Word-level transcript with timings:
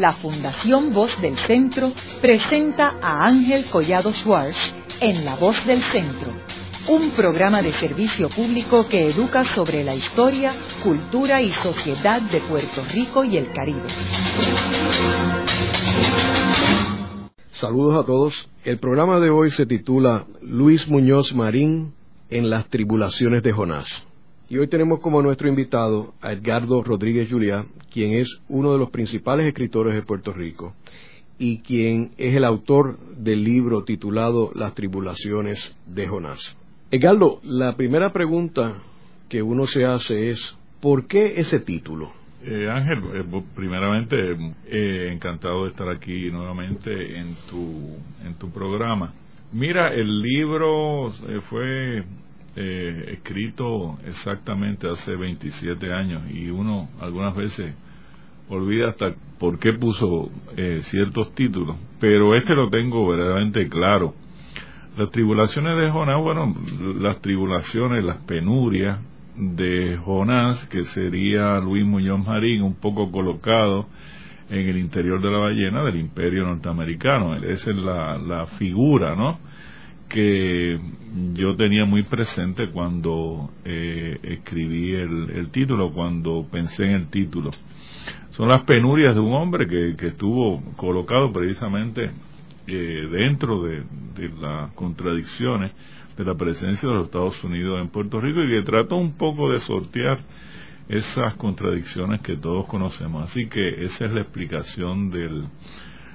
la 0.00 0.12
Fundación 0.12 0.92
Voz 0.92 1.18
del 1.20 1.36
Centro 1.36 1.92
presenta 2.20 2.98
a 3.00 3.26
Ángel 3.26 3.64
Collado 3.66 4.12
Schwartz 4.12 4.72
en 5.00 5.24
La 5.24 5.36
Voz 5.36 5.64
del 5.66 5.82
Centro, 5.90 6.32
un 6.88 7.10
programa 7.10 7.62
de 7.62 7.72
servicio 7.72 8.28
público 8.28 8.86
que 8.88 9.08
educa 9.08 9.44
sobre 9.44 9.82
la 9.84 9.94
historia, 9.94 10.52
cultura 10.82 11.40
y 11.40 11.50
sociedad 11.50 12.20
de 12.20 12.40
Puerto 12.40 12.84
Rico 12.92 13.24
y 13.24 13.36
el 13.38 13.50
Caribe. 13.52 13.88
Saludos 17.52 17.98
a 17.98 18.06
todos. 18.06 18.48
El 18.64 18.78
programa 18.78 19.18
de 19.18 19.30
hoy 19.30 19.50
se 19.50 19.64
titula 19.64 20.26
Luis 20.42 20.86
Muñoz 20.88 21.34
Marín 21.34 21.94
en 22.28 22.50
las 22.50 22.68
tribulaciones 22.68 23.42
de 23.42 23.52
Jonás. 23.52 24.06
Y 24.48 24.58
hoy 24.58 24.68
tenemos 24.68 25.00
como 25.00 25.22
nuestro 25.22 25.48
invitado 25.48 26.14
a 26.20 26.32
Edgardo 26.32 26.80
Rodríguez 26.84 27.28
Juliá, 27.28 27.66
quien 27.92 28.14
es 28.14 28.40
uno 28.48 28.72
de 28.72 28.78
los 28.78 28.90
principales 28.90 29.48
escritores 29.48 29.94
de 29.94 30.02
Puerto 30.02 30.32
Rico 30.32 30.74
y 31.38 31.58
quien 31.58 32.12
es 32.16 32.34
el 32.34 32.44
autor 32.44 32.96
del 33.16 33.42
libro 33.42 33.82
titulado 33.82 34.52
Las 34.54 34.74
tribulaciones 34.74 35.76
de 35.86 36.06
Jonás. 36.06 36.56
Edgardo, 36.92 37.40
la 37.42 37.76
primera 37.76 38.10
pregunta 38.10 38.74
que 39.28 39.42
uno 39.42 39.66
se 39.66 39.84
hace 39.84 40.30
es, 40.30 40.56
¿por 40.80 41.08
qué 41.08 41.34
ese 41.40 41.58
título? 41.58 42.12
Eh, 42.44 42.70
Ángel, 42.70 43.00
eh, 43.14 43.42
primeramente 43.54 44.16
eh, 44.66 45.10
encantado 45.12 45.64
de 45.64 45.70
estar 45.70 45.88
aquí 45.88 46.30
nuevamente 46.30 47.18
en 47.18 47.34
tu, 47.50 47.96
en 48.24 48.34
tu 48.38 48.50
programa. 48.50 49.12
Mira, 49.52 49.92
el 49.92 50.22
libro 50.22 51.10
fue 51.50 52.04
escrito 52.56 53.98
exactamente 54.06 54.88
hace 54.88 55.14
27 55.14 55.92
años 55.92 56.22
y 56.30 56.48
uno 56.48 56.88
algunas 57.00 57.36
veces 57.36 57.74
olvida 58.48 58.88
hasta 58.88 59.14
por 59.38 59.58
qué 59.58 59.74
puso 59.74 60.30
ciertos 60.84 61.34
títulos, 61.34 61.76
pero 62.00 62.34
este 62.34 62.54
lo 62.54 62.70
tengo 62.70 63.06
verdaderamente 63.08 63.68
claro. 63.68 64.14
Las 64.96 65.10
tribulaciones 65.10 65.76
de 65.76 65.90
Jonás, 65.90 66.22
bueno, 66.22 66.54
las 66.98 67.20
tribulaciones, 67.20 68.02
las 68.02 68.22
penurias, 68.22 69.00
de 69.36 69.98
Jonás, 70.02 70.64
que 70.66 70.84
sería 70.84 71.58
Luis 71.60 71.84
Muñoz 71.84 72.24
Marín, 72.24 72.62
un 72.62 72.74
poco 72.74 73.10
colocado 73.10 73.86
en 74.48 74.68
el 74.68 74.78
interior 74.78 75.20
de 75.20 75.30
la 75.30 75.38
ballena 75.38 75.84
del 75.84 75.96
imperio 75.96 76.46
norteamericano. 76.46 77.36
Esa 77.36 77.70
es 77.70 77.76
la, 77.76 78.16
la 78.16 78.46
figura, 78.46 79.14
¿no? 79.14 79.38
Que 80.08 80.78
yo 81.34 81.56
tenía 81.56 81.84
muy 81.84 82.02
presente 82.04 82.70
cuando 82.70 83.50
eh, 83.64 84.18
escribí 84.22 84.94
el, 84.94 85.50
título, 85.50 85.92
cuando 85.92 86.46
pensé 86.50 86.84
en 86.84 86.90
el 86.92 87.10
título. 87.10 87.50
Son 88.30 88.48
las 88.48 88.62
penurias 88.62 89.14
de 89.14 89.20
un 89.20 89.32
hombre 89.32 89.66
que, 89.66 89.96
que 89.96 90.08
estuvo 90.08 90.62
colocado 90.76 91.32
precisamente 91.32 92.10
eh, 92.66 93.08
dentro 93.10 93.62
de, 93.62 93.84
de 94.14 94.28
las 94.40 94.72
contradicciones 94.72 95.72
de 96.16 96.24
la 96.24 96.34
presencia 96.34 96.88
de 96.88 96.94
los 96.94 97.06
Estados 97.06 97.42
Unidos 97.44 97.80
en 97.80 97.88
Puerto 97.88 98.20
Rico 98.20 98.42
y 98.42 98.50
que 98.50 98.62
trata 98.62 98.94
un 98.94 99.16
poco 99.16 99.50
de 99.50 99.58
sortear 99.60 100.20
esas 100.88 101.34
contradicciones 101.34 102.20
que 102.22 102.36
todos 102.36 102.66
conocemos. 102.66 103.28
Así 103.28 103.48
que 103.48 103.84
esa 103.84 104.06
es 104.06 104.12
la 104.12 104.22
explicación 104.22 105.10
del, 105.10 105.46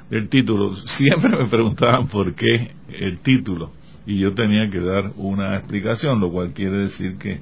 del 0.10 0.30
título. 0.30 0.74
Siempre 0.86 1.38
me 1.38 1.48
preguntaban 1.48 2.08
por 2.08 2.34
qué 2.34 2.72
el 2.90 3.20
título 3.20 3.72
y 4.06 4.20
yo 4.20 4.34
tenía 4.34 4.70
que 4.70 4.80
dar 4.80 5.12
una 5.18 5.58
explicación, 5.58 6.20
lo 6.20 6.32
cual 6.32 6.54
quiere 6.54 6.78
decir 6.86 7.18
que 7.18 7.42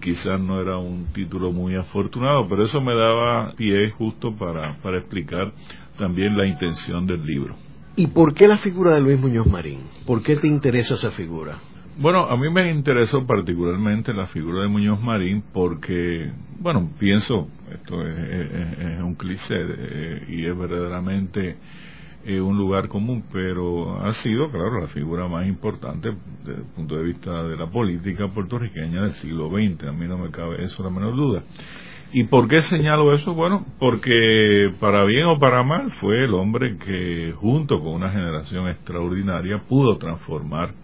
quizás 0.00 0.40
no 0.40 0.60
era 0.60 0.76
un 0.78 1.06
título 1.12 1.52
muy 1.52 1.74
afortunado, 1.76 2.46
pero 2.48 2.64
eso 2.64 2.80
me 2.80 2.94
daba 2.94 3.52
pie 3.54 3.90
justo 3.90 4.36
para, 4.36 4.76
para 4.82 4.98
explicar 4.98 5.52
también 5.98 6.36
la 6.36 6.46
intención 6.46 7.06
del 7.06 7.24
libro. 7.24 7.56
¿Y 7.96 8.08
por 8.08 8.34
qué 8.34 8.46
la 8.46 8.58
figura 8.58 8.94
de 8.94 9.00
Luis 9.00 9.20
Muñoz 9.20 9.46
Marín? 9.46 9.80
¿Por 10.06 10.22
qué 10.22 10.36
te 10.36 10.46
interesa 10.46 10.94
esa 10.94 11.10
figura? 11.10 11.58
Bueno, 11.98 12.24
a 12.24 12.36
mí 12.36 12.48
me 12.50 12.70
interesó 12.70 13.26
particularmente 13.26 14.14
la 14.14 14.26
figura 14.26 14.62
de 14.62 14.68
Muñoz 14.68 15.02
Marín 15.02 15.42
porque, 15.52 16.32
bueno, 16.58 16.90
pienso, 16.98 17.48
esto 17.70 18.06
es, 18.06 19.02
un 19.02 19.14
cliché 19.16 19.54
eh, 19.58 20.24
y 20.28 20.46
es 20.46 20.56
verdaderamente 20.56 21.56
eh, 22.24 22.40
un 22.40 22.58
lugar 22.58 22.88
común, 22.88 23.24
pero 23.32 24.04
ha 24.04 24.12
sido, 24.12 24.50
claro, 24.50 24.80
la 24.80 24.88
figura 24.88 25.26
más 25.28 25.46
importante 25.46 26.10
desde 26.44 26.60
el 26.60 26.66
punto 26.66 26.96
de 26.96 27.04
vista 27.04 27.42
de 27.44 27.56
la 27.56 27.66
política 27.66 28.28
puertorriqueña 28.28 29.02
del 29.02 29.14
siglo 29.14 29.48
XX. 29.48 29.88
A 29.88 29.92
mí 29.92 30.06
no 30.06 30.18
me 30.18 30.30
cabe 30.30 30.64
eso 30.64 30.82
la 30.82 30.90
menor 30.90 31.16
duda. 31.16 31.42
¿Y 32.12 32.24
por 32.24 32.48
qué 32.48 32.60
señalo 32.62 33.14
eso? 33.14 33.34
Bueno, 33.34 33.64
porque 33.78 34.70
para 34.80 35.04
bien 35.04 35.26
o 35.26 35.38
para 35.38 35.62
mal 35.62 35.90
fue 35.92 36.24
el 36.24 36.34
hombre 36.34 36.76
que 36.76 37.32
junto 37.36 37.80
con 37.80 37.92
una 37.92 38.10
generación 38.10 38.68
extraordinaria 38.68 39.58
pudo 39.68 39.96
transformar 39.96 40.74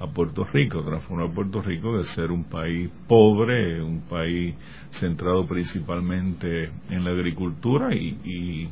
a 0.00 0.06
Puerto 0.06 0.44
Rico, 0.44 0.82
transformó 0.82 1.24
a 1.24 1.32
Puerto 1.32 1.62
Rico 1.62 1.98
de 1.98 2.04
ser 2.04 2.30
un 2.30 2.44
país 2.44 2.90
pobre, 3.08 3.82
un 3.82 4.02
país 4.02 4.54
centrado 4.90 5.46
principalmente 5.46 6.70
en 6.90 7.04
la 7.04 7.10
agricultura 7.10 7.94
y, 7.94 8.18
y, 8.24 8.68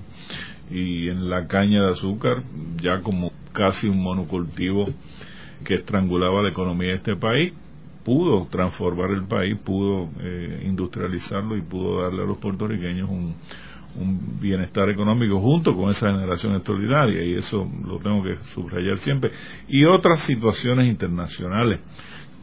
en 0.70 1.30
la 1.30 1.46
caña 1.46 1.84
de 1.84 1.92
azúcar, 1.92 2.42
ya 2.80 3.00
como 3.02 3.32
casi 3.52 3.88
un 3.88 4.02
monocultivo 4.02 4.86
que 5.64 5.74
estrangulaba 5.74 6.42
la 6.42 6.50
economía 6.50 6.90
de 6.90 6.96
este 6.96 7.16
país, 7.16 7.52
pudo 8.04 8.46
transformar 8.50 9.10
el 9.10 9.24
país, 9.24 9.56
pudo 9.58 10.08
eh, 10.20 10.62
industrializarlo 10.66 11.56
y 11.56 11.62
pudo 11.62 12.02
darle 12.02 12.22
a 12.22 12.26
los 12.26 12.38
puertorriqueños 12.38 13.08
un, 13.08 13.34
un 13.98 14.40
bienestar 14.40 14.88
económico 14.90 15.40
junto 15.40 15.74
con 15.74 15.90
esa 15.90 16.10
generación 16.10 16.54
extraordinaria 16.54 17.24
y 17.24 17.34
eso 17.34 17.68
lo 17.84 17.98
tengo 17.98 18.22
que 18.22 18.36
subrayar 18.54 18.98
siempre. 18.98 19.30
Y 19.68 19.84
otras 19.84 20.20
situaciones 20.20 20.88
internacionales 20.88 21.80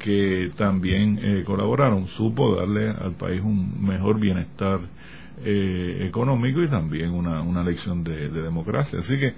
que 0.03 0.51
también 0.57 1.19
eh, 1.21 1.43
colaboraron. 1.45 2.07
Supo 2.07 2.55
darle 2.55 2.89
al 2.89 3.13
país 3.13 3.41
un 3.41 3.85
mejor 3.85 4.19
bienestar 4.19 4.81
eh, 5.43 6.05
económico 6.07 6.61
y 6.63 6.69
también 6.69 7.11
una, 7.11 7.41
una 7.41 7.63
lección 7.63 8.03
de, 8.03 8.29
democracia 8.29 8.99
así 8.99 9.17
que 9.17 9.33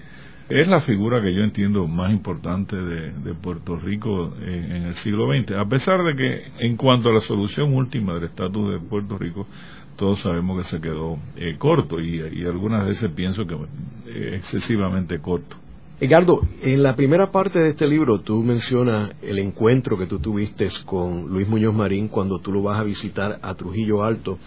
es 0.47 0.67
la 0.67 0.81
figura 0.81 1.21
que 1.21 1.33
yo 1.33 1.41
entiendo 1.41 1.87
más 1.87 2.11
importante 2.11 2.75
de, 2.75 3.33
Puerto 3.33 3.77
Rico 3.77 4.31
en, 4.41 4.83
el 4.83 4.93
siglo 4.95 5.27
XX, 5.27 5.53
a 5.53 5.65
pesar 5.65 6.03
de 6.03 6.15
que 6.15 6.65
en 6.65 6.77
cuanto 6.77 7.09
a 7.09 7.13
la 7.13 7.21
solución 7.21 7.73
última 7.73 8.13
del 8.13 8.25
estatus 8.25 8.73
de 8.73 8.79
Puerto 8.79 9.17
Rico, 9.17 9.47
todos 9.95 10.19
sabemos 10.19 10.61
que 10.61 10.69
se 10.69 10.81
quedó 10.81 11.17
eh, 11.35 11.55
corto 11.57 11.99
y, 11.99 12.45
algunas 12.45 12.85
veces 12.85 13.11
pienso 13.11 13.45
que 13.45 13.55
eh, 13.55 14.35
excesivamente 14.35 15.19
corto. 15.19 15.55
Edgardo, 15.99 16.41
en 16.61 16.83
la 16.83 16.95
primera 16.95 17.31
parte 17.31 17.57
de 17.57 17.69
este 17.69 17.87
libro 17.87 18.19
tú 18.19 18.43
mencionas 18.43 19.13
el 19.21 19.39
encuentro 19.39 19.97
que 19.97 20.05
tú 20.05 20.19
tuviste 20.19 20.67
con 20.85 21.27
Luis 21.27 21.47
Muñoz 21.47 21.73
Marín 21.73 22.09
cuando 22.09 22.39
tú 22.39 22.51
lo 22.51 22.61
vas 22.61 22.81
a 22.81 22.83
visitar 22.83 23.39
a 23.41 23.55
Trujillo 23.55 24.03
Alto. 24.03 24.37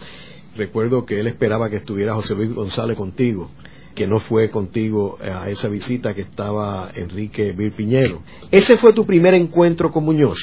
Recuerdo 0.55 1.05
que 1.05 1.19
él 1.19 1.27
esperaba 1.27 1.69
que 1.69 1.77
estuviera 1.77 2.15
José 2.15 2.35
Luis 2.35 2.53
González 2.53 2.97
contigo, 2.97 3.49
que 3.95 4.07
no 4.07 4.19
fue 4.19 4.49
contigo 4.49 5.17
a 5.21 5.49
esa 5.49 5.69
visita 5.69 6.13
que 6.13 6.21
estaba 6.21 6.89
Enrique 6.95 7.51
Virpiñero. 7.51 8.21
¿Ese 8.51 8.77
fue 8.77 8.93
tu 8.93 9.05
primer 9.05 9.33
encuentro 9.33 9.91
con 9.91 10.05
Muñoz? 10.05 10.37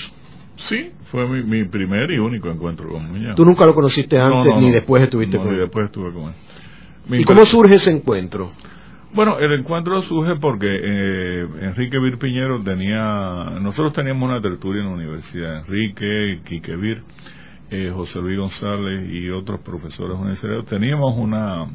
Sí, 0.56 0.90
fue 1.10 1.26
mi, 1.28 1.64
primer 1.64 2.10
y 2.10 2.18
único 2.18 2.48
encuentro 2.48 2.88
con 2.88 3.10
Muñoz. 3.10 3.34
¿Tú 3.34 3.44
nunca 3.44 3.66
lo 3.66 3.74
conociste 3.74 4.18
antes 4.18 4.54
ni 4.58 4.70
después 4.70 5.02
estuviste 5.02 5.36
con 5.36 5.48
él? 5.48 5.54
Ni 5.54 5.60
después 5.60 5.86
estuve 5.86 6.12
con 6.12 6.24
él. 6.24 7.20
¿Y 7.20 7.24
cómo 7.24 7.44
surge 7.44 7.74
ese 7.74 7.90
encuentro? 7.90 8.50
Bueno, 9.16 9.38
el 9.38 9.52
encuentro 9.52 10.02
surge 10.02 10.36
porque 10.40 10.66
eh, 10.68 11.46
Enrique 11.62 11.98
Vir 11.98 12.18
Piñero 12.18 12.62
tenía, 12.62 13.58
nosotros 13.60 13.92
teníamos 13.94 14.28
una 14.28 14.42
tertulia 14.42 14.82
en 14.82 14.88
la 14.88 14.94
universidad, 14.94 15.58
Enrique, 15.60 16.40
Quique 16.44 16.76
Vir, 16.76 17.02
eh, 17.70 17.90
José 17.94 18.20
Luis 18.20 18.38
González 18.38 19.10
y 19.10 19.30
otros 19.30 19.60
profesores 19.60 20.16
universitarios, 20.18 20.66
teníamos 20.66 21.16
una, 21.16 21.66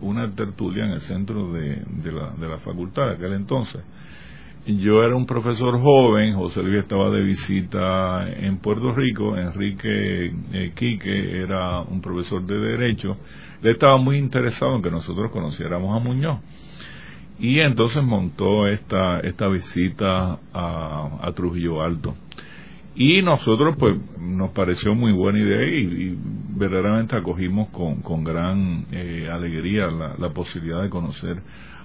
una 0.00 0.30
tertulia 0.34 0.84
en 0.84 0.92
el 0.92 1.00
centro 1.00 1.52
de, 1.52 1.82
de, 1.86 2.12
la, 2.12 2.30
de 2.30 2.48
la 2.48 2.58
facultad 2.58 3.10
aquel 3.10 3.32
entonces 3.32 3.82
yo 4.66 5.02
era 5.02 5.16
un 5.16 5.26
profesor 5.26 5.80
joven, 5.80 6.34
José 6.34 6.62
Luis 6.62 6.82
estaba 6.82 7.10
de 7.10 7.22
visita 7.22 8.28
en 8.28 8.58
Puerto 8.58 8.92
Rico, 8.92 9.36
Enrique 9.36 10.32
eh, 10.52 10.72
Quique 10.74 11.42
era 11.42 11.80
un 11.80 12.00
profesor 12.00 12.44
de 12.44 12.58
Derecho, 12.58 13.16
él 13.62 13.72
estaba 13.72 13.96
muy 13.96 14.18
interesado 14.18 14.76
en 14.76 14.82
que 14.82 14.90
nosotros 14.90 15.30
conociéramos 15.30 15.96
a 15.96 16.04
Muñoz. 16.04 16.40
Y 17.38 17.60
entonces 17.60 18.02
montó 18.02 18.66
esta, 18.66 19.20
esta 19.20 19.48
visita 19.48 20.38
a, 20.52 21.32
Trujillo 21.34 21.82
Alto. 21.82 22.14
Y 23.02 23.22
nosotros, 23.22 23.76
pues, 23.78 23.96
nos 24.20 24.50
pareció 24.50 24.94
muy 24.94 25.10
buena 25.12 25.38
idea 25.38 25.64
y, 25.66 26.18
verdaderamente 26.54 27.16
acogimos 27.16 27.70
con, 27.70 28.02
con 28.02 28.22
gran 28.22 28.84
eh, 28.92 29.26
alegría 29.32 29.86
la, 29.86 30.16
la 30.18 30.28
posibilidad 30.34 30.82
de 30.82 30.90
conocer 30.90 31.38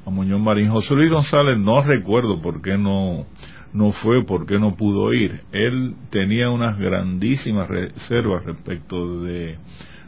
a 0.05 0.09
Muñoz 0.09 0.41
Marín. 0.41 0.69
José 0.71 0.93
Luis 0.93 1.09
González 1.09 1.57
no 1.57 1.81
recuerdo 1.81 2.41
por 2.41 2.61
qué 2.61 2.77
no, 2.77 3.25
no 3.71 3.91
fue, 3.91 4.25
por 4.25 4.45
qué 4.45 4.59
no 4.59 4.75
pudo 4.75 5.13
ir. 5.13 5.39
Él 5.53 5.95
tenía 6.09 6.49
unas 6.49 6.77
grandísimas 6.77 7.69
reservas 7.69 8.43
respecto 8.43 9.21
de, 9.21 9.55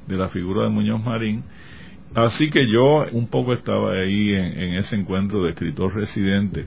de 0.08 0.18
la 0.18 0.28
figura 0.28 0.64
de 0.64 0.72
Muñoz 0.72 1.02
Marín 1.02 1.46
Así 2.16 2.50
que 2.50 2.68
yo 2.68 3.06
un 3.12 3.28
poco 3.28 3.54
estaba 3.54 3.94
ahí 3.94 4.34
en, 4.34 4.76
ese 4.76 4.96
encuentro 4.96 5.44
de 5.44 5.52
escritor 5.52 5.94
residente, 5.94 6.66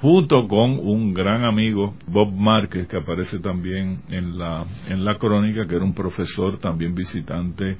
junto 0.00 0.46
con 0.46 0.78
un 0.78 1.14
gran 1.14 1.44
amigo, 1.44 1.94
Bob 2.06 2.32
Márquez, 2.32 2.86
que 2.86 2.98
aparece 2.98 3.38
también 3.38 4.00
en 4.10 4.38
la, 4.38 4.64
en 4.88 5.04
la 5.04 5.16
crónica, 5.16 5.66
que 5.66 5.76
era 5.76 5.84
un 5.84 5.94
profesor 5.94 6.58
también 6.58 6.94
visitante 6.94 7.76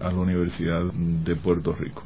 a 0.00 0.10
la 0.10 0.18
Universidad 0.18 0.82
de 0.92 1.36
Puerto 1.36 1.72
Rico. 1.72 2.02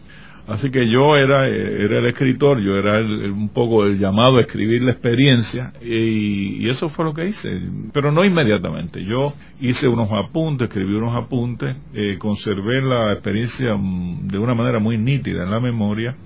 Así 0.49 0.70
que 0.70 0.88
yo 0.88 1.14
era, 1.14 1.46
era 1.46 1.99
el 1.99 2.06
escritor, 2.06 2.58
yo 2.60 2.75
era 2.75 3.00
un 3.00 3.50
poco 3.50 3.84
el 3.84 3.99
llamado 3.99 4.38
a 4.38 4.40
escribir 4.40 4.81
la 4.81 4.93
experiencia 4.93 5.75
y, 5.82 6.66
eso 6.66 6.88
fue 6.88 7.04
lo 7.04 7.12
que 7.12 7.26
hice, 7.26 7.61
pero 7.93 8.11
no 8.11 8.25
inmediatamente. 8.25 9.04
Yo 9.04 9.34
hice 9.61 9.88
unos 9.88 10.08
apuntes, 10.11 10.69
escribí 10.69 10.94
unos 10.94 11.22
apuntes, 11.22 11.76
eh, 11.93 12.16
conservé 12.19 12.81
la 12.81 13.12
experiencia 13.12 13.75
mm, 13.75 14.28
de 14.28 14.38
una 14.38 14.54
manera 14.54 14.78
muy 14.78 14.96
nítida 14.96 15.43
en 15.43 15.50
la 15.50 15.61
memoria 15.61 16.16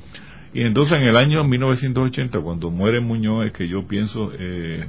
y 0.55 0.63
entonces 0.63 0.99
en 0.99 1.05
el 1.05 1.17
año 1.17 1.45
1980, 1.45 2.41
cuando 2.41 2.71
muere 2.71 3.01
Muñoz, 3.01 3.47
es 3.47 3.53
que 3.53 3.69
yo 3.69 3.87
pienso 3.87 4.31
eh, 4.39 4.87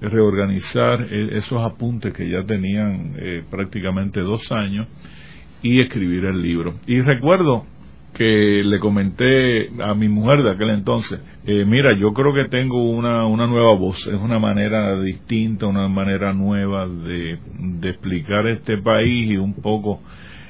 reorganizar 0.00 1.02
eh, 1.02 1.30
esos 1.32 1.58
apuntes 1.62 2.12
que 2.12 2.28
ya 2.28 2.44
tenían 2.44 3.14
prácticamente 3.50 4.20
dos 4.20 4.50
años 4.52 4.88
y 5.62 5.80
escribir 5.80 6.24
el 6.24 6.42
libro. 6.42 6.74
Y 6.86 7.00
recuerdo 7.00 7.64
que 8.16 8.62
le 8.64 8.78
comenté 8.78 9.68
a 9.82 9.94
mi 9.94 10.08
mujer 10.08 10.42
de 10.42 10.50
aquel 10.50 10.70
entonces, 10.70 11.20
eh, 11.46 11.64
mira, 11.66 11.96
yo 11.98 12.12
creo 12.12 12.32
que 12.32 12.48
tengo 12.48 12.90
una, 12.90 13.26
una 13.26 13.46
nueva 13.46 13.74
voz, 13.76 14.06
es 14.06 14.14
una 14.14 14.38
manera 14.38 14.98
distinta, 15.00 15.66
una 15.66 15.86
manera 15.88 16.32
nueva 16.32 16.88
de 16.88 17.38
explicar 17.88 18.46
este 18.46 18.78
país 18.78 19.32
y 19.32 19.36
un 19.36 19.54
poco 19.54 20.00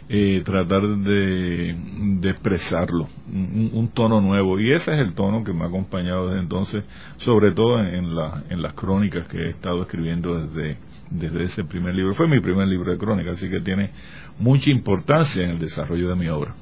eh, 0.09 0.43
tratar 0.45 0.83
de, 0.83 1.77
de 2.21 2.31
expresarlo, 2.31 3.09
un, 3.29 3.91
tono 3.93 4.21
nuevo. 4.21 4.61
Y 4.61 4.73
ese 4.73 4.93
es 4.95 5.01
el 5.01 5.15
tono 5.15 5.43
que 5.43 5.53
me 5.53 5.65
ha 5.65 5.67
acompañado 5.67 6.29
desde 6.29 6.43
entonces, 6.43 6.85
sobre 7.17 7.53
todo 7.53 7.81
en, 7.81 8.15
la, 8.15 8.45
en 8.49 8.63
las 8.63 8.75
crónicas 8.75 9.27
que 9.29 9.39
he 9.39 9.51
estado 9.51 9.83
escribiendo 9.83 10.47
desde, 10.47 10.79
desde 11.11 11.43
ese 11.43 11.65
primer 11.65 11.95
libro. 11.95 12.15
Fue 12.15 12.29
mi 12.29 12.41
primer 12.41 12.69
libro 12.69 12.93
de 12.93 12.99
crónicas, 12.99 13.35
así 13.35 13.51
que 13.51 13.61
tiene 13.61 13.91
mucha 14.39 14.71
importancia 14.71 15.43
en 15.43 15.51
el 15.51 15.59
desarrollo 15.59 16.09
de 16.11 16.15
mi 16.15 16.29
obra. 16.29 16.55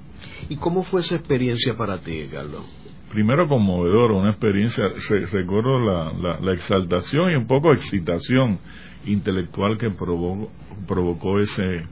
¿Y 0.48 0.56
cómo 0.56 0.82
fue 0.84 1.00
esa 1.00 1.16
experiencia 1.16 1.76
para 1.76 1.98
ti, 1.98 2.26
Carlos? 2.30 2.64
Primero 3.12 3.46
conmovedor, 3.46 4.12
una 4.12 4.30
experiencia, 4.30 4.84
recuerdo 5.30 5.78
la, 5.78 6.40
la, 6.40 6.52
exaltación 6.52 7.30
y 7.30 7.36
un 7.36 7.46
poco 7.46 7.72
excitación 7.72 8.58
intelectual 9.06 9.78
que 9.78 9.90
provocó, 9.90 10.50
provocó 10.88 11.38
ese, 11.38 11.84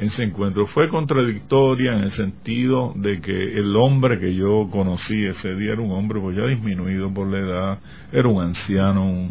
ese 0.00 0.24
encuentro. 0.24 0.66
Fue 0.66 0.88
contradictoria 0.88 1.92
en 1.92 2.04
el 2.04 2.10
sentido 2.12 2.92
de 2.96 3.20
que 3.20 3.58
el 3.58 3.74
hombre 3.76 4.18
que 4.18 4.34
yo 4.34 4.68
conocí 4.70 5.24
ese 5.26 5.54
día 5.54 5.72
era 5.72 5.82
un 5.82 5.92
hombre 5.92 6.20
pues 6.20 6.36
ya 6.36 6.46
disminuido 6.46 7.12
por 7.12 7.28
la 7.28 7.38
edad, 7.38 7.78
era 8.12 8.28
un 8.28 8.42
anciano 8.42 9.28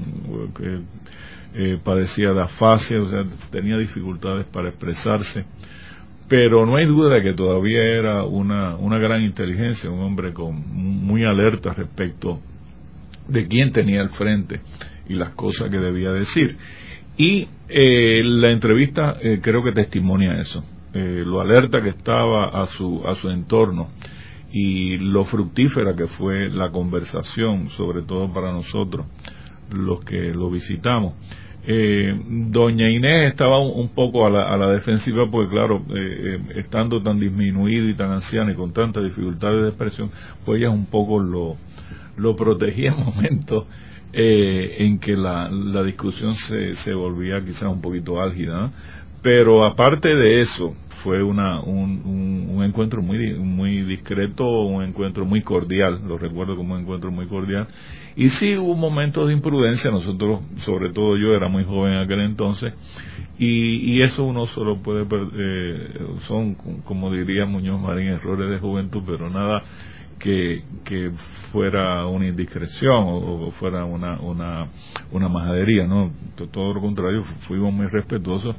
que 0.55 0.79
eh, 1.55 1.79
padecía 1.83 2.31
de 2.31 2.41
afasia, 2.41 3.01
o 3.01 3.05
sea, 3.05 3.23
tenía 3.51 3.77
dificultades 3.77 4.45
para 4.47 4.69
expresarse 4.69 5.45
pero 6.29 6.63
no 6.67 6.77
hay 6.77 6.85
duda 6.85 7.15
de 7.15 7.23
que 7.23 7.33
todavía 7.33 7.83
era 7.83 8.23
una, 8.23 8.75
una 8.75 8.99
gran 8.99 9.23
inteligencia, 9.23 9.89
un 9.89 10.01
hombre 10.01 10.31
con 10.31 10.55
muy 10.55 11.25
alerta 11.25 11.73
respecto 11.73 12.39
de 13.27 13.47
quién 13.47 13.71
tenía 13.71 14.01
al 14.01 14.11
frente 14.11 14.61
y 15.07 15.15
las 15.15 15.31
cosas 15.31 15.71
que 15.71 15.77
debía 15.77 16.11
decir. 16.11 16.55
Y 17.17 17.47
eh, 17.69 18.21
la 18.23 18.51
entrevista 18.51 19.17
eh, 19.21 19.39
creo 19.41 19.63
que 19.63 19.71
testimonia 19.71 20.37
eso, 20.37 20.63
eh, 20.93 21.23
lo 21.25 21.39
alerta 21.39 21.81
que 21.81 21.89
estaba 21.89 22.61
a 22.61 22.65
su, 22.65 23.03
a 23.05 23.15
su 23.15 23.29
entorno. 23.29 23.89
Y 24.51 24.97
lo 24.97 25.25
fructífera 25.25 25.95
que 25.95 26.07
fue 26.07 26.49
la 26.49 26.71
conversación, 26.71 27.69
sobre 27.69 28.01
todo 28.01 28.33
para 28.33 28.51
nosotros, 28.51 29.05
los 29.69 30.03
que 30.03 30.33
lo 30.33 30.49
visitamos. 30.49 31.13
Eh, 31.63 32.19
doña 32.27 32.89
Inés 32.89 33.29
estaba 33.29 33.59
un, 33.59 33.89
poco 33.89 34.25
a 34.25 34.29
la, 34.29 34.51
a 34.51 34.57
la, 34.57 34.71
defensiva 34.71 35.29
porque 35.29 35.51
claro, 35.51 35.85
eh, 35.95 36.39
estando 36.55 37.03
tan 37.03 37.19
disminuido 37.19 37.87
y 37.89 37.95
tan 37.95 38.11
anciana 38.11 38.51
y 38.51 38.55
con 38.55 38.73
tantas 38.73 39.03
dificultades 39.03 39.61
de 39.61 39.69
expresión, 39.69 40.09
pues 40.45 40.59
ella 40.61 40.71
un 40.71 40.87
poco 40.87 41.19
lo, 41.19 41.57
lo 42.17 42.35
protegía 42.35 42.91
en 42.97 43.05
momentos 43.05 43.65
eh, 44.13 44.77
en 44.79 44.99
que 44.99 45.15
la, 45.15 45.49
la 45.49 45.83
discusión 45.83 46.33
se, 46.35 46.75
se 46.75 46.93
volvía 46.93 47.43
quizás 47.43 47.63
un 47.63 47.81
poquito 47.81 48.21
álgida, 48.21 48.71
pero 49.21 49.65
aparte 49.65 50.09
de 50.09 50.39
eso, 50.39 50.75
fue 51.03 51.23
una, 51.23 51.61
un, 51.61 52.49
un, 52.49 52.63
encuentro 52.63 53.01
muy, 53.01 53.33
muy 53.35 53.83
discreto, 53.83 54.45
un 54.45 54.83
encuentro 54.83 55.25
muy 55.25 55.41
cordial, 55.41 56.01
lo 56.07 56.17
recuerdo 56.17 56.55
como 56.55 56.75
un 56.75 56.81
encuentro 56.81 57.11
muy 57.11 57.27
cordial. 57.27 57.67
Y 58.15 58.29
sí 58.31 58.57
hubo 58.57 58.75
momentos 58.75 59.27
de 59.27 59.33
imprudencia, 59.33 59.91
nosotros, 59.91 60.41
sobre 60.59 60.91
todo 60.91 61.17
yo, 61.17 61.33
era 61.33 61.47
muy 61.47 61.63
joven 61.63 61.93
en 61.93 61.99
aquel 61.99 62.21
entonces, 62.21 62.73
y, 63.37 63.93
y 63.93 64.01
eso 64.01 64.25
uno 64.25 64.45
solo 64.47 64.81
puede, 64.81 65.03
eh, 65.03 65.99
son, 66.27 66.55
como 66.83 67.11
diría 67.11 67.45
Muñoz 67.45 67.79
Marín, 67.79 68.07
errores 68.07 68.49
de 68.49 68.59
juventud, 68.59 69.03
pero 69.05 69.29
nada 69.29 69.61
que, 70.19 70.63
que 70.85 71.11
fuera 71.51 72.05
una 72.05 72.27
indiscreción 72.27 73.05
o, 73.07 73.51
fuera 73.51 73.85
una, 73.85 74.19
una, 74.19 74.67
una 75.11 75.29
majadería, 75.29 75.87
¿no? 75.87 76.11
Todo 76.51 76.73
lo 76.73 76.81
contrario, 76.81 77.23
fuimos 77.47 77.73
muy 77.73 77.87
respetuosos 77.87 78.55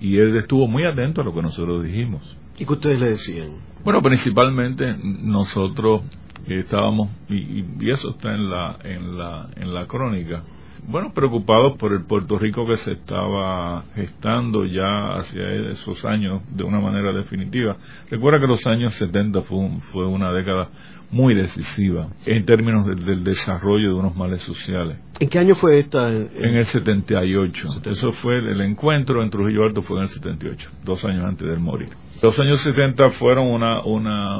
y 0.00 0.18
él 0.18 0.36
estuvo 0.36 0.66
muy 0.66 0.84
atento 0.84 1.20
a 1.20 1.24
lo 1.24 1.32
que 1.34 1.42
nosotros 1.42 1.84
dijimos. 1.84 2.36
¿Y 2.58 2.66
qué 2.66 2.72
ustedes 2.72 3.00
le 3.00 3.10
decían? 3.10 3.52
Bueno, 3.84 4.02
principalmente 4.02 4.96
nosotros 5.02 6.02
estábamos, 6.46 7.10
y, 7.28 7.64
y, 7.80 7.90
eso 7.90 8.10
está 8.10 8.34
en 8.34 8.50
la, 8.50 8.78
en 8.84 9.18
la, 9.18 9.48
en 9.56 9.74
la 9.74 9.86
crónica, 9.86 10.42
bueno, 10.86 11.12
preocupados 11.14 11.78
por 11.78 11.94
el 11.94 12.04
Puerto 12.04 12.38
Rico 12.38 12.66
que 12.66 12.76
se 12.76 12.92
estaba 12.92 13.84
gestando 13.94 14.66
ya 14.66 15.14
hacia 15.16 15.50
esos 15.70 16.04
años 16.04 16.42
de 16.50 16.62
una 16.62 16.78
manera 16.78 17.10
definitiva. 17.12 17.76
Recuerda 18.10 18.38
que 18.38 18.46
los 18.46 18.66
años 18.66 18.92
70 18.94 19.42
fue, 19.42 19.70
fue 19.92 20.06
una 20.06 20.30
década 20.32 20.68
muy 21.14 21.32
decisiva 21.34 22.08
en 22.26 22.44
términos 22.44 22.86
del, 22.86 23.22
desarrollo 23.22 23.90
de 23.90 23.94
unos 23.94 24.16
males 24.16 24.42
sociales. 24.42 24.98
¿En 25.20 25.28
qué 25.28 25.38
año 25.38 25.54
fue 25.54 25.78
esta? 25.78 26.10
En, 26.10 26.56
el 26.56 26.64
78. 26.64 27.68
Eso 27.84 28.10
fue 28.12 28.38
el, 28.38 28.60
encuentro 28.60 29.22
en 29.22 29.30
Trujillo 29.30 29.62
Alto 29.62 29.82
fue 29.82 29.98
en 29.98 30.02
el 30.02 30.08
78, 30.08 30.70
dos 30.84 31.04
años 31.04 31.24
antes 31.24 31.48
de 31.48 31.56
morir. 31.56 31.90
Los 32.20 32.38
años 32.40 32.60
70 32.62 33.10
fueron 33.10 33.46
una, 33.46 33.84
una 33.84 34.38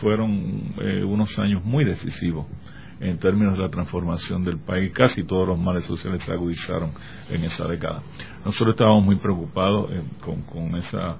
fueron 0.00 0.74
eh, 0.80 1.02
unos 1.02 1.36
años 1.40 1.64
muy 1.64 1.84
decisivos 1.84 2.46
en 3.00 3.18
términos 3.18 3.54
de 3.54 3.62
la 3.62 3.68
transformación 3.68 4.44
del 4.44 4.58
país. 4.58 4.92
Casi 4.92 5.24
todos 5.24 5.48
los 5.48 5.58
males 5.58 5.84
sociales 5.84 6.22
se 6.22 6.32
agudizaron 6.32 6.92
en 7.30 7.42
esa 7.42 7.66
década. 7.66 8.02
Nosotros 8.44 8.74
estábamos 8.74 9.04
muy 9.04 9.16
preocupados 9.16 9.90
eh, 9.90 10.02
con, 10.20 10.42
con 10.42 10.76
esa 10.76 11.16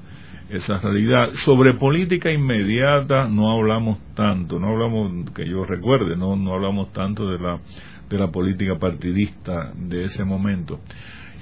esa 0.51 0.79
realidad. 0.79 1.31
Sobre 1.33 1.75
política 1.75 2.31
inmediata 2.31 3.29
no 3.29 3.51
hablamos 3.51 3.99
tanto, 4.15 4.59
no 4.59 4.69
hablamos, 4.69 5.31
que 5.33 5.49
yo 5.49 5.65
recuerde, 5.65 6.17
no, 6.17 6.37
no 6.37 6.55
hablamos 6.55 6.93
tanto 6.93 7.29
de 7.31 7.39
la, 7.39 7.61
de 8.09 8.19
la 8.19 8.31
política 8.31 8.77
partidista 8.79 9.73
de 9.75 10.05
ese 10.05 10.25
momento. 10.25 10.81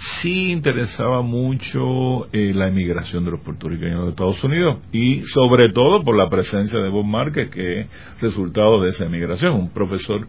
Sí 0.00 0.52
interesaba 0.52 1.22
mucho 1.22 2.32
eh, 2.32 2.52
la 2.54 2.68
emigración 2.68 3.24
de 3.24 3.32
los 3.32 3.40
puertorriqueños 3.40 4.04
de 4.04 4.10
Estados 4.10 4.42
Unidos 4.44 4.78
y 4.92 5.22
sobre 5.22 5.72
todo 5.72 6.04
por 6.04 6.16
la 6.16 6.28
presencia 6.28 6.78
de 6.78 6.88
Bob 6.88 7.04
Márquez, 7.04 7.50
que 7.50 7.80
es 7.80 7.86
resultado 8.20 8.80
de 8.80 8.90
esa 8.90 9.06
emigración, 9.06 9.54
un 9.54 9.70
profesor, 9.70 10.28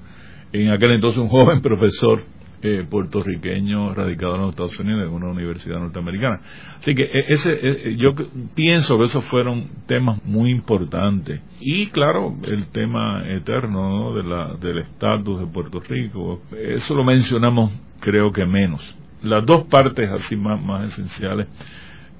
en 0.52 0.72
aquel 0.72 0.94
entonces 0.94 1.20
un 1.20 1.28
joven 1.28 1.62
profesor 1.62 2.24
eh, 2.62 2.86
puertorriqueño 2.90 3.94
radicado 3.94 4.36
en 4.36 4.42
los 4.42 4.50
Estados 4.52 4.80
Unidos 4.80 5.08
en 5.08 5.14
una 5.14 5.30
universidad 5.30 5.80
norteamericana. 5.80 6.40
Así 6.80 6.94
que 6.94 7.04
e, 7.04 7.26
ese, 7.30 7.52
e, 7.52 7.96
yo 7.96 8.14
pienso 8.54 8.98
que 8.98 9.06
esos 9.06 9.24
fueron 9.26 9.70
temas 9.88 10.24
muy 10.26 10.52
importantes. 10.52 11.42
Y 11.62 11.88
claro, 11.88 12.36
el 12.48 12.68
tema 12.68 13.24
eterno 13.30 14.14
de 14.14 14.24
la, 14.24 14.54
del 14.56 14.80
estatus 14.80 15.40
de 15.40 15.48
Puerto 15.48 15.80
Rico, 15.80 16.42
eso 16.52 16.96
lo 16.96 17.04
mencionamos 17.04 17.72
creo 18.00 18.32
que 18.32 18.46
menos. 18.46 18.82
Las 19.22 19.46
dos 19.46 19.66
partes 19.66 20.10
así 20.10 20.36
más, 20.36 20.62
más 20.62 20.90
esenciales 20.90 21.48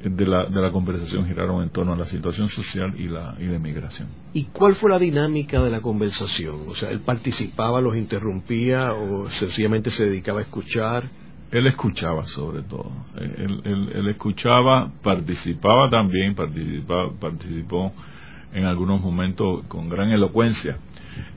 de 0.04 0.26
la, 0.26 0.46
de 0.46 0.62
la 0.62 0.72
conversación 0.72 1.26
giraron 1.26 1.62
en 1.62 1.70
torno 1.70 1.94
a 1.94 1.98
la 1.98 2.06
situación 2.06 2.50
social 2.50 2.94
y 2.98 3.08
la, 3.08 3.36
y 3.38 3.46
la 3.46 3.60
migración. 3.60 4.08
¿Y 4.34 4.46
cuál 4.46 4.76
fue 4.76 4.90
la 4.90 5.00
dinámica 5.00 5.62
de 5.62 5.70
la 5.70 5.82
conversación? 5.82 6.70
O 6.70 6.76
sea, 6.76 6.90
¿él 6.90 7.02
participaba, 7.02 7.82
los 7.82 7.98
interrumpía 7.98 8.94
o 8.94 9.30
sencillamente 9.30 9.90
se 9.90 10.06
dedicaba 10.06 10.40
a 10.40 10.44
escuchar? 10.44 11.10
Él 11.52 11.68
escuchaba 11.68 12.26
sobre 12.28 12.62
todo. 12.64 12.92
Él, 13.18 13.62
él, 13.66 14.08
escuchaba, 14.08 14.92
participaba 15.04 15.90
también, 15.90 16.34
participaba, 16.36 17.12
participó 17.20 17.92
en 18.54 18.66
algunos 18.66 19.02
momentos 19.02 19.66
con 19.68 19.90
gran 19.90 20.12
elocuencia. 20.12 20.78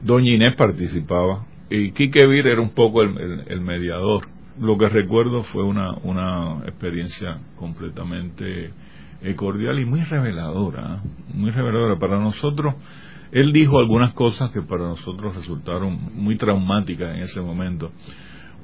Doña 0.02 0.35
Inés 0.35 0.54
participaba 0.54 1.47
y 1.69 1.90
Quique 1.92 2.26
Vir 2.26 2.47
era 2.47 2.61
un 2.61 2.71
poco 2.71 3.02
el 3.02 3.61
mediador 3.61 4.32
lo 4.62 4.78
que 4.78 4.88
recuerdo 4.88 5.42
fue 5.42 5.64
una, 5.64 5.92
una 6.04 6.62
experiencia 6.66 7.37
completamente 7.57 8.73
eh, 9.21 9.35
cordial 9.35 9.81
y 9.81 9.85
muy 9.85 10.02
reveladora, 10.02 11.02
muy 11.35 11.50
reveladora. 11.50 11.99
Para 11.99 12.21
nosotros, 12.21 12.76
él 13.33 13.52
dijo 13.52 13.81
algunas 13.81 14.14
cosas 14.14 14.52
que 14.52 14.62
para 14.62 14.85
nosotros 14.85 15.35
resultaron 15.35 15.99
muy 16.14 16.37
traumáticas 16.37 17.12
en 17.14 17.23
ese 17.23 17.40
momento. 17.40 17.90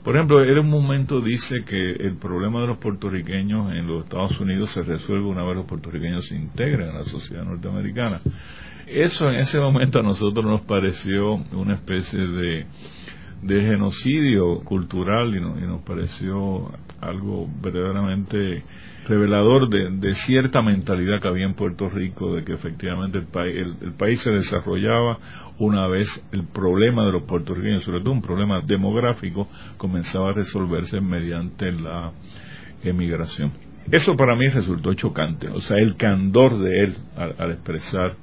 Por 0.05 0.15
ejemplo, 0.15 0.45
en 0.45 0.59
un 0.59 0.71
momento 0.71 1.21
dice 1.21 1.65
que 1.67 1.93
el 1.93 2.17
problema 2.17 2.61
de 2.61 2.69
los 2.69 2.79
puertorriqueños 2.79 3.73
en 3.73 3.89
los 3.89 4.05
Estados 4.05 4.39
Unidos 4.41 4.71
se 4.71 4.83
resuelve 4.83 5.27
una 5.27 5.43
vez 5.43 5.57
los 5.57 5.67
puertorriqueños 5.67 6.27
se 6.29 6.37
integran 6.37 6.91
a 6.91 6.99
la 6.99 7.05
sociedad 7.05 7.45
norteamericana. 7.45 8.21
Eso 8.87 9.29
en 9.29 9.41
ese 9.41 9.59
momento 9.59 9.99
a 9.99 10.03
nosotros 10.03 10.47
nos 10.47 10.61
pareció 10.63 11.35
una 11.53 11.75
especie 11.75 12.21
de, 12.21 12.67
genocidio 13.47 14.61
cultural 14.65 15.35
y, 15.35 15.41
nos 15.41 15.83
pareció 15.83 16.73
algo 17.01 17.49
verdaderamente 17.63 18.65
revelador 19.07 19.69
de, 19.69 20.13
cierta 20.15 20.61
mentalidad 20.61 21.21
que 21.21 21.29
había 21.29 21.47
en 21.47 21.55
Puerto 21.55 21.89
Rico 21.89 22.35
de 22.35 22.45
que 22.45 22.53
efectivamente 22.53 23.19
el, 23.19 23.75
el, 23.81 23.93
país 23.93 24.21
se 24.21 24.33
desarrollaba 24.33 25.19
una 25.59 25.87
vez 25.87 26.09
el 26.33 26.45
problema 26.45 27.07
de 27.07 27.13
los 27.13 27.23
puertorriqueños, 27.23 27.85
sobre 27.85 28.01
todo 28.01 28.13
un 28.13 28.23
problema 28.23 28.61
demográfico, 28.61 29.49
comenzaba 29.77 30.31
a 30.31 30.35
resolverse 30.35 31.01
mediante 31.01 31.73
la 31.73 32.13
emigración. 32.83 33.53
Eso 33.91 34.15
para 34.17 34.37
mí 34.37 34.49
resultó 34.49 34.93
chocante, 34.93 35.49
o 35.49 35.61
sea, 35.61 35.79
el 35.79 35.97
candor 35.97 36.59
de 36.59 36.85
él 36.85 36.97
al, 37.17 37.53
expresar 37.53 38.17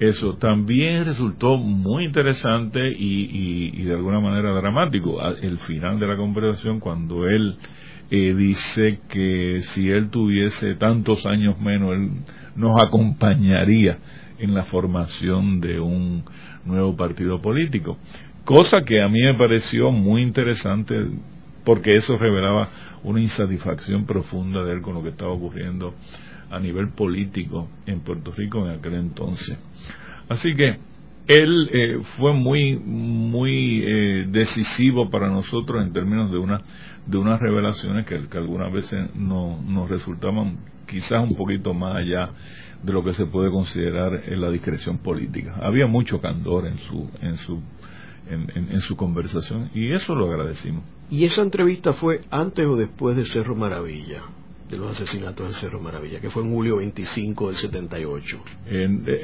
eso 0.00 0.36
también 0.36 1.04
resultó 1.04 1.58
muy 1.58 2.06
interesante 2.06 2.90
y, 2.90 3.82
de 3.82 3.92
alguna 3.92 4.18
manera 4.18 4.50
dramático. 4.54 5.20
El 5.42 5.58
final 5.58 6.00
de 6.00 6.06
la 6.06 6.16
conversación, 6.16 6.80
cuando 6.80 7.28
él 7.28 7.56
eh, 8.10 8.34
dice 8.34 9.00
que 9.10 9.58
si 9.60 9.90
él 9.90 10.08
tuviese 10.08 10.74
tantos 10.76 11.26
años 11.26 11.60
menos, 11.60 11.92
él 11.92 12.10
nos 12.56 12.82
acompañaría 12.82 13.98
en 14.38 14.54
la 14.54 14.64
formación 14.64 15.60
de 15.60 15.78
un 15.78 16.24
nuevo 16.64 16.96
partido 16.96 17.42
político. 17.42 17.98
Cosa 18.46 18.82
que 18.84 19.02
a 19.02 19.08
mí 19.08 19.20
me 19.20 19.34
pareció 19.34 19.92
muy 19.92 20.22
interesante 20.22 21.08
porque 21.62 21.92
eso 21.92 22.16
revelaba 22.16 22.70
una 23.04 23.20
insatisfacción 23.20 24.06
profunda 24.06 24.64
de 24.64 24.72
él 24.72 24.80
con 24.80 24.94
lo 24.94 25.02
que 25.02 25.10
estaba 25.10 25.32
ocurriendo 25.32 25.94
a 26.50 26.58
nivel 26.58 26.90
político 26.90 27.68
en 27.86 28.00
Puerto 28.00 28.32
Rico 28.32 28.66
en 28.66 28.78
aquel 28.78 28.94
entonces. 28.94 29.58
Así 30.28 30.54
que 30.54 30.78
él 31.26 31.70
eh, 31.72 31.98
fue 32.16 32.32
muy 32.32 32.76
muy 32.76 33.82
eh, 33.84 34.26
decisivo 34.28 35.10
para 35.10 35.28
nosotros 35.28 35.84
en 35.84 35.92
términos 35.92 36.30
de 36.30 36.38
una 36.38 36.60
de 37.06 37.18
unas 37.18 37.40
revelaciones 37.40 38.06
que, 38.06 38.38
algunas 38.38 38.72
veces 38.72 39.14
no, 39.14 39.60
nos 39.62 39.88
resultaban 39.88 40.58
quizás 40.86 41.22
un 41.22 41.34
poquito 41.34 41.72
más 41.74 41.96
allá 41.96 42.30
de 42.82 42.92
lo 42.92 43.04
que 43.04 43.12
se 43.12 43.26
puede 43.26 43.50
considerar 43.50 44.22
en 44.26 44.40
la 44.40 44.50
discreción 44.50 44.98
política. 44.98 45.56
Había 45.60 45.86
mucho 45.86 46.20
candor 46.20 46.66
en 46.66 46.78
su, 46.78 47.10
en 47.20 47.36
su, 47.36 47.60
en, 48.28 48.80
su 48.80 48.96
conversación 48.96 49.70
y 49.74 49.92
eso 49.92 50.14
lo 50.14 50.30
agradecimos. 50.30 50.84
¿Y 51.10 51.24
esa 51.24 51.42
entrevista 51.42 51.92
fue 51.92 52.22
antes 52.30 52.64
o 52.66 52.76
después 52.76 53.16
de 53.16 53.24
Cerro 53.24 53.54
Maravilla? 53.54 54.22
De 54.70 54.78
los 54.78 54.92
asesinatos 54.92 55.46
en 55.46 55.52
Cerro 55.54 55.80
Maravilla, 55.80 56.20
que 56.20 56.30
fue 56.30 56.42
en 56.42 56.52
julio 56.52 56.76
25 56.78 57.48
del 57.48 57.56
78. 57.56 58.38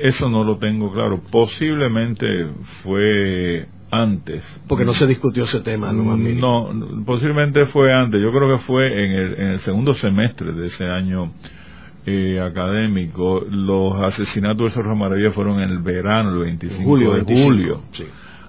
eso 0.02 0.28
no 0.28 0.44
lo 0.44 0.58
tengo 0.58 0.92
claro. 0.92 1.20
Posiblemente 1.30 2.48
fue 2.82 3.68
antes. 3.90 4.62
Porque 4.66 4.84
no 4.84 4.92
se 4.92 5.06
discutió 5.06 5.44
ese 5.44 5.60
tema, 5.60 5.92
¿no? 5.92 6.16
No, 6.16 7.04
posiblemente 7.04 7.66
fue 7.66 7.92
antes. 7.92 8.20
Yo 8.20 8.32
creo 8.32 8.56
que 8.56 8.62
fue 8.64 8.86
en 8.86 9.10
el, 9.12 9.34
en 9.34 9.46
el 9.52 9.58
segundo 9.60 9.94
semestre 9.94 10.52
de 10.52 10.66
ese 10.66 10.84
año 10.84 11.32
eh, 12.04 12.40
académico. 12.40 13.44
Los 13.48 14.00
asesinatos 14.02 14.66
de 14.66 14.70
Cerro 14.70 14.96
Maravilla 14.96 15.30
fueron 15.30 15.60
en 15.60 15.70
el 15.70 15.78
verano, 15.78 16.30
el 16.30 16.38
25 16.40 16.98
de 17.24 17.42
julio. 17.42 17.82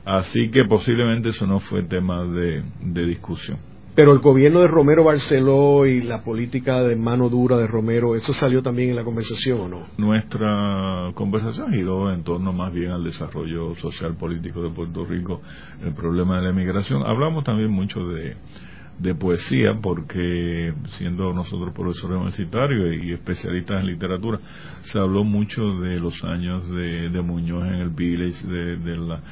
Así 0.05 0.49
que 0.49 0.63
posiblemente 0.63 1.29
eso 1.29 1.45
no 1.45 1.59
fue 1.59 1.83
tema 1.83 2.23
de, 2.23 2.63
de 2.81 3.05
discusión. 3.05 3.57
Pero 3.97 4.13
el 4.13 4.19
gobierno 4.19 4.59
de 4.59 4.67
Romero 4.67 5.03
Barceló 5.03 5.87
y 5.87 6.03
la 6.03 6.21
política 6.23 6.83
de 6.83 6.95
mano 6.95 7.29
dura 7.29 7.57
de 7.57 7.65
Romero, 7.65 8.13
¿eso 8.13 8.31
salió 8.31 8.61
también 8.61 8.91
en 8.91 8.95
la 8.95 9.03
conversación 9.03 9.59
o 9.59 9.67
no? 9.67 9.87
Nuestra 9.97 11.09
conversación 11.15 11.71
giró 11.71 12.13
en 12.13 12.23
torno 12.23 12.53
más 12.53 12.71
bien 12.71 12.91
al 12.91 13.03
desarrollo 13.03 13.73
social 13.77 14.15
político 14.15 14.61
de 14.61 14.69
Puerto 14.69 15.03
Rico, 15.03 15.41
el 15.83 15.95
problema 15.95 16.35
de 16.35 16.43
la 16.43 16.49
emigración. 16.51 17.01
Hablamos 17.07 17.43
también 17.43 17.71
mucho 17.71 18.01
de, 18.07 19.15
poesía, 19.15 19.79
porque 19.81 20.75
siendo 20.89 21.33
nosotros 21.33 21.73
profesores 21.73 22.17
universitarios 22.17 23.03
y 23.03 23.13
especialistas 23.13 23.79
en 23.81 23.87
literatura, 23.87 24.39
se 24.81 24.99
habló 24.99 25.23
mucho 25.23 25.79
de 25.79 25.99
los 25.99 26.23
años 26.23 26.69
de, 26.69 27.19
Muñoz 27.23 27.65
en 27.65 27.73
el 27.73 27.89
Village, 27.89 28.45
de, 28.45 28.95
la, 28.95 29.23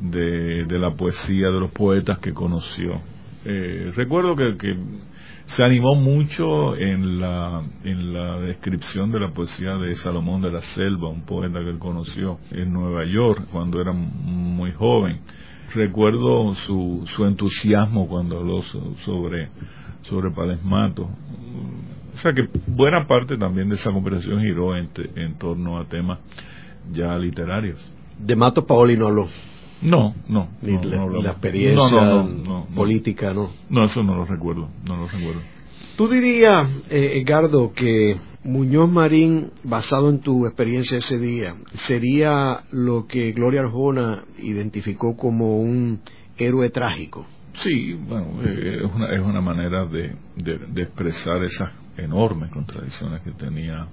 de 0.00 0.78
la 0.78 0.94
poesía 0.94 1.48
de 1.48 1.60
los 1.60 1.72
poetas 1.72 2.20
que 2.20 2.32
conoció 2.32 3.02
eh, 3.44 3.92
recuerdo 3.94 4.36
que, 4.36 4.76
se 5.46 5.62
animó 5.62 5.94
mucho 5.94 6.74
en 6.74 7.20
la, 7.20 7.62
en 7.84 8.14
la 8.14 8.40
descripción 8.40 9.12
de 9.12 9.20
la 9.20 9.28
poesía 9.32 9.76
de 9.76 9.94
Salomón 9.94 10.40
de 10.40 10.50
la 10.50 10.62
Selva, 10.62 11.10
un 11.10 11.26
poeta 11.26 11.60
que 11.60 11.68
él 11.68 11.78
conoció 11.78 12.38
en 12.50 12.72
Nueva 12.72 13.04
York 13.04 13.48
cuando 13.52 13.78
era 13.78 13.92
muy 13.92 14.72
joven. 14.72 15.20
Recuerdo 15.74 16.54
su, 16.54 17.04
su 17.14 17.26
entusiasmo 17.26 18.08
cuando 18.08 18.38
habló 18.38 18.62
sobre, 19.04 19.50
sobre 20.02 20.30
Palesmato. 20.30 21.10
O 22.14 22.18
sea 22.18 22.32
que 22.32 22.48
buena 22.66 23.06
parte 23.06 23.36
también 23.36 23.68
de 23.68 23.74
esa 23.74 23.92
conversación 23.92 24.40
giró 24.40 24.74
en, 24.76 24.88
en 25.16 25.36
torno 25.36 25.78
a 25.78 25.84
temas 25.84 26.20
ya 26.90 27.18
literarios. 27.18 27.78
De 28.18 28.36
Mato 28.36 28.64
Paoli 28.64 28.96
no 28.96 29.08
habló. 29.08 29.28
No, 29.84 30.14
no. 30.28 30.48
Ni 30.62 30.78
la, 30.82 31.30
experiencia 31.30 32.24
política, 32.74 33.34
¿no? 33.34 33.50
No, 33.68 33.84
eso 33.84 34.02
no 34.02 34.16
lo 34.16 34.24
recuerdo, 34.24 34.68
no 34.88 34.96
lo 34.96 35.06
recuerdo. 35.06 35.40
¿Tú 35.96 36.08
dirías, 36.08 36.68
eh, 36.90 37.22
Edgardo, 37.22 37.72
que 37.72 38.16
Muñoz 38.42 38.90
Marín, 38.90 39.52
basado 39.62 40.08
en 40.08 40.20
tu 40.20 40.46
experiencia 40.46 40.98
ese 40.98 41.18
día, 41.18 41.54
sería 41.72 42.64
lo 42.72 43.06
que 43.06 43.32
Gloria 43.32 43.60
Arjona 43.60 44.24
identificó 44.38 45.16
como 45.16 45.58
un 45.58 46.00
héroe 46.36 46.70
trágico? 46.70 47.26
Sí, 47.60 47.92
bueno, 47.92 48.42
eh, 48.44 48.80
es, 48.84 48.92
una, 48.92 49.14
es 49.14 49.20
una 49.20 49.40
manera 49.40 49.86
de, 49.86 50.16
de 50.36 50.82
expresar 50.82 51.44
esas 51.44 51.72
enormes 51.96 52.50
contradicciones 52.50 53.22
que 53.22 53.30
tenía 53.30 53.86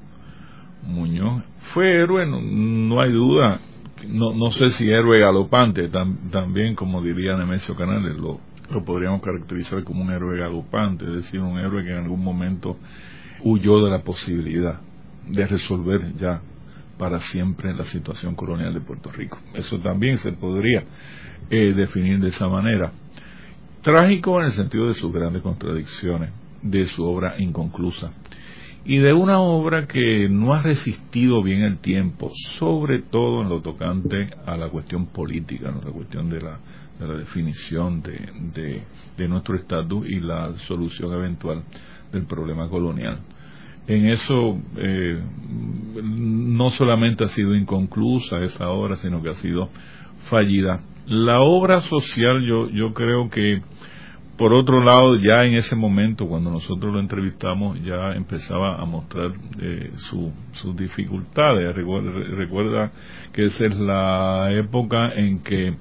Muñoz. 0.88 1.44
Fue 1.74 1.92
héroe, 1.92 2.26
no 2.26 3.00
hay 3.00 3.12
duda, 3.12 3.60
no, 4.08 4.34
no 4.34 4.52
sé 4.52 4.70
si 4.72 4.90
héroe 4.90 5.20
galopante, 5.20 5.90
también 5.90 6.76
como 6.76 7.02
diría 7.02 7.38
Nemesio 7.38 7.76
Canales, 7.76 8.18
lo, 8.18 8.40
lo 8.70 8.84
podríamos 8.84 9.22
caracterizar 9.22 9.84
como 9.84 10.02
un 10.02 10.12
héroe 10.12 10.38
galopante, 10.38 11.06
es 11.06 11.14
decir, 11.24 11.40
un 11.40 11.60
héroe 11.60 11.84
que 11.84 11.92
en 11.92 12.04
algún 12.04 12.24
momento 12.24 12.78
huyó 13.44 13.84
de 13.84 13.92
la 13.92 14.04
posibilidad 14.04 14.80
de 15.28 15.48
resolver 15.48 16.14
ya 16.16 16.42
para 16.98 17.20
siempre 17.20 17.74
la 17.74 17.86
situación 17.86 18.36
colonial 18.36 18.74
de 18.74 18.82
Puerto 18.82 19.12
Rico. 19.12 19.40
Eso 19.54 19.80
también 19.80 20.18
se 20.18 20.34
podría 20.34 20.84
eh, 21.50 21.74
definir 21.74 22.20
de 22.20 22.30
esa 22.30 22.48
manera. 22.48 22.92
Trágico 23.82 24.40
en 24.40 24.46
el 24.46 24.52
sentido 24.52 24.88
de 24.88 24.94
sus 24.94 25.12
grandes 25.12 25.42
contradicciones, 25.42 26.32
de 26.62 26.86
su 26.86 27.04
obra 27.04 27.36
inconclusa, 27.40 28.12
y 28.84 28.98
de 28.98 29.14
una 29.14 29.40
obra 29.40 29.86
que 29.86 30.28
no 30.30 30.54
ha 30.54 30.62
resistido 30.62 31.44
bien 31.44 31.62
el 31.62 31.78
tiempo, 31.78 32.32
sobre 32.34 33.00
todo 33.00 33.42
en 33.42 33.50
lo 33.50 33.62
tocante 33.62 34.30
a 34.46 34.58
la 34.58 34.70
cuestión 34.70 35.08
política, 35.08 35.72
¿no? 35.72 35.82
la 35.82 35.92
cuestión 35.92 36.30
de 36.30 36.42
la, 36.42 36.60
de 37.00 37.08
la 37.08 37.16
definición 37.16 38.02
de, 38.02 38.84
de, 39.16 39.28
nuestro 39.28 39.56
estatus 39.56 40.08
y 40.08 40.20
la 40.20 40.54
solución 40.56 41.14
eventual 41.14 41.64
del 42.12 42.26
problema 42.26 42.68
colonial. 42.70 43.20
En 43.88 44.08
eso 44.08 44.60
eh, 44.78 45.22
no 46.02 46.70
solamente 46.72 47.24
ha 47.24 47.28
sido 47.28 47.56
inconclusa 47.56 48.40
esa 48.42 48.70
obra, 48.70 48.96
sino 48.96 49.22
que 49.22 49.30
ha 49.30 49.36
sido 49.36 49.70
fallida. 50.30 50.82
La 51.06 51.40
obra 51.42 51.82
social 51.82 52.44
yo, 52.48 52.70
yo 52.70 52.94
creo 52.94 53.30
que 53.30 53.62
por 54.42 54.54
otro 54.54 54.84
lado, 54.84 55.18
ya 55.18 55.46
en 55.46 55.54
ese 55.54 55.76
momento, 55.76 56.28
cuando 56.28 56.50
nosotros 56.50 56.92
lo 56.92 57.00
entrevistamos, 57.00 57.80
ya 57.84 58.14
empezaba 58.16 58.82
a 58.82 58.86
mostrar 58.86 59.34
eh, 59.62 59.92
sus 59.98 60.76
dificultades. 60.76 61.76
Recuerda, 61.76 62.92
que 63.32 63.44
esa 63.44 63.68
es 63.68 63.80
la 63.80 64.50
época 64.52 65.14
en 65.14 65.44
que 65.44 65.76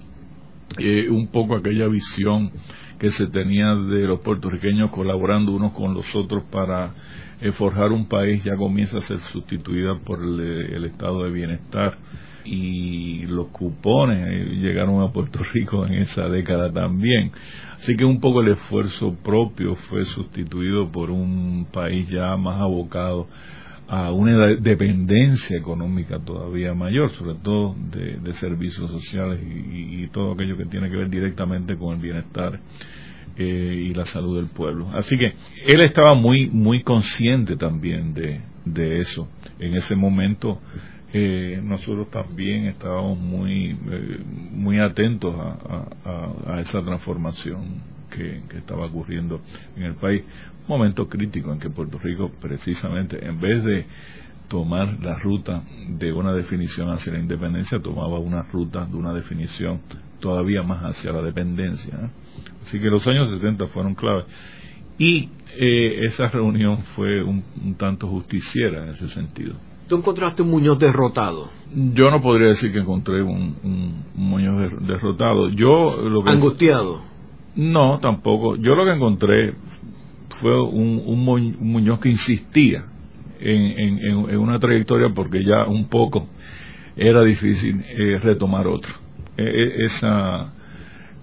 eh, 0.77 1.09
un 1.09 1.29
poco 1.29 1.57
aquella 1.57 1.89
visión 1.89 2.51
que 2.99 3.09
se 3.09 3.29
tenía 3.29 3.75
de 3.75 4.07
los 4.07 4.21
puertorriqueños 4.21 4.91
colaborando 4.91 5.53
unos 5.53 5.73
con 5.73 5.95
los 5.95 6.15
otros 6.15 6.45
para 6.53 6.93
eh, 7.41 7.53
forjar 7.53 7.93
un 7.93 8.09
país 8.09 8.45
ya 8.45 8.57
comienza 8.57 8.99
a 8.99 9.01
ser 9.01 9.21
sustituida 9.21 9.99
por 10.05 10.23
el 10.23 10.85
estado 10.85 11.25
de 11.25 11.31
bienestar 11.31 11.97
y 12.45 13.27
los 13.27 13.49
cupones 13.49 14.59
llegaron 14.59 15.03
a 15.03 15.13
Puerto 15.13 15.41
Rico 15.55 15.87
en 15.87 15.95
esa 15.95 16.29
década 16.29 16.71
también. 16.71 17.33
Así 17.81 17.97
que 17.97 18.05
un 18.05 18.21
poco 18.21 18.43
el 18.43 18.49
esfuerzo 18.49 19.15
propio 19.25 19.75
fue 19.75 20.05
sustituido 20.05 20.93
por 20.93 21.11
un 21.11 21.67
país 21.73 22.07
ya 22.11 22.37
más 22.37 22.61
abocado 22.61 23.27
a 23.89 24.13
una 24.13 24.49
dependencia 24.49 25.57
económica 25.57 26.19
todavía 26.19 26.75
mayor, 26.75 27.11
sobre 27.13 27.37
todo 27.37 27.75
de, 27.91 28.35
servicios 28.35 28.91
sociales 28.91 29.41
y, 29.43 30.07
todo 30.09 30.33
aquello 30.33 30.59
que 30.59 30.67
tiene 30.67 30.91
que 30.91 30.97
ver 30.97 31.09
directamente 31.09 31.77
con 31.77 31.95
el 31.95 32.01
bienestar 32.03 32.61
eh, 33.37 33.87
y 33.89 33.95
la 33.95 34.05
salud 34.05 34.37
del 34.37 34.51
pueblo. 34.51 34.89
Así 34.93 35.17
que 35.17 35.33
él 35.65 35.83
estaba 35.83 36.15
muy 36.15 36.51
muy 36.51 36.83
consciente 36.83 37.57
también 37.57 38.13
de, 38.13 38.43
de 38.67 38.99
eso. 38.99 39.27
En 39.59 39.75
ese 39.75 39.97
momento 39.97 40.61
eh, 41.13 41.61
nosotros 41.63 42.11
también 42.11 42.67
estábamos 42.67 43.19
muy 43.19 43.71
eh, 43.71 44.21
muy 44.53 44.79
atentos 44.79 45.35
a, 45.37 46.61
esa 46.61 46.83
transformación 46.83 47.83
que, 48.11 48.43
estaba 48.57 48.87
ocurriendo 48.87 49.41
en 49.77 49.85
el 49.85 49.95
país 49.95 50.23
momento 50.69 51.09
crítico 51.09 51.53
en 51.53 51.59
que 51.59 51.71
Puerto 51.71 51.99
Rico 51.99 52.31
precisamente 52.41 53.25
en 53.27 53.41
vez 53.41 53.65
de 53.65 53.87
tomar 54.51 54.99
la 55.01 55.17
ruta 55.17 55.63
de 55.89 56.13
una 56.13 56.33
definición 56.33 56.91
hacia 56.91 57.13
la 57.13 57.21
independencia, 57.21 57.79
tomaba 57.81 58.19
una 58.19 58.43
ruta 58.43 58.85
de 58.85 58.97
una 58.97 59.15
definición 59.15 59.81
todavía 60.19 60.63
más 60.63 60.83
hacia 60.83 61.13
la 61.13 61.23
dependencia. 61.23 62.11
Así 62.61 62.81
que 62.81 62.91
los 62.91 63.07
años 63.07 63.31
70 63.31 63.69
fueron 63.69 63.95
claves. 63.95 64.27
Y 64.99 65.31
eh, 65.57 66.05
esa 66.05 66.29
reunión 66.29 66.83
fue 66.95 67.23
un, 67.23 67.43
tanto 67.79 68.09
justiciera 68.09 68.83
en 68.83 68.91
ese 68.91 69.09
sentido. 69.09 69.55
¿Tú 69.91 69.97
encontraste 69.97 70.43
un 70.43 70.51
Muñoz 70.51 70.79
derrotado? 70.79 71.51
Yo 71.75 72.13
no 72.13 72.23
podría 72.23 72.47
decir 72.47 72.73
que 72.73 72.79
encontré 72.79 73.23
un, 73.23 74.05
Muñoz 74.15 74.71
derrotado. 74.87 75.49
Yo 75.49 76.09
lo 76.09 76.23
que 76.23 76.31
¿Angustiado? 76.31 77.01
No, 77.57 77.99
tampoco. 77.99 78.55
Yo 78.55 78.77
lo 78.77 78.85
que 78.85 78.93
encontré 78.93 79.53
fue 80.41 80.63
un, 80.63 81.03
un, 81.05 81.25
Muñoz 81.59 81.99
que 81.99 82.09
insistía 82.09 82.85
en, 83.41 83.99
en, 84.31 84.39
una 84.39 84.61
trayectoria 84.61 85.09
porque 85.13 85.45
ya 85.45 85.65
un 85.67 85.89
poco 85.89 86.29
era 86.97 87.25
difícil 87.25 87.85
eh, 87.85 88.21
retomar 88.23 88.69
otro. 88.69 88.93
E, 89.37 89.43
e, 89.43 89.85
esa, 89.87 90.53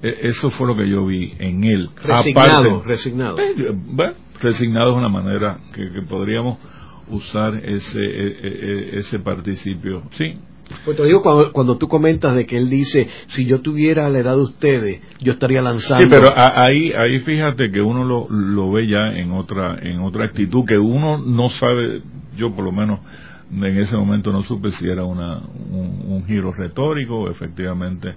e, 0.01 0.13
eso 0.23 0.49
fue 0.49 0.67
lo 0.67 0.75
que 0.75 0.89
yo 0.89 1.05
vi 1.05 1.33
en 1.39 1.63
él. 1.63 1.89
Resignado, 2.03 2.83
resignado. 2.83 3.39
Eh, 3.39 3.71
bueno, 3.71 4.13
resignado 4.41 4.91
es 4.91 4.97
una 4.97 5.07
manera 5.07 5.57
que, 5.73 5.89
que 5.89 6.01
podríamos 6.01 6.57
usar 7.09 7.55
ese, 7.63 8.97
ese 8.97 9.19
participio. 9.19 10.03
Sí, 10.11 10.37
pues 10.83 10.97
te 10.97 11.05
digo, 11.05 11.21
cuando, 11.53 11.77
tú 11.77 11.87
comentas 11.87 12.35
de 12.35 12.45
que 12.45 12.57
él 12.57 12.69
dice, 12.69 13.07
si 13.27 13.45
yo 13.45 13.61
tuviera 13.61 14.09
la 14.09 14.19
edad 14.19 14.35
de 14.35 14.41
ustedes, 14.41 15.01
yo 15.21 15.33
estaría 15.33 15.61
lanzando. 15.61 16.03
Sí, 16.03 16.09
pero 16.09 16.33
ahí, 16.35 16.91
ahí 16.91 17.19
fíjate 17.19 17.71
que 17.71 17.81
uno 17.81 18.03
lo, 18.03 18.27
lo 18.29 18.71
ve 18.71 18.87
ya 18.87 19.07
en 19.13 19.31
otra, 19.31 19.79
en 19.81 20.01
otra 20.01 20.25
actitud, 20.25 20.65
que 20.65 20.77
uno 20.77 21.17
no 21.17 21.49
sabe, 21.49 22.01
yo 22.35 22.53
por 22.53 22.65
lo 22.65 22.71
menos 22.71 22.99
en 23.51 23.77
ese 23.77 23.95
momento 23.95 24.31
no 24.31 24.41
supe 24.43 24.71
si 24.71 24.89
era 24.89 25.05
una, 25.05 25.37
un, 25.37 26.25
giro 26.27 26.51
retórico 26.51 27.21
o 27.21 27.31
efectivamente 27.31 28.15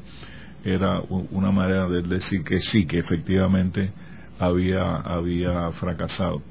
era 0.64 1.00
una 1.08 1.52
manera 1.52 1.88
de 1.88 2.02
decir 2.02 2.42
que 2.42 2.58
sí, 2.58 2.84
que 2.84 2.98
efectivamente 2.98 3.92
había, 4.40 4.96
había 4.96 5.70
fracasado. 5.72 6.42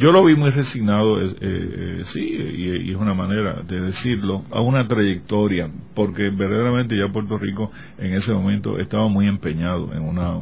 Yo 0.00 0.12
lo 0.12 0.24
vi 0.24 0.34
muy 0.34 0.50
resignado, 0.50 1.20
eh, 1.20 1.36
eh, 1.42 2.00
sí, 2.04 2.20
y, 2.22 2.90
es 2.90 2.96
una 2.96 3.12
manera 3.12 3.60
de 3.68 3.82
decirlo, 3.82 4.44
a 4.50 4.62
una 4.62 4.88
trayectoria, 4.88 5.68
porque 5.94 6.30
verdaderamente 6.30 6.96
ya 6.96 7.12
Puerto 7.12 7.36
Rico 7.36 7.70
en 7.98 8.14
ese 8.14 8.32
momento 8.32 8.78
estaba 8.78 9.08
muy 9.08 9.28
empeñado 9.28 9.92
en 9.92 10.00
una 10.00 10.40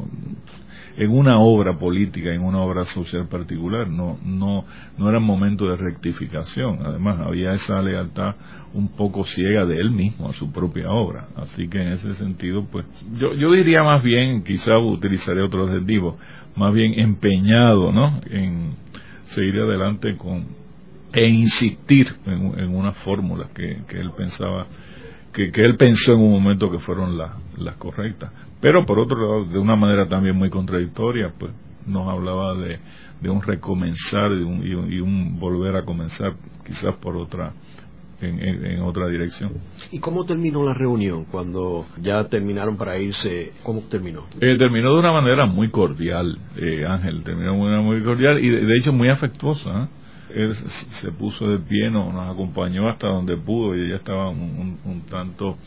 en 0.95 1.11
una 1.11 1.39
obra 1.39 1.77
política, 1.77 2.33
en 2.33 2.41
una 2.41 2.59
obra 2.59 2.83
social 2.83 3.27
particular, 3.27 3.89
no, 3.89 4.17
no, 4.23 4.65
no 4.97 5.09
era 5.09 5.19
momento 5.19 5.65
de 5.65 5.77
rectificación, 5.77 6.79
además 6.85 7.19
había 7.25 7.51
esa 7.51 7.81
lealtad 7.81 8.35
un 8.73 8.89
poco 8.89 9.23
ciega 9.23 9.65
de 9.65 9.79
él 9.79 9.91
mismo 9.91 10.29
a 10.29 10.33
su 10.33 10.51
propia 10.51 10.89
obra, 10.89 11.27
así 11.35 11.67
que 11.67 11.81
en 11.81 11.89
ese 11.89 12.13
sentido, 12.15 12.65
pues, 12.69 12.85
yo, 13.17 13.33
yo 13.33 13.51
diría 13.51 13.83
más 13.83 14.03
bien, 14.03 14.43
quizá 14.43 14.77
utilizaré 14.77 15.41
otro 15.41 15.67
adjetivo, 15.67 16.17
más 16.55 16.73
bien 16.73 16.99
empeñado, 16.99 17.91
¿no? 17.91 18.19
En, 18.29 18.88
seguir 19.29 19.59
adelante 19.59 20.17
con 20.17 20.45
e 21.11 21.27
insistir 21.27 22.07
en, 22.25 22.75
una 22.75 22.93
fórmula 22.93 23.49
que, 23.53 23.81
que, 23.87 23.99
él 23.99 24.11
pensaba 24.15 24.67
que, 25.33 25.51
que, 25.51 25.63
él 25.63 25.75
pensó 25.75 26.13
en 26.13 26.19
un 26.19 26.31
momento 26.31 26.69
que 26.69 26.77
fueron 26.77 27.17
las 27.17 27.75
correctas. 27.77 28.31
Pero 28.61 28.85
por 28.85 28.99
otro 28.99 29.17
lado 29.17 29.45
de 29.45 29.57
una 29.57 29.75
manera 29.75 30.07
también 30.07 30.35
muy 30.35 30.49
contradictoria 30.49 31.33
pues 31.37 31.51
nos 31.87 32.07
hablaba 32.07 32.55
de, 32.55 32.79
de 33.21 33.29
un 33.29 33.41
recomenzar 33.41 34.31
y 34.33 34.43
un, 34.43 34.91
y 34.91 34.99
un 34.99 35.39
volver 35.39 35.75
a 35.75 35.83
comenzar 35.83 36.33
quizás 36.65 36.95
por 36.97 37.17
otra 37.17 37.53
en, 38.21 38.81
otra 38.81 39.07
dirección. 39.07 39.53
¿Y 39.91 39.99
cómo 39.99 40.25
terminó 40.25 40.63
la 40.63 40.73
reunión 40.73 41.25
cuando 41.25 41.85
ya 42.01 42.23
terminaron 42.25 42.77
para 42.77 42.97
irse? 42.97 43.53
¿Cómo 43.63 43.81
terminó? 43.89 44.25
Eh, 44.39 44.57
terminó 44.57 44.93
de 44.93 44.99
una 44.99 45.11
manera 45.11 45.45
muy 45.45 45.69
cordial, 45.69 46.37
eh, 46.57 46.85
Ángel, 46.87 47.23
terminó 47.23 47.51
de 47.53 47.57
una 47.57 47.63
manera 47.63 47.81
muy 47.81 48.03
cordial 48.03 48.43
y 48.43 48.49
de, 48.49 48.75
hecho 48.77 48.91
muy 48.91 49.09
afectuosa. 49.09 49.69
¿eh? 49.69 49.87
Él 50.35 50.55
se 50.55 51.11
puso 51.11 51.47
de 51.47 51.59
pie, 51.59 51.89
nos, 51.89 52.13
acompañó 52.29 52.89
hasta 52.89 53.07
donde 53.07 53.35
pudo 53.37 53.75
y 53.75 53.85
ella 53.85 53.97
estaba 53.97 54.29
un, 54.29 55.03
tanto 55.09 55.57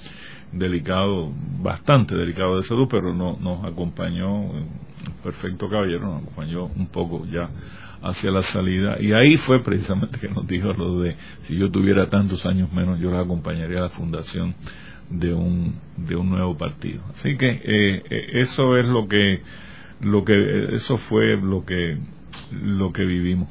delicado, 0.52 1.32
bastante 1.60 2.14
delicado 2.14 2.58
de 2.58 2.62
salud, 2.62 2.86
pero 2.88 3.12
no, 3.12 3.38
nos 3.40 3.64
acompañó, 3.64 4.50
perfecto 5.22 5.68
caballero, 5.68 6.06
nos 6.06 6.22
acompañó 6.22 6.66
un 6.66 6.86
poco 6.88 7.26
ya 7.26 7.48
hacia 8.02 8.30
la 8.30 8.42
salida. 8.42 8.96
Y 9.00 9.12
ahí 9.12 9.36
fue 9.36 9.62
precisamente 9.62 10.18
que 10.18 10.28
nos 10.28 10.46
dijo 10.46 10.72
lo 10.72 11.00
de 11.00 11.16
si 11.42 11.56
yo 11.56 11.70
tuviera 11.70 12.08
tantos 12.08 12.44
años 12.46 12.72
menos 12.72 13.00
yo 13.00 13.10
la 13.10 13.20
acompañaría 13.20 13.78
a 13.78 13.82
la 13.82 13.90
fundación 13.90 14.54
de 15.08 15.32
un 15.32 15.74
de 15.96 16.16
un 16.16 16.30
nuevo 16.30 16.56
partido. 16.56 17.02
Así 17.14 17.36
que 17.36 17.48
eh, 17.48 18.02
eh, 18.10 18.26
eso 18.42 18.76
es 18.76 18.86
lo 18.86 19.06
que 19.06 19.40
lo 20.00 20.24
que 20.24 20.74
eso 20.74 20.96
fue 20.98 21.36
lo 21.36 21.64
que 21.64 21.98
lo 22.50 22.92
que 22.92 23.04
vivimos. 23.04 23.48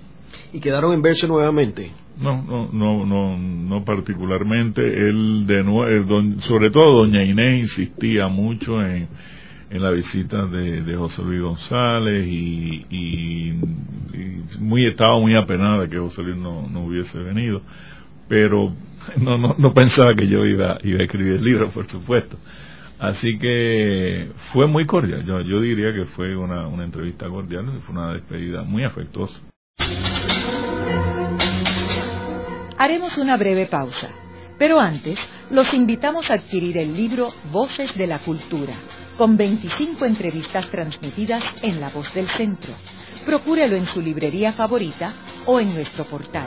Y 0.54 0.60
quedaron 0.60 0.94
en 0.94 1.02
verse 1.02 1.28
nuevamente 1.28 1.92
no 2.22 2.44
no 2.44 2.70
no 2.72 3.06
no 3.06 3.38
no 3.38 3.84
particularmente. 3.84 4.82
Él 4.82 5.46
de 5.48 5.64
nuevo 5.64 6.40
sobre 6.40 6.70
todo 6.70 7.06
doña 7.06 7.24
Inés 7.24 7.62
insistía 7.64 8.28
mucho 8.28 8.82
en 8.82 9.08
en 9.72 9.82
la 9.82 9.90
visita 9.92 10.46
de, 10.48 10.96
José 10.98 11.24
Luis 11.24 11.42
González 11.42 12.28
y, 12.28 12.86
y, 12.90 13.54
muy 14.60 14.86
estaba 14.86 15.18
muy 15.18 15.36
apenada 15.36 15.88
que 15.88 15.98
José 15.98 16.22
Luis 16.24 16.38
no, 16.38 16.68
hubiese 16.84 17.18
venido 17.20 17.62
pero 18.28 18.74
no, 19.18 19.38
no, 19.38 19.56
no 19.58 19.74
pensaba 19.74 20.14
que 20.14 20.28
yo 20.28 20.46
iba, 20.46 20.78
iba 20.84 21.00
a 21.00 21.04
escribir 21.04 21.34
el 21.34 21.44
libro 21.44 21.70
por 21.70 21.86
supuesto. 21.86 22.38
Así 23.00 23.40
que 23.40 24.30
fue 24.52 24.68
muy 24.68 24.86
cordial 24.86 25.26
yo, 25.26 25.40
yo 25.42 25.62
diría 25.62 25.94
que 25.94 26.06
fue 26.06 26.36
una, 26.36 26.68
una 26.68 26.84
entrevista 26.84 27.28
cordial 27.30 27.66
fue 27.86 27.96
una 27.96 28.14
despedida 28.14 28.64
muy 28.64 28.84
afectuosa. 28.84 29.40
Haremos 32.78 33.18
una 33.18 33.38
breve 33.38 33.68
pausa 33.68 34.12
pero 34.62 34.80
antes, 34.80 35.18
los 35.50 35.74
invitamos 35.74 36.30
a 36.30 36.36
adquirir 36.36 36.78
el 36.78 36.96
libro 36.96 37.34
Voces 37.52 37.96
de 37.96 38.06
la 38.06 38.20
Cultura, 38.20 38.76
con 39.18 39.36
25 39.36 40.06
entrevistas 40.06 40.70
transmitidas 40.70 41.44
en 41.64 41.82
La 41.82 41.90
Voz 41.90 42.14
del 42.14 42.30
Centro. 42.30 42.76
Procúrelo 43.26 43.76
en 43.76 43.88
su 43.88 44.00
librería 44.00 44.54
favorita 44.54 45.16
o 45.48 45.60
en 45.60 45.74
nuestro 45.74 46.04
portal. 46.04 46.46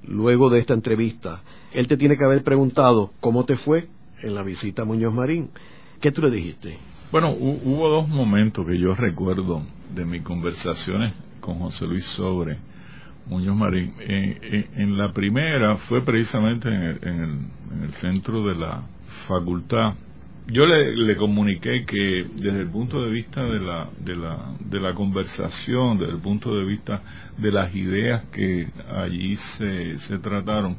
luego 0.07 0.49
de 0.49 0.59
esta 0.59 0.73
entrevista, 0.73 1.41
él 1.73 1.87
te 1.87 1.97
tiene 1.97 2.17
que 2.17 2.25
haber 2.25 2.43
preguntado 2.43 3.11
cómo 3.19 3.45
te 3.45 3.55
fue 3.57 3.87
en 4.21 4.35
la 4.35 4.43
visita 4.43 4.83
a 4.83 4.85
Muñoz 4.85 5.13
Marín. 5.13 5.49
¿Qué 5.99 6.11
tú 6.11 6.21
le 6.21 6.31
dijiste? 6.31 6.77
Bueno, 7.11 7.31
hubo 7.31 7.89
dos 7.89 8.07
momentos 8.07 8.65
que 8.65 8.77
yo 8.77 8.95
recuerdo 8.95 9.63
de 9.93 10.05
mis 10.05 10.21
conversaciones 10.21 11.13
con 11.39 11.59
José 11.59 11.85
Luis 11.85 12.05
sobre 12.05 12.57
Muñoz 13.27 13.55
Marín. 13.55 13.93
en 13.99 14.97
la 14.97 15.11
primera 15.11 15.77
fue 15.77 16.01
precisamente 16.01 16.69
en 16.69 17.49
el, 17.83 17.91
centro 17.93 18.43
de 18.43 18.55
la 18.55 18.83
facultad. 19.27 19.93
Yo 20.47 20.65
le, 20.65 21.15
comuniqué 21.15 21.85
que 21.85 22.25
desde 22.35 22.61
el 22.61 22.69
punto 22.69 23.01
de 23.03 23.11
vista 23.11 23.43
de 23.43 23.59
la, 23.59 23.89
de, 23.99 24.15
la, 24.15 24.53
de 24.59 24.79
la 24.79 24.93
conversación, 24.93 25.99
desde 25.99 26.13
el 26.13 26.19
punto 26.19 26.55
de 26.55 26.65
vista 26.65 27.01
de 27.37 27.51
las 27.51 27.73
ideas 27.75 28.25
que 28.31 28.67
allí 28.89 29.35
se, 29.35 29.97
se 29.99 30.17
trataron, 30.17 30.77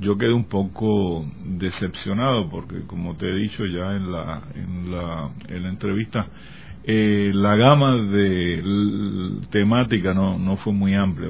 yo 0.00 0.16
quedé 0.16 0.32
un 0.32 0.46
poco 0.46 1.24
decepcionado 1.44 2.48
porque 2.50 2.82
como 2.86 3.14
te 3.16 3.28
he 3.28 3.34
dicho 3.34 3.64
ya 3.66 3.94
en 3.94 4.10
la, 4.10 4.42
en 4.54 4.90
la, 4.90 5.30
en 5.48 5.62
la 5.62 5.68
entrevista, 5.68 6.26
eh, 6.86 7.30
la 7.32 7.56
gama 7.56 7.96
de 7.96 8.62
temática 9.50 10.12
no, 10.12 10.38
no 10.38 10.56
fue 10.56 10.72
muy 10.72 10.94
amplia, 10.94 11.28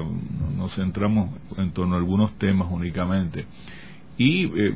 nos 0.57 0.75
centramos 0.75 1.29
en 1.57 1.71
torno 1.71 1.95
a 1.95 1.97
algunos 1.97 2.37
temas 2.37 2.67
únicamente. 2.71 3.45
Y 4.17 4.45
eh, 4.45 4.75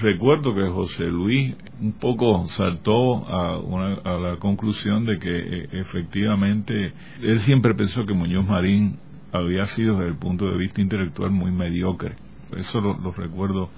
recuerdo 0.00 0.54
que 0.54 0.68
José 0.68 1.04
Luis 1.04 1.54
un 1.80 1.92
poco 1.92 2.46
saltó 2.48 3.26
a, 3.26 3.60
a 4.04 4.18
la 4.18 4.36
conclusión 4.38 5.04
de 5.04 5.18
que 5.18 5.36
eh, 5.36 5.68
efectivamente 5.72 6.92
él 7.20 7.40
siempre 7.40 7.74
pensó 7.74 8.04
que 8.04 8.14
Muñoz 8.14 8.46
Marín 8.46 8.98
había 9.32 9.64
sido 9.66 9.98
desde 9.98 10.10
el 10.12 10.18
punto 10.18 10.46
de 10.50 10.56
vista 10.56 10.80
intelectual 10.80 11.30
muy 11.30 11.50
mediocre. 11.50 12.14
Eso 12.56 12.80
lo 12.80 13.10
recuerdo 13.12 13.70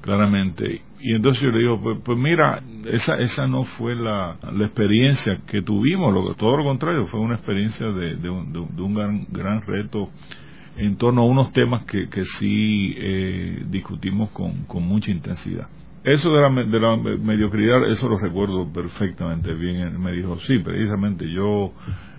claramente. 0.00 0.82
Y 1.00 1.14
entonces 1.14 1.42
yo 1.42 1.50
le 1.50 1.60
digo, 1.60 1.80
pues, 1.80 1.98
pues 2.04 2.18
mira, 2.18 2.62
esa, 2.86 3.16
esa 3.18 3.46
no 3.46 3.64
fue 3.64 3.94
la, 3.94 4.36
la 4.52 4.66
experiencia 4.66 5.40
que 5.46 5.62
tuvimos, 5.62 6.12
lo, 6.12 6.34
todo 6.34 6.56
lo 6.56 6.64
contrario, 6.64 7.06
fue 7.06 7.20
una 7.20 7.36
experiencia 7.36 7.86
de, 7.88 8.28
un, 8.28 8.52
de 8.52 8.82
un 8.82 8.94
gran, 8.94 9.26
gran 9.30 9.62
reto 9.62 10.10
en 10.80 10.96
torno 10.96 11.22
a 11.22 11.24
unos 11.26 11.52
temas 11.52 11.84
que, 11.84 12.08
que 12.08 12.24
sí 12.24 12.94
eh, 12.96 13.64
discutimos 13.68 14.30
con, 14.30 14.64
con 14.64 14.82
mucha 14.82 15.10
intensidad. 15.10 15.68
Eso 16.02 16.32
de 16.32 16.40
la, 16.40 16.48
de 16.64 16.80
la 16.80 16.96
mediocridad, 16.96 17.86
eso 17.90 18.08
lo 18.08 18.18
recuerdo 18.18 18.66
perfectamente 18.72 19.52
bien. 19.52 20.00
Me 20.00 20.12
dijo, 20.12 20.38
sí, 20.40 20.58
precisamente 20.58 21.30
yo, 21.30 21.74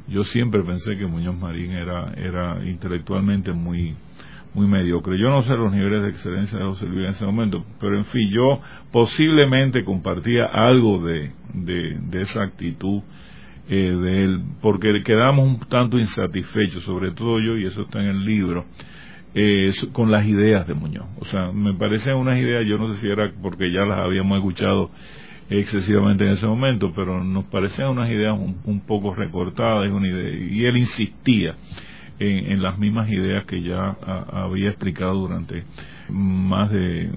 yo 0.08 0.24
siempre 0.24 0.62
pensé 0.64 0.96
que 0.96 1.08
Muñoz 1.08 1.36
Marín 1.36 1.72
era, 1.72 2.14
era 2.16 2.64
intelectualmente 2.64 3.52
muy, 3.52 3.96
muy 4.54 4.68
mediocre. 4.68 5.18
Yo 5.18 5.30
no 5.30 5.42
sé 5.42 5.50
los 5.56 5.72
niveles 5.72 6.04
de 6.04 6.10
excelencia 6.10 6.60
de 6.60 6.66
José 6.66 6.86
Luis 6.86 7.06
en 7.06 7.12
ese 7.12 7.26
momento, 7.26 7.66
pero 7.80 7.98
en 7.98 8.06
fin, 8.06 8.30
yo 8.30 8.62
posiblemente 8.92 9.84
compartía 9.84 10.46
algo 10.46 11.04
de, 11.04 11.32
de, 11.56 12.22
esa 12.22 12.44
actitud 12.44 13.02
eh, 13.70 13.76
de 13.76 14.24
él, 14.24 14.42
porque 14.62 15.02
quedamos 15.04 15.48
un 15.48 15.60
tanto 15.68 15.98
insatisfechos, 15.98 16.84
sobre 16.84 17.12
todo 17.12 17.40
yo, 17.40 17.58
y 17.58 17.66
eso 17.66 17.84
está 17.84 18.00
en 18.00 18.10
el 18.10 18.26
libro, 18.26 18.66
eh, 19.34 19.72
con 19.94 20.12
las 20.12 20.26
ideas 20.26 20.68
de 20.68 20.74
Muñoz. 20.74 21.08
O 21.20 21.26
sea, 21.26 21.52
me 21.52 21.74
parecen 21.74 22.16
unas 22.16 22.38
ideas, 22.38 22.66
yo 22.68 22.78
no 22.78 22.92
sé 22.92 23.02
si 23.02 23.08
era 23.08 23.32
porque 23.42 23.72
ya 23.72 23.86
las 23.86 24.00
habíamos 24.00 24.38
escuchado 24.38 24.92
excesivamente 25.50 26.26
en 26.26 26.32
ese 26.32 26.48
momento, 26.48 26.94
pero 26.96 27.24
nos 27.24 27.46
parecían 27.46 27.90
unas 27.90 28.10
ideas 28.10 28.38
un, 28.38 28.82
poco 28.82 29.14
recortadas 29.14 29.90
y 29.90 30.66
él 30.66 30.78
insistía 30.78 31.56
en, 32.20 32.62
las 32.62 32.78
mismas 32.78 33.10
ideas 33.10 33.46
que 33.46 33.62
ya 33.62 33.98
había 34.32 34.70
explicado 34.70 35.14
durante 35.16 35.64
más 36.10 36.72
de, 36.72 37.10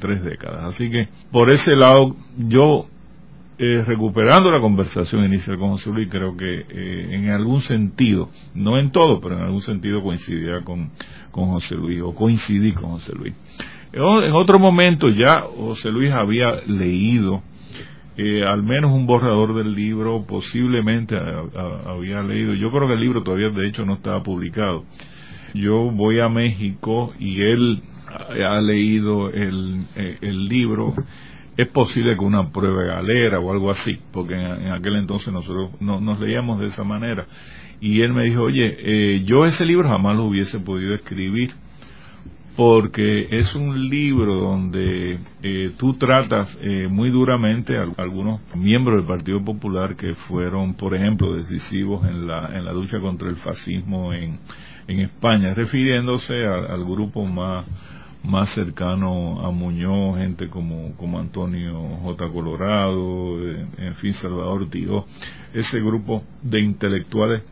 tres 0.00 0.22
décadas. 0.22 0.74
Así 0.74 0.90
que 0.90 1.08
por 1.30 1.50
ese 1.50 1.74
lado 1.74 2.16
yo 2.36 2.86
eh, 3.58 3.82
recuperando 3.84 4.50
la 4.50 4.60
conversación 4.60 5.24
inicial 5.24 5.58
con 5.58 5.70
José 5.70 5.90
Luis, 5.90 6.08
creo 6.10 6.36
que 6.36 6.60
eh, 6.60 7.08
en 7.10 7.30
algún 7.30 7.60
sentido, 7.60 8.30
no 8.54 8.78
en 8.78 8.90
todo, 8.92 9.20
pero 9.20 9.36
en 9.36 9.42
algún 9.42 9.62
sentido 9.62 10.02
coincidía 10.02 10.62
con, 10.64 10.90
con 11.30 11.48
José 11.48 11.74
Luis, 11.74 12.00
o 12.02 12.14
coincidí 12.14 12.72
con 12.72 12.90
José 12.92 13.12
Luis. 13.14 13.34
En 13.92 14.32
otro 14.32 14.58
momento 14.58 15.08
ya 15.08 15.40
José 15.56 15.90
Luis 15.90 16.12
había 16.12 16.60
leído 16.66 17.42
eh, 18.20 18.44
al 18.44 18.64
menos 18.64 18.92
un 18.92 19.06
borrador 19.06 19.54
del 19.54 19.74
libro, 19.74 20.24
posiblemente 20.26 21.16
había 21.16 22.20
leído, 22.20 22.52
yo 22.52 22.72
creo 22.72 22.88
que 22.88 22.94
el 22.94 23.00
libro 23.00 23.22
todavía 23.22 23.48
de 23.50 23.68
hecho 23.68 23.86
no 23.86 23.94
estaba 23.94 24.24
publicado. 24.24 24.84
Yo 25.54 25.90
voy 25.92 26.18
a 26.18 26.28
México 26.28 27.14
y 27.20 27.40
él 27.40 27.82
ha 28.08 28.60
leído 28.60 29.30
el, 29.30 29.84
eh, 29.94 30.18
el 30.20 30.48
libro, 30.48 30.94
es 31.58 31.66
posible 31.66 32.16
que 32.16 32.24
una 32.24 32.50
prueba 32.50 32.84
galera 32.84 33.40
o 33.40 33.50
algo 33.50 33.72
así, 33.72 33.98
porque 34.12 34.34
en, 34.34 34.70
aquel 34.70 34.94
entonces 34.94 35.32
nosotros 35.32 35.72
no, 35.80 36.00
nos 36.00 36.20
leíamos 36.20 36.60
de 36.60 36.66
esa 36.66 36.84
manera. 36.84 37.26
Y 37.80 38.00
él 38.00 38.12
me 38.12 38.24
dijo, 38.26 38.42
oye, 38.42 38.76
eh, 38.78 39.24
yo 39.24 39.44
ese 39.44 39.64
libro 39.66 39.88
jamás 39.88 40.16
lo 40.16 40.26
hubiese 40.26 40.60
podido 40.60 40.94
escribir 40.94 41.50
porque 42.56 43.26
es 43.30 43.56
un 43.56 43.88
libro 43.88 44.36
donde 44.36 45.18
eh, 45.42 45.72
tú 45.76 45.94
tratas 45.94 46.56
eh, 46.62 46.86
muy 46.88 47.10
duramente 47.10 47.76
a 47.76 47.86
algunos 47.96 48.40
miembros 48.54 48.98
del 48.98 49.06
Partido 49.06 49.44
Popular 49.44 49.96
que 49.96 50.14
fueron, 50.14 50.74
por 50.74 50.94
ejemplo, 50.94 51.34
decisivos 51.34 52.06
en 52.06 52.28
la, 52.28 52.56
en 52.56 52.64
la 52.64 52.72
lucha 52.72 53.00
contra 53.00 53.28
el 53.28 53.36
fascismo 53.36 54.12
en, 54.12 54.38
en 54.86 55.00
España, 55.00 55.54
refiriéndose 55.54 56.34
al 56.46 56.84
grupo 56.84 57.26
más, 57.26 57.66
más 58.22 58.50
cercano 58.50 59.46
a 59.46 59.50
Muñoz, 59.50 60.18
gente 60.18 60.48
como, 60.48 60.94
como 60.96 61.18
Antonio 61.18 61.98
J. 62.02 62.28
Colorado, 62.30 63.40
eh, 63.42 63.66
en 63.78 63.94
fin, 63.94 64.12
Salvador 64.12 64.68
Tío, 64.70 65.06
ese 65.52 65.80
grupo 65.80 66.22
de 66.42 66.60
intelectuales 66.60 67.42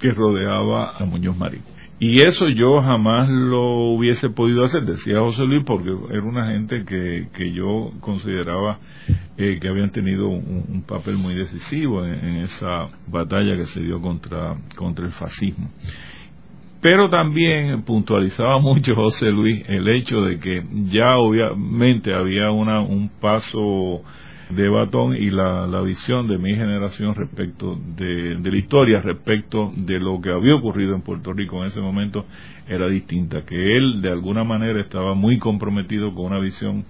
que 0.00 0.10
rodeaba 0.12 0.96
a 0.96 1.04
Muñoz 1.04 1.36
Marín. 1.36 1.62
Y 2.00 2.20
eso 2.20 2.48
yo 2.48 2.80
jamás 2.80 3.28
lo 3.28 3.90
hubiese 3.90 4.30
podido 4.30 4.62
hacer, 4.62 4.84
decía 4.84 5.18
José 5.18 5.42
Luis, 5.42 5.64
porque 5.66 5.90
era 6.10 6.22
una 6.22 6.52
gente 6.52 6.84
que, 6.84 7.26
que 7.34 7.52
yo 7.52 7.90
consideraba 8.00 8.78
eh, 9.36 9.58
que 9.60 9.68
habían 9.68 9.90
tenido 9.90 10.28
un, 10.28 10.84
papel 10.86 11.16
muy 11.16 11.34
decisivo 11.34 12.04
en, 12.04 12.36
esa 12.36 12.88
batalla 13.08 13.56
que 13.56 13.66
se 13.66 13.80
dio 13.80 14.00
contra, 14.00 14.56
contra 14.76 15.06
el 15.06 15.12
fascismo. 15.12 15.70
Pero 16.80 17.10
también 17.10 17.82
puntualizaba 17.82 18.58
mucho 18.60 18.94
José 18.94 19.30
Luis 19.30 19.64
el 19.68 19.88
hecho 19.88 20.22
de 20.22 20.38
que 20.38 20.62
ya 20.90 21.16
obviamente 21.18 22.14
había 22.14 22.50
una, 22.50 22.80
un 22.80 23.08
paso 23.20 24.02
de 24.50 24.68
Batón 24.68 25.14
y 25.14 25.30
la, 25.30 25.66
la 25.66 25.82
visión 25.82 26.26
de 26.26 26.38
mi 26.38 26.54
generación 26.54 27.14
respecto 27.14 27.78
de, 27.96 28.36
de, 28.36 28.50
la 28.50 28.56
historia, 28.56 29.00
respecto 29.00 29.70
de 29.76 29.98
lo 29.98 30.20
que 30.22 30.30
había 30.30 30.54
ocurrido 30.54 30.94
en 30.94 31.02
Puerto 31.02 31.34
Rico 31.34 31.60
en 31.60 31.66
ese 31.66 31.80
momento, 31.82 32.24
era 32.66 32.88
distinta, 32.88 33.42
que 33.42 33.76
él 33.76 34.00
de 34.00 34.10
alguna 34.10 34.44
manera 34.44 34.80
estaba 34.80 35.14
muy 35.14 35.38
comprometido 35.38 36.14
con 36.14 36.26
una 36.26 36.38
visión 36.38 36.84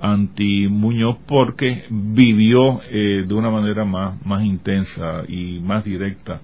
anti 0.00 0.66
Muñoz 0.66 1.18
porque 1.26 1.84
vivió 1.90 2.80
eh, 2.90 3.24
de 3.26 3.34
una 3.34 3.50
manera 3.50 3.84
más, 3.84 4.24
más 4.26 4.42
intensa 4.44 5.22
y 5.28 5.60
más 5.60 5.84
directa 5.84 6.40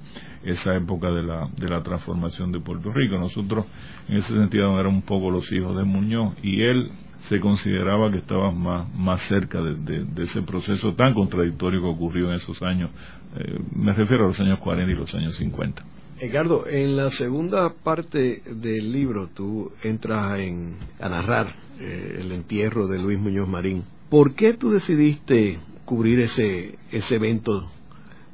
esa 0.46 0.74
época 0.76 1.10
de 1.10 1.22
la, 1.22 1.48
de 1.56 1.68
la 1.68 1.82
transformación 1.82 2.52
de 2.52 2.60
Puerto 2.60 2.92
Rico. 2.92 3.18
Nosotros 3.18 3.66
en 4.08 4.16
ese 4.16 4.32
sentido 4.32 4.78
éramos 4.78 5.02
un 5.02 5.06
poco 5.06 5.30
los 5.30 5.50
hijos 5.52 5.76
de 5.76 5.84
Muñoz 5.84 6.34
y 6.42 6.62
él 6.62 6.90
se 7.22 7.40
consideraba 7.40 8.10
que 8.10 8.18
estaba 8.18 8.52
más, 8.52 8.92
más 8.94 9.20
cerca 9.22 9.60
de, 9.60 10.06
ese 10.22 10.42
proceso 10.42 10.94
tan 10.94 11.14
contradictorio 11.14 11.80
que 11.80 11.88
ocurrió 11.88 12.28
en 12.28 12.34
esos 12.34 12.62
años. 12.62 12.90
Eh, 13.36 13.58
me 13.74 13.92
refiero 13.92 14.24
a 14.24 14.28
los 14.28 14.40
años 14.40 14.60
40 14.60 14.92
y 14.92 14.94
los 14.94 15.12
años 15.14 15.36
50. 15.36 15.84
Edgardo, 16.20 16.66
en 16.66 16.96
la 16.96 17.10
segunda 17.10 17.74
parte 17.74 18.42
del 18.46 18.92
libro 18.92 19.28
tú 19.34 19.72
entras 19.82 20.38
en, 20.38 20.76
a 21.00 21.08
narrar 21.08 21.52
eh, 21.80 22.18
el 22.20 22.32
entierro 22.32 22.86
de 22.86 22.98
Luis 22.98 23.18
Muñoz 23.18 23.48
Marín. 23.48 23.84
¿Por 24.08 24.34
qué 24.34 24.54
tú 24.54 24.70
decidiste 24.70 25.58
cubrir 25.84 26.20
ese, 26.20 26.78
ese 26.92 27.16
evento 27.16 27.68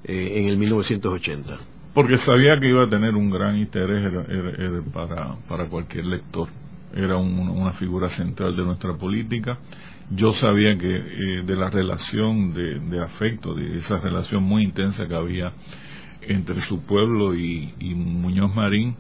eh, 0.05 0.41
en 0.41 0.47
el 0.47 0.59
1980? 0.59 1.72
Porque 1.95 2.17
sabía 2.19 2.59
que 2.59 2.69
iba 2.69 2.85
a 2.85 2.89
tener 2.89 3.15
un 3.15 3.31
gran 3.31 3.57
interés 3.57 4.11
para, 4.93 5.37
para 5.49 5.69
cualquier 5.69 6.07
lector 6.07 6.49
era 6.95 7.17
una 7.17 7.73
figura 7.73 8.09
central 8.11 8.55
de 8.55 8.65
nuestra 8.65 8.95
política. 8.95 9.59
Yo 10.11 10.31
sabía 10.33 10.77
que 10.77 10.95
eh, 10.95 11.43
de 11.45 11.57
la 11.57 11.71
relación 11.71 12.53
de, 12.53 13.03
afecto, 13.03 13.55
de 13.55 13.79
esa 13.79 13.99
relación 13.99 14.43
muy 14.43 14.65
intensa 14.65 15.07
que 15.07 15.15
había 15.15 15.53
entre 16.21 16.61
su 16.61 16.85
pueblo 16.85 17.35
y, 17.35 17.73
Muñoz 17.95 18.55
Marín, 18.55 18.95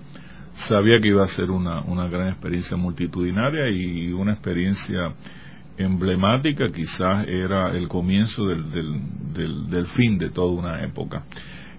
sabía 0.68 1.00
que 1.00 1.08
iba 1.08 1.22
a 1.22 1.28
ser 1.28 1.50
una, 1.50 1.82
una 1.82 2.08
gran 2.08 2.28
experiencia 2.28 2.76
multitudinaria 2.76 3.68
y 3.68 4.12
una 4.12 4.32
experiencia 4.32 5.14
emblemática, 5.76 6.68
quizás 6.68 7.26
era 7.28 7.76
el 7.76 7.88
comienzo 7.88 8.46
del, 8.46 8.70
del, 9.32 9.70
del, 9.70 9.86
fin 9.86 10.18
de 10.18 10.30
toda 10.30 10.52
una 10.52 10.84
época. 10.84 11.24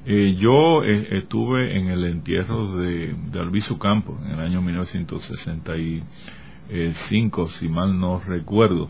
Eh, 0.06 0.36
yo 0.38 0.84
eh, 0.84 1.20
estuve 1.20 1.78
en 1.78 1.88
el 1.88 2.04
entierro 2.04 2.76
de, 2.78 3.16
de 3.32 3.62
Campos 3.80 4.18
en 4.26 4.32
el 4.32 4.42
año 4.42 4.62
1965, 4.62 7.48
si 7.50 7.70
mal 7.70 7.98
no 8.00 8.20
recuerdo. 8.20 8.90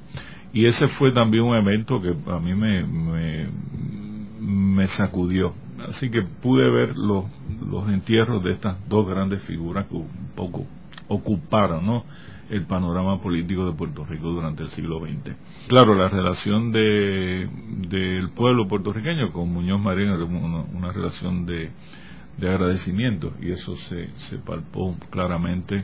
Y 0.54 0.66
ese 0.66 0.88
fue 0.88 1.12
también 1.12 1.44
un 1.44 1.56
evento 1.56 2.02
que 2.02 2.16
a 2.32 2.40
mí 2.40 2.56
me, 2.56 2.84
me, 2.84 3.48
me 4.40 4.88
sacudió. 4.88 5.54
Así 5.88 6.10
que 6.10 6.22
pude 6.22 6.72
ver 6.72 6.96
los, 6.96 7.26
los 7.62 7.90
entierros 7.90 8.42
de 8.44 8.54
estas 8.54 8.78
dos 8.88 9.08
grandes 9.08 9.44
figuras 9.44 9.86
que 9.88 9.96
un 9.96 10.08
poco 10.36 10.66
ocuparon, 11.08 11.86
¿no? 11.86 12.06
El 12.54 12.66
panorama 12.68 13.20
político 13.20 13.66
de 13.66 13.74
Puerto 13.74 14.06
Rico 14.06 14.30
durante 14.30 14.62
el 14.62 14.70
siglo 14.70 15.00
XX. 15.00 15.36
Claro, 15.68 15.96
la 15.96 16.08
relación 16.08 16.72
de, 16.72 17.50
del 17.90 18.30
pueblo 18.30 18.68
puertorriqueño 18.68 19.32
con 19.32 19.52
Muñoz 19.52 19.82
Marín 19.82 20.10
era 20.10 20.24
una, 20.24 20.92
relación 20.92 21.48
de, 21.48 21.72
de, 22.38 22.50
agradecimiento 22.50 23.34
y 23.42 23.52
eso 23.52 23.76
se, 23.76 24.10
se 24.18 24.38
palpó 24.38 24.96
claramente 25.10 25.84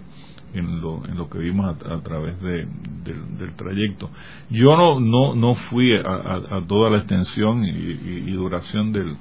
en 0.53 0.79
lo, 0.79 1.03
en 1.05 1.17
lo 1.17 1.27
que 1.27 1.39
vimos 1.39 1.75
a, 1.84 2.01
través 2.01 2.39
de, 2.41 2.67
del 3.03 3.55
trayecto. 3.55 4.12
Yo 4.51 4.77
no, 4.77 4.99
no, 4.99 5.34
no 5.34 5.55
fui 5.55 5.91
a, 5.95 6.62
toda 6.67 6.91
la 6.91 6.99
extensión 6.99 7.65
y, 7.65 8.32
duración 8.32 8.91
del, 8.91 9.17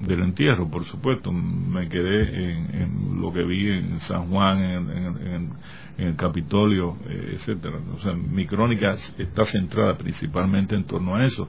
del 0.00 0.20
entierro, 0.20 0.68
por 0.68 0.84
supuesto. 0.84 1.32
Me 1.32 1.88
quedé 1.88 2.52
en, 2.82 3.20
lo 3.20 3.32
que 3.32 3.44
vi 3.44 3.68
en 3.68 4.00
San 4.00 4.26
Juan, 4.28 4.62
en, 4.62 4.88
en 4.88 5.50
el 5.98 6.16
Capitolio, 6.16 6.96
eh, 7.08 7.32
etcétera. 7.34 7.78
O 7.94 7.98
sea, 7.98 8.14
mi 8.14 8.46
crónica 8.46 8.94
está 9.18 9.44
centrada 9.44 9.96
principalmente 9.96 10.74
en 10.74 10.84
torno 10.84 11.16
a 11.16 11.24
eso. 11.24 11.48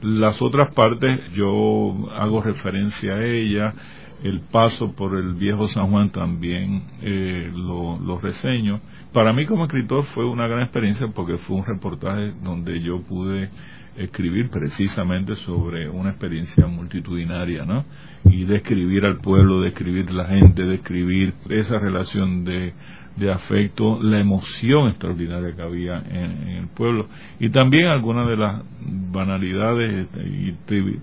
Las 0.00 0.40
otras 0.40 0.72
partes 0.74 1.32
yo 1.32 2.08
hago 2.12 2.40
referencia 2.40 3.14
a 3.14 3.24
ella, 3.24 3.74
el 4.22 4.40
paso 4.50 4.92
por 4.94 5.16
el 5.16 5.34
viejo 5.34 5.66
San 5.68 5.90
Juan 5.90 6.10
también 6.10 6.82
eh, 7.02 7.50
lo, 7.52 7.98
lo, 7.98 8.18
reseño. 8.20 8.80
Para 9.12 9.32
mí 9.32 9.46
como 9.46 9.64
escritor 9.64 10.04
fue 10.14 10.24
una 10.24 10.46
gran 10.46 10.62
experiencia 10.62 11.08
porque 11.08 11.38
fue 11.38 11.56
un 11.56 11.64
reportaje 11.64 12.32
donde 12.42 12.80
yo 12.80 13.00
pude 13.02 13.50
escribir 13.98 14.50
precisamente 14.50 15.36
sobre 15.36 15.88
una 15.88 16.10
experiencia 16.10 16.66
multitudinaria, 16.66 17.64
¿no? 17.64 17.84
Y 18.24 18.44
describir 18.44 19.04
al 19.04 19.18
pueblo, 19.18 19.60
describir 19.60 20.10
la 20.10 20.26
gente, 20.26 20.64
describir 20.64 21.34
esa 21.48 21.78
relación 21.78 22.44
de 22.44 22.72
de 23.18 23.32
afecto, 23.32 24.00
la 24.00 24.20
emoción 24.20 24.88
extraordinaria 24.88 25.54
que 25.54 25.62
había 25.62 25.98
en, 25.98 26.48
el 26.48 26.68
pueblo 26.68 27.08
y 27.40 27.48
también 27.50 27.86
algunas 27.86 28.28
de 28.28 28.36
las 28.36 28.62
banalidades 28.80 30.06
y 30.24 30.52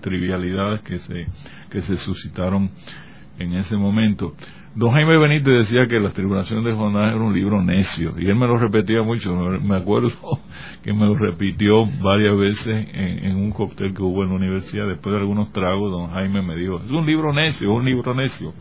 trivialidades 0.00 0.80
que 0.82 0.98
se, 0.98 1.26
que 1.70 1.82
se 1.82 1.96
suscitaron 1.96 2.70
en 3.38 3.52
ese 3.54 3.76
momento. 3.76 4.34
Don 4.76 4.92
Jaime 4.92 5.16
Benítez 5.16 5.54
decía 5.54 5.86
que 5.86 5.98
Las 5.98 6.12
Tribulaciones 6.12 6.62
de 6.66 6.74
Jonás 6.74 7.14
era 7.14 7.24
un 7.24 7.32
libro 7.32 7.62
necio, 7.62 8.12
y 8.18 8.26
él 8.26 8.36
me 8.36 8.46
lo 8.46 8.58
repetía 8.58 9.02
mucho. 9.02 9.34
Me 9.34 9.74
acuerdo 9.74 10.10
que 10.84 10.92
me 10.92 11.06
lo 11.06 11.16
repitió 11.16 11.86
varias 12.02 12.36
veces 12.36 12.86
en, 12.92 13.36
un 13.36 13.52
cóctel 13.52 13.94
que 13.94 14.02
hubo 14.02 14.22
en 14.22 14.28
la 14.28 14.34
universidad. 14.34 14.86
Después 14.86 15.14
de 15.14 15.20
algunos 15.20 15.50
tragos, 15.50 15.90
don 15.90 16.10
Jaime 16.10 16.42
me 16.42 16.56
dijo: 16.56 16.76
Es 16.84 16.90
un 16.90 17.06
libro 17.06 17.32
necio, 17.32 17.70
es 17.70 17.74
un 17.74 17.86
libro 17.86 18.14
necio. 18.14 18.52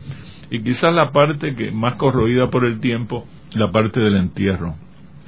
Y 0.50 0.64
quizás 0.64 0.96
la 0.96 1.12
parte 1.12 1.54
que 1.54 1.72
más 1.72 1.96
corroída 1.96 2.50
por 2.50 2.64
el 2.64 2.80
tiempo 2.80 3.26
la 3.54 3.70
parte 3.70 4.00
del 4.00 4.16
entierro. 4.16 4.74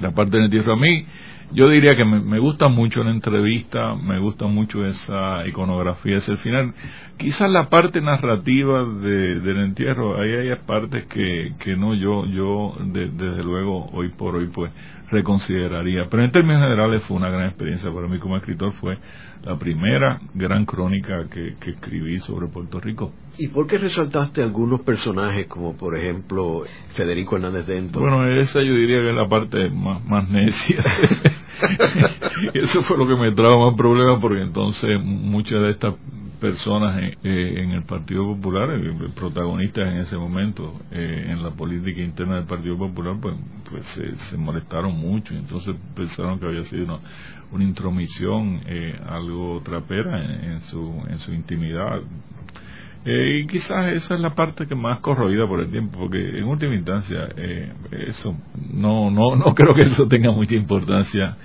La 0.00 0.12
parte 0.12 0.38
del 0.38 0.46
entierro. 0.46 0.72
A 0.72 0.76
mí, 0.76 1.04
yo 1.50 1.68
diría 1.68 1.96
que 1.96 2.04
me, 2.04 2.38
gusta 2.38 2.68
mucho 2.68 3.02
la 3.02 3.10
entrevista, 3.10 3.94
me 3.94 4.18
gusta 4.18 4.46
mucho 4.46 4.84
esa 4.84 5.46
iconografía, 5.46 6.18
ese 6.18 6.36
final. 6.36 6.74
Quizás 7.16 7.50
la 7.50 7.68
parte 7.68 8.00
narrativa 8.00 8.84
de, 8.84 9.40
del 9.40 9.58
entierro, 9.64 10.20
ahí 10.20 10.32
hay 10.32 10.56
partes 10.66 11.06
que, 11.06 11.54
que 11.58 11.76
no 11.76 11.94
yo, 11.94 12.26
yo 12.26 12.76
desde 12.80 13.42
luego 13.42 13.88
hoy 13.92 14.10
por 14.10 14.36
hoy 14.36 14.48
pues 14.52 14.70
reconsideraría. 15.10 16.06
Pero 16.10 16.24
en 16.24 16.32
términos 16.32 16.62
generales 16.62 17.02
fue 17.04 17.16
una 17.16 17.30
gran 17.30 17.48
experiencia 17.48 17.92
para 17.92 18.08
mí 18.08 18.18
como 18.18 18.36
escritor, 18.36 18.72
fue 18.72 18.98
la 19.44 19.58
primera 19.58 20.20
gran 20.34 20.64
crónica 20.64 21.28
que, 21.30 21.54
escribí 21.70 22.18
sobre 22.18 22.48
Puerto 22.48 22.80
Rico. 22.80 23.12
¿Y 23.38 23.48
por 23.48 23.66
qué 23.66 23.78
resaltaste 23.78 24.42
algunos 24.42 24.80
personajes 24.80 25.46
como 25.46 25.76
por 25.76 25.96
ejemplo 25.96 26.62
Federico 26.94 27.36
Hernández 27.36 27.66
Dentro? 27.66 28.00
Bueno, 28.00 28.26
esa 28.36 28.60
yo 28.60 28.74
diría 28.74 29.00
que 29.00 29.10
es 29.10 29.16
la 29.16 29.28
parte 29.28 29.70
más, 29.70 30.04
más 30.04 30.28
necia. 30.28 30.82
Eso 32.54 32.82
fue 32.82 32.98
lo 32.98 33.06
que 33.06 33.16
me 33.16 33.32
trajo 33.32 33.66
más 33.70 33.76
problemas 33.76 34.20
porque 34.20 34.42
entonces 34.42 35.00
muchas 35.02 35.60
de 35.62 35.70
estas 35.70 35.94
personas 36.40 37.14
en, 37.22 37.70
el 37.70 37.82
Partido 37.84 38.24
Popular, 38.34 38.70
eh, 38.70 38.92
protagonistas 39.14 39.88
en 39.88 39.98
ese 39.98 40.16
momento 40.16 40.74
eh, 40.90 41.26
en 41.28 41.42
la 41.42 41.50
política 41.50 42.00
interna 42.00 42.36
del 42.36 42.46
Partido 42.46 42.76
Popular, 42.78 43.16
pues, 43.20 43.34
pues 43.70 43.84
se, 43.86 44.36
molestaron 44.36 44.96
mucho 44.96 45.34
y 45.34 45.38
entonces 45.38 45.74
pensaron 45.94 46.38
que 46.38 46.46
había 46.46 46.64
sido 46.64 47.00
una, 47.50 47.64
intromisión, 47.64 48.60
eh, 48.66 48.98
algo 49.08 49.60
trapera 49.64 50.22
en, 50.22 50.60
su, 50.60 51.02
en 51.08 51.18
su 51.18 51.32
intimidad. 51.32 52.00
y 53.04 53.46
quizás 53.46 53.92
esa 53.92 54.14
es 54.14 54.20
la 54.20 54.34
parte 54.34 54.66
que 54.66 54.74
más 54.74 55.00
corroída 55.00 55.46
por 55.46 55.60
el 55.60 55.70
tiempo, 55.70 55.98
porque 55.98 56.38
en 56.38 56.44
última 56.44 56.74
instancia 56.74 57.28
eso 57.90 58.36
no, 58.72 59.10
no, 59.10 59.36
no 59.36 59.54
creo 59.54 59.74
que 59.74 59.82
eso 59.82 60.06
tenga 60.06 60.30
mucha 60.30 60.54
importancia 60.54 61.36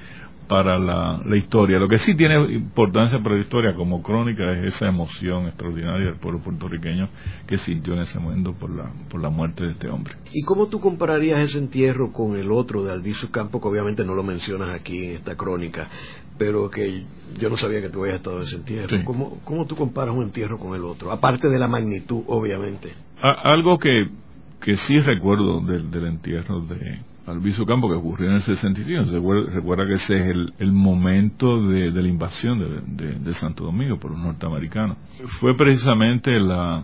para 0.53 0.77
la, 0.77 1.35
historia. 1.35 1.79
Lo 1.79 1.89
que 1.89 1.97
sí 1.97 2.15
tiene 2.15 2.53
importancia 2.53 3.17
para 3.23 3.33
la 3.33 3.41
historia 3.41 3.73
como 3.73 4.03
crónica 4.03 4.51
es 4.51 4.75
esa 4.75 4.87
emoción 4.87 5.47
extraordinaria 5.47 6.05
del 6.05 6.17
pueblo 6.17 6.41
puertorriqueño 6.41 7.09
que 7.47 7.57
sintió 7.57 7.95
en 7.95 8.01
ese 8.01 8.19
momento 8.19 8.53
por 8.53 8.69
la, 8.69 8.91
por 9.09 9.19
la 9.19 9.31
muerte 9.31 9.63
de 9.63 9.71
este 9.71 9.89
hombre. 9.89 10.13
¿Y 10.31 10.43
cómo 10.43 10.67
tú 10.67 10.79
compararías 10.79 11.39
ese 11.39 11.57
entierro 11.57 12.11
con 12.11 12.35
el 12.35 12.51
otro 12.51 12.83
de 12.83 12.91
Albizu 12.91 13.31
Campo, 13.31 13.59
que 13.59 13.67
obviamente 13.67 14.05
no 14.05 14.13
lo 14.13 14.21
mencionas 14.21 14.79
aquí 14.79 15.05
en 15.05 15.15
esta 15.15 15.35
crónica, 15.35 15.89
pero 16.37 16.69
que 16.69 17.03
yo 17.39 17.49
no 17.49 17.57
sabía 17.57 17.81
que 17.81 17.89
tú 17.89 18.01
habías 18.01 18.17
estado 18.17 18.37
en 18.37 18.43
ese 18.43 18.57
entierro? 18.57 19.03
¿Cómo, 19.05 19.39
¿Cómo 19.43 19.65
tú 19.65 19.75
comparas 19.75 20.13
un 20.13 20.21
entierro 20.21 20.59
con 20.59 20.75
el 20.75 20.85
otro? 20.85 21.11
Aparte 21.11 21.49
de 21.49 21.57
la 21.57 21.67
magnitud, 21.67 22.21
obviamente. 22.27 22.93
algo 23.19 23.79
que, 23.79 24.07
que 24.61 24.77
sí 24.77 24.99
recuerdo 24.99 25.61
del, 25.61 25.89
del 25.89 26.05
entierro 26.05 26.61
de 26.61 26.99
Alviso 27.25 27.65
Campo 27.65 27.87
que 27.87 27.95
ocurrió 27.95 28.29
en 28.29 28.35
el 28.35 28.41
65. 28.41 29.05
Se 29.05 29.19
recuerda, 29.53 29.87
que 29.87 29.93
ese 29.93 30.15
es 30.17 30.35
el, 30.59 30.71
momento 30.73 31.67
de, 31.67 31.89
la 31.91 32.07
invasión 32.07 32.59
de, 32.97 33.33
Santo 33.33 33.63
Domingo 33.63 33.97
por 33.97 34.11
los 34.11 34.19
norteamericanos. 34.19 34.97
Fue 35.39 35.55
precisamente 35.55 36.31
la, 36.39 36.83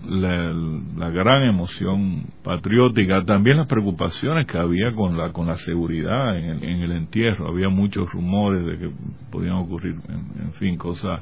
gran 1.14 1.44
emoción 1.44 2.28
patriótica, 2.44 3.24
también 3.26 3.58
las 3.58 3.68
preocupaciones 3.68 4.48
que 4.48 4.58
había 4.58 4.94
con 4.94 5.18
la, 5.18 5.34
con 5.34 5.48
la 5.48 5.56
seguridad 5.58 6.38
en 6.38 6.64
el, 6.64 6.92
entierro. 6.94 7.50
Había 7.50 7.70
muchos 7.70 8.10
rumores 8.12 8.66
de 8.66 8.78
que 8.78 8.92
podían 9.30 9.56
ocurrir, 9.56 9.96
en, 10.08 10.54
fin, 10.54 10.78
cosas, 10.78 11.22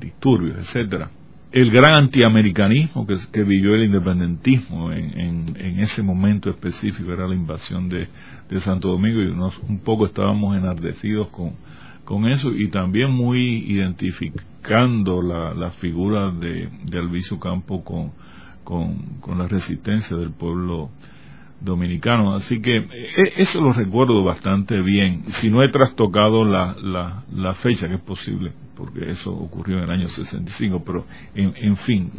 disturbios, 0.00 0.58
etcétera 0.58 1.10
el 1.54 1.70
gran 1.70 1.94
antiamericanismo 1.94 3.06
que, 3.06 3.14
que 3.32 3.44
vivió 3.44 3.76
el 3.76 3.84
independentismo 3.84 4.90
en, 4.90 5.56
en, 5.56 5.78
ese 5.78 6.02
momento 6.02 6.50
específico 6.50 7.12
era 7.12 7.28
la 7.28 7.34
invasión 7.36 7.88
de, 7.88 8.08
de 8.48 8.60
Santo 8.60 8.88
Domingo 8.88 9.22
y 9.22 9.32
nos, 9.32 9.56
un 9.60 9.78
poco 9.78 10.06
estábamos 10.06 10.56
enardecidos 10.56 11.28
con, 11.28 12.26
eso 12.26 12.50
y 12.52 12.70
también 12.70 13.12
muy 13.12 13.70
identificando 13.70 15.22
la, 15.22 15.54
la 15.54 15.70
figura 15.70 16.32
de, 16.32 16.68
de 16.84 16.98
Alviso 16.98 17.38
Campo 17.38 17.84
con 17.84 19.38
la 19.38 19.46
resistencia 19.46 20.16
del 20.16 20.32
pueblo 20.32 20.90
dominicano. 21.64 22.34
Así 22.34 22.60
que 22.60 22.76
e, 22.76 23.32
eso 23.36 23.60
lo 23.60 23.72
recuerdo 23.72 24.22
bastante 24.22 24.80
bien. 24.80 25.24
Si 25.28 25.50
no 25.50 25.62
he 25.62 25.70
trastocado 25.70 26.44
la, 26.44 26.76
la, 26.80 27.24
la, 27.32 27.54
fecha, 27.54 27.88
que 27.88 27.94
es 27.94 28.00
posible, 28.00 28.52
porque 28.76 29.10
eso 29.10 29.32
ocurrió 29.32 29.78
en 29.78 29.84
el 29.84 29.90
año 29.90 30.08
65, 30.08 30.82
pero 30.84 31.04
en, 31.34 31.54
en 31.56 31.76
fin, 31.76 32.10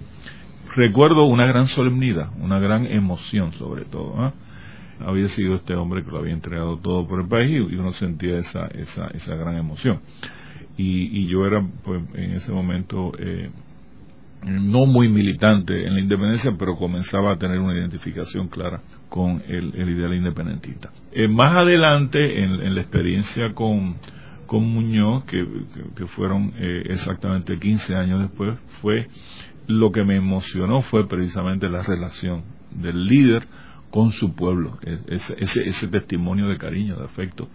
recuerdo 0.75 1.25
una 1.25 1.45
gran 1.45 1.67
solemnidad, 1.67 2.29
una 2.39 2.59
gran 2.59 2.85
emoción 2.85 3.53
sobre 3.53 3.85
todo. 3.85 4.15
¿ah? 4.21 4.33
Había 4.99 5.27
sido 5.27 5.55
este 5.55 5.75
hombre 5.75 6.03
que 6.03 6.11
lo 6.11 6.19
había 6.19 6.33
entregado 6.33 6.77
todo 6.77 7.07
por 7.07 7.21
el 7.21 7.27
país 7.27 7.51
y 7.51 7.75
uno 7.75 7.91
sentía 7.91 8.37
esa, 8.37 8.67
esa, 8.67 9.07
esa 9.07 9.35
gran 9.35 9.57
emoción. 9.57 9.99
Y, 10.77 11.21
y 11.21 11.27
yo 11.27 11.45
era, 11.45 11.65
pues, 11.83 12.01
en 12.15 12.31
ese 12.31 12.51
momento, 12.51 13.11
eh, 13.17 13.49
no 14.45 14.85
muy 14.85 15.09
militante 15.09 15.85
en 15.85 15.95
la 15.95 15.99
independencia, 15.99 16.51
pero 16.57 16.75
comenzaba 16.75 17.33
a 17.33 17.37
tener 17.37 17.59
una 17.59 17.73
identificación 17.73 18.47
clara 18.47 18.81
con 19.09 19.41
el, 19.47 19.73
ideal 19.75 20.13
independentista. 20.13 20.91
Eh, 21.11 21.27
más 21.27 21.55
adelante, 21.55 22.43
en, 22.43 22.75
la 22.75 22.81
experiencia 22.81 23.53
con, 23.53 23.95
con 24.45 24.67
Muñoz, 24.67 25.25
que, 25.25 25.45
que, 25.95 26.05
fueron 26.07 26.53
eh, 26.57 26.83
exactamente 26.89 27.57
15 27.57 27.95
años 27.95 28.21
después, 28.21 28.57
fue 28.81 29.07
lo 29.67 29.91
que 29.91 30.03
me 30.03 30.15
emocionó 30.15 30.81
fue 30.81 31.07
precisamente 31.07 31.69
la 31.69 31.81
relación 31.81 32.43
del 32.71 33.05
líder 33.05 33.47
con 33.89 34.11
su 34.11 34.35
pueblo, 34.35 34.77
ese, 35.07 35.35
ese, 35.39 35.87
testimonio 35.87 36.47
de 36.47 36.57
cariño, 36.57 36.97
de 36.97 37.05
afecto. 37.05 37.47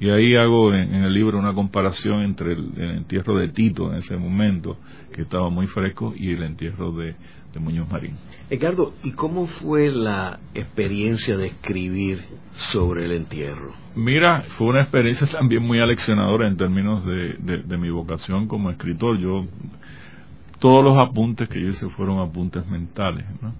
Y 0.00 0.10
ahí 0.10 0.34
hago 0.34 0.72
en, 0.74 0.94
el 0.94 1.12
libro 1.12 1.38
una 1.38 1.54
comparación 1.54 2.22
entre 2.22 2.52
el, 2.54 2.72
entierro 2.76 3.38
de 3.38 3.48
Tito 3.48 3.90
en 3.92 3.98
ese 3.98 4.16
momento, 4.16 4.76
que 5.12 5.22
estaba 5.22 5.48
muy 5.50 5.66
fresco, 5.66 6.12
y 6.16 6.32
el 6.32 6.42
entierro 6.42 6.92
de, 6.92 7.14
de 7.52 7.60
Muñoz 7.60 7.88
Marín. 7.90 8.16
Ricardo, 8.50 8.94
¿y 9.04 9.12
cómo 9.12 9.46
fue 9.46 9.90
la 9.90 10.40
experiencia 10.54 11.36
de 11.36 11.46
escribir 11.46 12.22
sobre 12.54 13.04
el 13.04 13.12
entierro? 13.12 13.72
Mira, 13.94 14.42
fue 14.58 14.68
una 14.68 14.82
experiencia 14.82 15.26
también 15.26 15.62
muy 15.62 15.78
aleccionadora 15.78 16.48
en 16.48 16.56
términos 16.56 17.04
de, 17.06 17.62
de 17.62 17.78
mi 17.78 17.90
vocación 17.90 18.48
como 18.48 18.70
escritor. 18.70 19.18
Yo 19.18 19.46
todos 20.62 20.84
los 20.84 20.96
apuntes 20.96 21.48
que 21.48 21.60
yo 21.60 21.68
hice 21.68 21.88
fueron 21.90 22.20
apuntes 22.20 22.66
mentales, 22.68 23.26
¿no? 23.40 23.52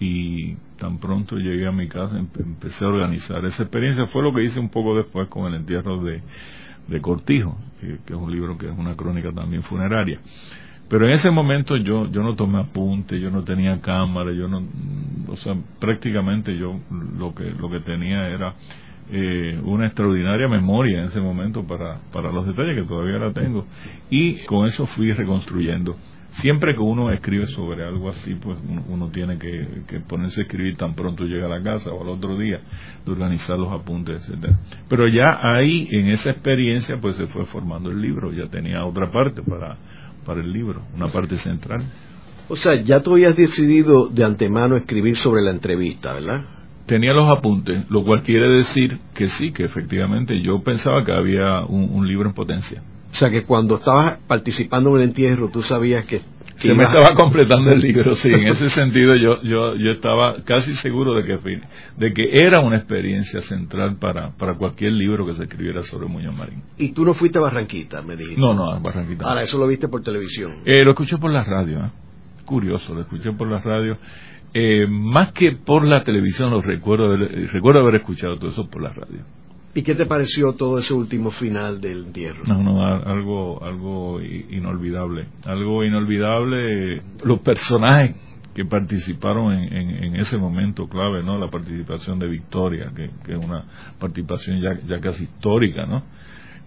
Y 0.00 0.56
tan 0.78 0.98
pronto 0.98 1.36
llegué 1.36 1.66
a 1.66 1.72
mi 1.72 1.88
casa 1.88 2.18
empecé 2.18 2.84
a 2.84 2.88
organizar. 2.88 3.44
Esa 3.44 3.62
experiencia 3.62 4.06
fue 4.06 4.22
lo 4.22 4.34
que 4.34 4.42
hice 4.42 4.58
un 4.60 4.68
poco 4.68 4.96
después 4.96 5.28
con 5.28 5.46
el 5.46 5.54
entierro 5.54 6.02
de, 6.02 6.20
de 6.88 7.00
Cortijo, 7.00 7.56
que, 7.80 7.94
es 7.94 8.16
un 8.16 8.30
libro 8.30 8.58
que 8.58 8.66
es 8.66 8.76
una 8.76 8.96
crónica 8.96 9.32
también 9.32 9.62
funeraria. 9.62 10.20
Pero 10.88 11.06
en 11.06 11.12
ese 11.12 11.30
momento 11.30 11.76
yo, 11.76 12.10
yo 12.10 12.22
no 12.22 12.34
tomé 12.34 12.60
apuntes, 12.60 13.20
yo 13.20 13.30
no 13.30 13.42
tenía 13.42 13.80
cámara, 13.80 14.32
yo 14.32 14.48
no, 14.48 14.62
o 15.28 15.36
sea, 15.36 15.56
prácticamente 15.80 16.56
yo 16.58 16.78
lo 17.18 17.34
que, 17.34 17.50
lo 17.52 17.70
que 17.70 17.80
tenía 17.80 18.28
era 18.28 18.54
eh, 19.10 19.58
una 19.64 19.86
extraordinaria 19.86 20.46
memoria 20.46 21.00
en 21.00 21.06
ese 21.06 21.20
momento 21.20 21.66
para, 21.66 22.00
para 22.12 22.30
los 22.30 22.46
detalles 22.46 22.76
que 22.76 22.88
todavía 22.88 23.18
la 23.18 23.32
tengo. 23.32 23.66
Y 24.10 24.44
con 24.44 24.66
eso 24.66 24.86
fui 24.86 25.12
reconstruyendo 25.12 25.96
siempre 26.34 26.74
que 26.74 26.80
uno 26.80 27.12
escribe 27.12 27.46
sobre 27.46 27.84
algo 27.84 28.08
así, 28.08 28.34
pues 28.34 28.58
uno, 28.88 29.08
tiene 29.10 29.38
que, 29.38 30.00
ponerse 30.08 30.40
a 30.40 30.44
escribir 30.44 30.76
tan 30.76 30.94
pronto 30.94 31.24
llega 31.24 31.46
a 31.46 31.48
la 31.48 31.62
casa 31.62 31.90
o 31.90 32.02
al 32.02 32.08
otro 32.08 32.38
día, 32.38 32.60
de 33.04 33.12
organizar 33.12 33.58
los 33.58 33.72
apuntes, 33.72 34.22
etcétera. 34.22 34.58
Pero 34.88 35.06
ya 35.08 35.38
ahí, 35.42 35.88
en 35.90 36.08
esa 36.08 36.30
experiencia, 36.30 36.98
pues 37.00 37.16
se 37.16 37.26
fue 37.26 37.44
formando 37.46 37.90
el 37.90 38.00
libro, 38.00 38.32
ya 38.32 38.48
tenía 38.48 38.84
otra 38.84 39.10
parte 39.10 39.42
para, 39.42 39.76
para 40.24 40.40
el 40.40 40.52
libro, 40.52 40.82
una 40.94 41.06
parte 41.06 41.36
central. 41.38 41.84
O 42.48 42.56
sea, 42.56 42.74
ya 42.74 43.00
tú 43.00 43.12
habías 43.12 43.36
decidido 43.36 44.08
de 44.08 44.24
antemano 44.24 44.76
escribir 44.76 45.16
sobre 45.16 45.42
la 45.42 45.50
entrevista, 45.50 46.12
¿verdad? 46.12 46.44
Tenía 46.86 47.14
los 47.14 47.30
apuntes, 47.34 47.88
lo 47.88 48.04
cual 48.04 48.22
quiere 48.22 48.50
decir 48.50 48.98
que 49.14 49.28
sí, 49.28 49.52
que 49.52 49.64
efectivamente 49.64 50.38
yo 50.42 50.62
pensaba 50.62 51.02
que 51.04 51.12
había 51.12 51.64
un 51.64 52.06
libro 52.06 52.28
en 52.28 52.34
potencia. 52.34 52.82
O 53.14 53.16
sea 53.16 53.30
que 53.30 53.44
cuando 53.44 53.76
estabas 53.76 54.18
participando 54.26 54.90
en 54.90 54.96
el 54.96 55.02
entierro, 55.02 55.48
tú 55.48 55.62
sabías 55.62 56.04
que... 56.04 56.22
Se 56.56 56.74
me 56.74 56.82
estaba 56.82 57.14
completando 57.14 57.70
el 57.70 57.78
libro, 57.80 58.16
sí. 58.16 58.28
En 58.28 58.48
ese 58.48 58.70
sentido 58.70 59.14
yo, 59.14 59.40
yo, 59.42 59.76
yo 59.76 59.92
estaba 59.92 60.42
casi 60.42 60.74
seguro 60.74 61.14
de 61.14 61.24
que, 61.24 61.60
de 61.96 62.12
que 62.12 62.40
era 62.44 62.58
una 62.60 62.76
experiencia 62.76 63.40
central 63.40 63.98
para, 64.00 64.32
para 64.32 64.56
cualquier 64.56 64.94
libro 64.94 65.24
que 65.26 65.34
se 65.34 65.44
escribiera 65.44 65.84
sobre 65.84 66.08
Muñoz 66.08 66.36
Marín. 66.36 66.64
¿Y 66.76 66.90
tú 66.90 67.04
no 67.04 67.14
fuiste 67.14 67.38
a 67.38 67.42
Barranquita, 67.42 68.02
me 68.02 68.16
dijiste? 68.16 68.40
No, 68.40 68.52
no, 68.52 68.72
a 68.72 68.80
Barranquita. 68.80 69.24
Ahora, 69.28 69.42
eso 69.42 69.58
lo 69.58 69.68
viste 69.68 69.86
por 69.86 70.02
televisión. 70.02 70.62
Eh, 70.64 70.84
lo 70.84 70.90
escuché 70.90 71.16
por 71.16 71.30
la 71.30 71.44
radio, 71.44 71.84
¿eh? 71.84 71.90
Curioso, 72.44 72.94
lo 72.94 73.02
escuché 73.02 73.30
por 73.30 73.48
la 73.48 73.60
radio. 73.60 73.96
Eh, 74.52 74.88
más 74.88 75.30
que 75.32 75.52
por 75.52 75.88
la 75.88 76.02
televisión, 76.02 76.50
lo 76.50 76.62
recuerdo, 76.62 77.16
recuerdo 77.16 77.80
haber 77.80 77.96
escuchado 77.96 78.38
todo 78.38 78.50
eso 78.50 78.68
por 78.68 78.82
la 78.82 78.92
radio. 78.92 79.24
¿Y 79.74 79.82
qué 79.82 79.94
te 79.94 80.06
pareció 80.06 80.52
todo 80.52 80.78
ese 80.78 80.94
último 80.94 81.30
final 81.30 81.80
del 81.80 82.06
entierro? 82.06 82.44
No, 82.46 82.62
no, 82.62 82.84
algo, 82.84 83.62
algo 83.64 84.20
inolvidable. 84.20 85.26
Algo 85.44 85.82
inolvidable. 85.84 87.02
Los 87.24 87.40
personajes 87.40 88.14
que 88.54 88.64
participaron 88.64 89.52
en, 89.52 90.14
ese 90.14 90.38
momento 90.38 90.86
clave, 90.88 91.24
¿no? 91.24 91.38
La 91.38 91.50
participación 91.50 92.20
de 92.20 92.28
Victoria, 92.28 92.92
que, 92.94 93.06
es 93.06 93.44
una 93.44 93.64
participación 93.98 94.60
ya, 94.60 94.78
ya 94.86 95.00
casi 95.00 95.24
histórica, 95.24 95.86
¿no? 95.86 96.04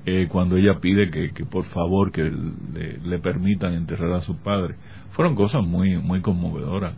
Eh, 0.05 0.27
cuando 0.29 0.57
ella 0.57 0.79
pide 0.79 1.09
que, 1.09 1.45
por 1.45 1.65
favor 1.65 2.11
que 2.11 2.29
le, 2.29 3.19
permitan 3.19 3.73
enterrar 3.73 4.13
a 4.13 4.21
su 4.21 4.37
padre. 4.37 4.75
Fueron 5.11 5.33
cosas 5.35 5.65
muy, 5.65 5.97
muy 5.97 6.21
conmovedoras. 6.21 6.95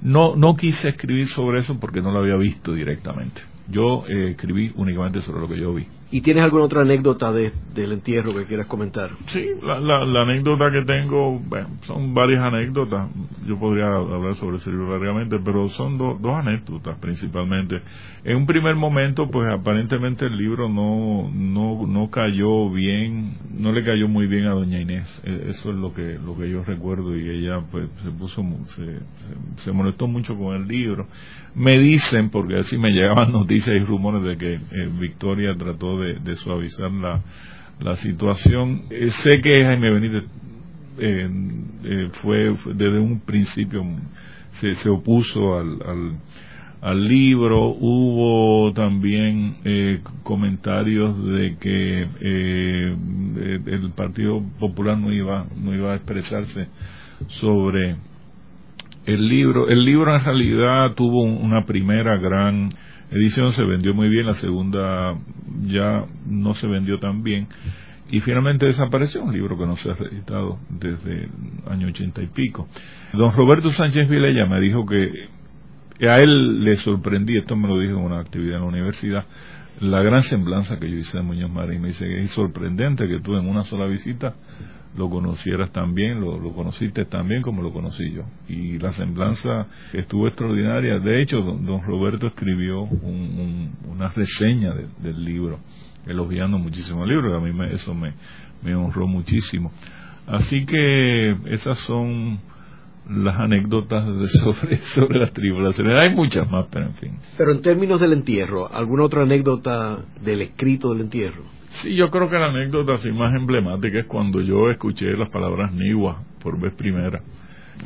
No, 0.00 0.34
no 0.36 0.54
quise 0.56 0.90
escribir 0.90 1.28
sobre 1.28 1.60
eso 1.60 1.78
porque 1.80 2.00
no 2.00 2.10
lo 2.10 2.20
había 2.20 2.36
visto 2.36 2.72
directamente. 2.72 3.42
Yo 3.68 4.04
eh, 4.08 4.30
escribí 4.30 4.72
únicamente 4.76 5.20
sobre 5.20 5.40
lo 5.40 5.48
que 5.48 5.58
yo 5.58 5.74
vi. 5.74 5.86
¿Y 6.12 6.20
tienes 6.20 6.44
alguna 6.44 6.64
otra 6.64 6.82
anécdota 6.82 7.32
de, 7.32 7.52
del 7.74 7.92
entierro 7.92 8.34
que 8.34 8.44
quieras 8.44 8.66
comentar? 8.66 9.12
Sí, 9.28 9.46
la, 9.62 9.80
la, 9.80 10.22
anécdota 10.22 10.70
que 10.70 10.84
tengo, 10.84 11.38
bueno, 11.38 11.68
son 11.84 12.12
varias 12.12 12.42
anécdotas. 12.42 13.08
Yo 13.46 13.58
podría 13.58 13.86
hablar 13.86 14.34
sobre 14.34 14.58
ese 14.58 14.70
libro 14.70 14.90
largamente, 14.90 15.38
pero 15.42 15.70
son 15.70 15.96
dos 15.96 16.34
anécdotas 16.34 16.98
principalmente. 16.98 17.80
En 18.24 18.36
un 18.36 18.44
primer 18.44 18.74
momento, 18.74 19.30
pues 19.30 19.50
aparentemente 19.50 20.26
el 20.26 20.36
libro 20.36 20.68
no, 20.68 21.30
no, 21.32 21.86
no 21.86 22.10
cayó 22.10 22.70
bien, 22.70 23.38
no 23.50 23.72
le 23.72 23.82
cayó 23.82 24.06
muy 24.06 24.26
bien 24.26 24.44
a 24.44 24.50
doña 24.50 24.82
Inés. 24.82 25.22
E, 25.24 25.48
eso 25.48 25.70
es 25.70 25.76
lo 25.76 25.94
que, 25.94 26.18
lo 26.22 26.36
que 26.36 26.50
yo 26.50 26.62
recuerdo 26.62 27.16
y 27.16 27.26
ella 27.26 27.62
pues 27.70 27.88
se 28.02 28.10
puso, 28.10 28.44
se, 28.76 28.98
se 29.62 29.72
molestó 29.72 30.06
mucho 30.08 30.36
con 30.36 30.56
el 30.56 30.68
libro. 30.68 31.06
Me 31.54 31.78
dicen, 31.78 32.30
porque 32.30 32.56
así 32.56 32.78
me 32.78 32.90
llegaban 32.90 33.32
noticias 33.32 33.76
y 33.76 33.84
rumores 33.84 34.22
de 34.22 34.36
que 34.36 34.54
eh, 34.54 34.88
Victoria 34.98 35.54
trató 35.56 35.98
de, 35.98 36.36
suavizar 36.36 36.90
la, 36.90 37.96
situación. 37.96 38.84
Eh, 38.90 39.10
sé 39.10 39.40
que 39.42 39.64
Jaime 39.64 39.90
Benítez 39.90 40.24
eh, 40.98 42.08
fue, 42.22 42.54
desde 42.74 42.98
un 43.00 43.20
principio 43.20 43.84
se, 44.52 44.74
se 44.74 44.88
opuso 44.88 45.58
al, 45.58 45.82
al, 45.82 46.16
al, 46.80 47.04
libro. 47.04 47.68
Hubo 47.68 48.72
también 48.72 49.56
comentarios 50.22 51.22
de 51.24 51.56
que 51.58 52.02
el 52.22 53.90
Partido 53.96 54.42
Popular 54.58 54.96
no 54.96 55.12
iba, 55.12 55.46
no 55.56 55.74
iba 55.74 55.92
a 55.92 55.96
expresarse 55.96 56.68
sobre 57.28 57.96
el 59.06 59.28
libro, 59.28 59.68
el 59.68 59.84
libro 59.84 60.14
en 60.14 60.24
realidad 60.24 60.94
tuvo 60.94 61.22
una 61.22 61.64
primera 61.64 62.16
gran 62.18 62.68
edición, 63.10 63.52
se 63.52 63.64
vendió 63.64 63.94
muy 63.94 64.08
bien, 64.08 64.26
la 64.26 64.34
segunda 64.34 65.18
ya 65.66 66.04
no 66.26 66.54
se 66.54 66.66
vendió 66.66 66.98
tan 66.98 67.22
bien 67.22 67.48
y 68.10 68.20
finalmente 68.20 68.66
desapareció 68.66 69.22
un 69.22 69.32
libro 69.32 69.56
que 69.58 69.66
no 69.66 69.76
se 69.76 69.90
ha 69.90 69.94
reeditado 69.94 70.58
desde 70.68 71.24
el 71.24 71.30
año 71.68 71.88
ochenta 71.88 72.22
y 72.22 72.26
pico. 72.26 72.68
Don 73.12 73.32
Roberto 73.32 73.70
Sánchez 73.70 74.08
Vilella 74.08 74.46
me 74.46 74.60
dijo 74.60 74.84
que 74.86 75.28
a 76.08 76.18
él 76.18 76.64
le 76.64 76.76
sorprendí, 76.76 77.36
esto 77.36 77.56
me 77.56 77.68
lo 77.68 77.78
dijo 77.78 77.92
en 77.92 78.04
una 78.04 78.20
actividad 78.20 78.56
en 78.56 78.62
la 78.62 78.68
universidad, 78.68 79.24
la 79.80 80.02
gran 80.02 80.20
semblanza 80.20 80.78
que 80.78 80.90
yo 80.90 80.96
hice 80.96 81.18
de 81.18 81.24
Muñoz 81.24 81.50
Marín. 81.50 81.80
Me 81.80 81.88
dice 81.88 82.06
que 82.06 82.20
es 82.20 82.30
sorprendente 82.30 83.08
que 83.08 83.20
tú 83.20 83.36
en 83.36 83.48
una 83.48 83.62
sola 83.62 83.86
visita 83.86 84.34
lo 84.96 85.08
conocieras 85.08 85.70
también, 85.72 86.20
lo, 86.20 86.38
lo 86.38 86.52
conociste 86.52 87.04
también 87.06 87.42
como 87.42 87.62
lo 87.62 87.72
conocí 87.72 88.12
yo. 88.12 88.24
Y 88.48 88.78
la 88.78 88.92
semblanza 88.92 89.66
estuvo 89.92 90.28
extraordinaria. 90.28 90.98
De 90.98 91.22
hecho, 91.22 91.40
don, 91.40 91.82
Roberto 91.82 92.26
escribió 92.26 92.82
una 92.82 94.08
reseña 94.08 94.74
del 94.98 95.24
libro, 95.24 95.58
elogiando 96.06 96.58
muchísimo 96.58 97.04
el 97.04 97.10
libro, 97.10 97.36
a 97.36 97.40
mí 97.40 97.52
me, 97.52 97.72
eso 97.72 97.94
me, 97.94 98.14
me 98.62 98.74
honró 98.74 99.06
muchísimo. 99.06 99.72
Así 100.26 100.64
que 100.66 101.36
esas 101.46 101.78
son 101.78 102.38
las 103.08 103.36
anécdotas 103.38 104.04
sobre, 104.40 104.78
sobre 104.78 105.18
las 105.18 105.32
tribulaciones. 105.32 105.98
Hay 105.98 106.14
muchas 106.14 106.50
más, 106.50 106.66
pero 106.70 106.86
en 106.86 106.94
fin. 106.94 107.12
Pero 107.36 107.52
en 107.52 107.60
términos 107.60 108.00
del 108.00 108.12
entierro, 108.12 108.72
¿alguna 108.72 109.04
otra 109.04 109.22
anécdota 109.22 110.00
del 110.20 110.42
escrito 110.42 110.92
del 110.92 111.02
entierro? 111.02 111.42
Sí, 111.80 111.94
yo 111.96 112.10
creo 112.10 112.28
que 112.28 112.36
la 112.36 112.48
anécdota 112.48 112.94
así 112.94 113.10
más 113.12 113.34
emblemática 113.34 113.98
es 113.98 114.06
cuando 114.06 114.40
yo 114.42 114.70
escuché 114.70 115.16
las 115.16 115.30
palabras 115.30 115.72
Niwa 115.72 116.22
por 116.42 116.60
vez 116.60 116.74
primera. 116.74 117.22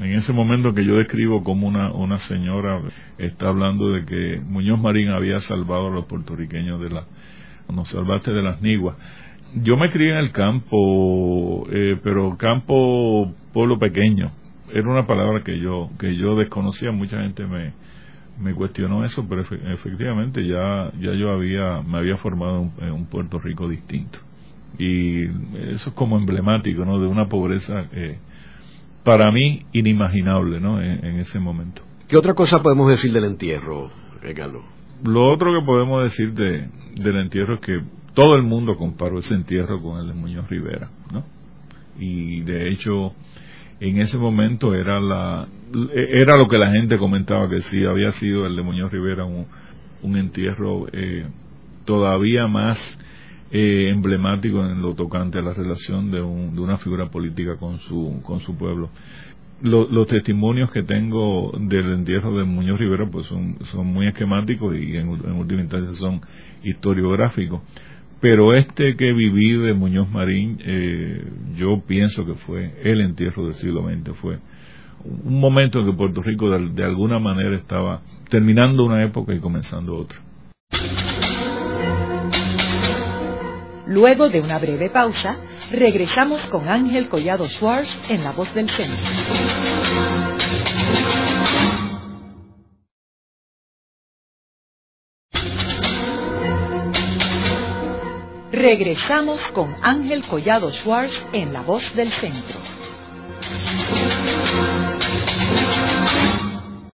En 0.01 0.13
ese 0.13 0.33
momento 0.33 0.75
que 0.75 0.85
yo 0.85 0.97
describo 0.97 1.43
como 1.43 1.67
una, 1.67 1.93
una 1.93 2.17
señora 2.17 2.83
está 3.17 3.49
hablando 3.49 3.93
de 3.93 4.05
que 4.05 4.41
Muñoz 4.45 4.81
Marín 4.81 5.09
había 5.09 5.39
salvado 5.39 5.87
a 5.87 5.91
los 5.91 6.05
puertorriqueños 6.07 6.81
de 6.81 6.91
la... 6.91 7.05
nos 7.73 7.89
salvaste 7.89 8.33
de 8.33 8.43
las 8.43 8.61
Niguas. 8.61 8.97
Yo 9.55 9.77
me 9.77 9.91
crié 9.91 10.11
en 10.11 10.19
el 10.19 10.33
campo, 10.33 11.67
eh, 11.71 11.99
pero 12.03 12.37
campo, 12.37 13.33
pueblo 13.55 13.79
pequeño. 13.79 14.31
Era 14.73 14.89
una 14.89 15.07
palabra 15.07 15.43
que 15.43 15.59
yo, 15.59 15.91
que 15.99 16.17
yo 16.17 16.37
desconocía, 16.37 16.91
mucha 16.93 17.21
gente 17.21 17.47
me, 17.47 17.73
me 18.39 18.55
cuestionó 18.55 19.05
eso, 19.05 19.27
pero 19.29 19.43
efectivamente 19.43 20.47
ya, 20.47 20.93
ya 21.01 21.13
yo 21.13 21.31
había, 21.31 21.83
me 21.83 21.99
había 21.99 22.17
formado 22.17 22.71
en 22.79 22.93
un, 22.93 23.07
Puerto 23.07 23.39
Rico 23.39 23.69
distinto. 23.69 24.19
Y 24.79 25.25
eso 25.25 25.91
es 25.91 25.95
como 25.95 26.19
emblemático, 26.19 26.85
¿no? 26.85 27.01
De 27.01 27.07
una 27.07 27.29
pobreza 27.29 27.87
eh, 27.93 28.19
para 29.05 29.31
mí 29.31 29.63
inimaginable, 29.73 30.61
¿no? 30.61 30.83
En, 30.83 31.19
ese 31.19 31.39
momento. 31.39 31.83
¿Qué 32.09 32.17
otra 32.17 32.35
cosa 32.35 32.63
podemos 32.63 32.91
decir 32.91 33.13
del 33.13 33.25
entierro, 33.25 33.91
Regalo? 34.21 34.63
Lo 35.03 35.27
otro 35.27 35.53
que 35.59 35.65
podemos 35.65 36.05
decir 36.05 36.33
de, 36.35 36.69
del 36.95 37.17
entierro 37.17 37.55
es 37.55 37.61
que 37.61 37.81
todo 38.15 38.35
el 38.35 38.43
mundo 38.43 38.77
comparó 38.77 39.19
ese 39.19 39.35
entierro 39.35 39.81
con 39.81 40.01
el 40.01 40.09
de 40.09 40.15
Muñoz 40.15 40.49
Rivera, 40.49 40.91
¿no? 41.13 41.25
Y 41.99 42.43
de 42.43 42.69
hecho, 42.69 43.15
en 43.81 43.99
ese 43.99 44.19
momento 44.19 44.75
era 44.75 45.01
la 45.01 45.49
era 45.95 46.37
lo 46.37 46.49
que 46.49 46.59
la 46.59 46.71
gente 46.73 46.97
comentaba 46.99 47.49
que 47.49 47.61
sí 47.63 47.85
había 47.85 48.11
sido 48.13 48.47
el 48.47 48.57
de 48.57 48.63
Muñoz 48.63 48.91
Rivera 48.91 49.25
un, 49.25 49.47
un 50.03 50.17
entierro 50.17 50.87
eh, 50.93 51.27
todavía 51.85 52.47
más 52.47 52.99
eh, 53.51 53.91
emblemático 53.91 54.65
en 54.65 54.83
lo 54.83 54.95
tocante 54.95 55.39
a 55.39 55.43
la 55.43 55.55
relación 55.55 56.11
de, 56.11 56.19
de 56.19 56.61
una 56.61 56.79
figura 56.79 57.11
política 57.11 57.57
con 57.57 57.79
su, 57.79 58.21
con 58.23 58.41
su 58.41 58.57
pueblo. 58.57 58.91
los 59.63 60.07
testimonios 60.09 60.71
que 60.73 60.83
tengo 60.83 61.53
del 61.59 61.93
entierro 61.93 62.37
de 62.37 62.45
Muñoz 62.45 62.79
Rivera 62.79 63.09
pues 63.11 63.27
son, 63.27 63.57
son 63.63 63.87
muy 63.87 64.07
esquemáticos 64.07 64.75
y 64.77 64.97
en, 64.97 65.09
última 65.09 65.61
instancia 65.61 65.93
son 65.95 66.21
historiográficos. 66.63 67.63
Pero 68.21 68.55
este 68.55 68.97
que 68.97 69.13
viví 69.13 69.53
de 69.53 69.75
Muñoz 69.75 70.11
Marín, 70.11 70.59
eh, 70.65 71.23
yo 71.55 71.83
pienso 71.87 72.25
que 72.25 72.35
fue 72.35 72.73
el 72.83 73.01
entierro 73.01 73.47
del 73.47 73.55
siglo 73.55 73.85
XX, 73.89 74.17
fue 74.17 74.39
un 75.05 75.39
momento 75.39 75.81
en 75.81 75.87
que 75.87 75.93
Puerto 75.93 76.23
Rico 76.23 76.51
de 76.51 76.85
alguna 76.85 77.19
manera 77.19 77.55
estaba 77.57 78.01
terminando 78.29 78.85
una 78.85 79.05
época 79.05 79.35
y 79.35 79.39
comenzando 79.39 79.97
otra. 79.97 80.19
Luego 83.87 84.29
de 84.29 84.41
una 84.41 84.59
breve 84.59 84.91
pausa, 84.91 85.39
regresamos 85.71 86.47
con 86.47 86.69
Ángel 86.69 87.09
Collado 87.09 87.47
Schwartz 87.49 88.11
en 88.11 88.25
La 88.25 88.33
Voz 88.33 88.53
del 88.53 88.69
Centro. 88.69 88.97
Regresamos 98.57 99.39
con 99.53 99.75
Ángel 99.83 100.23
Collado 100.27 100.71
Schwartz 100.71 101.23
en 101.35 101.53
La 101.53 101.61
Voz 101.61 101.95
del 101.95 102.09
Centro. 102.09 102.59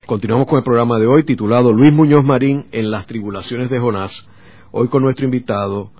Continuamos 0.08 0.48
con 0.48 0.58
el 0.58 0.64
programa 0.64 0.98
de 0.98 1.06
hoy 1.06 1.24
titulado 1.24 1.72
Luis 1.72 1.94
Muñoz 1.94 2.26
Marín 2.26 2.66
en 2.72 2.90
las 2.90 3.06
tribulaciones 3.06 3.70
de 3.70 3.80
Jonás. 3.80 4.28
Hoy 4.72 4.88
con 4.88 5.04
nuestro 5.04 5.26
invitado, 5.26 5.92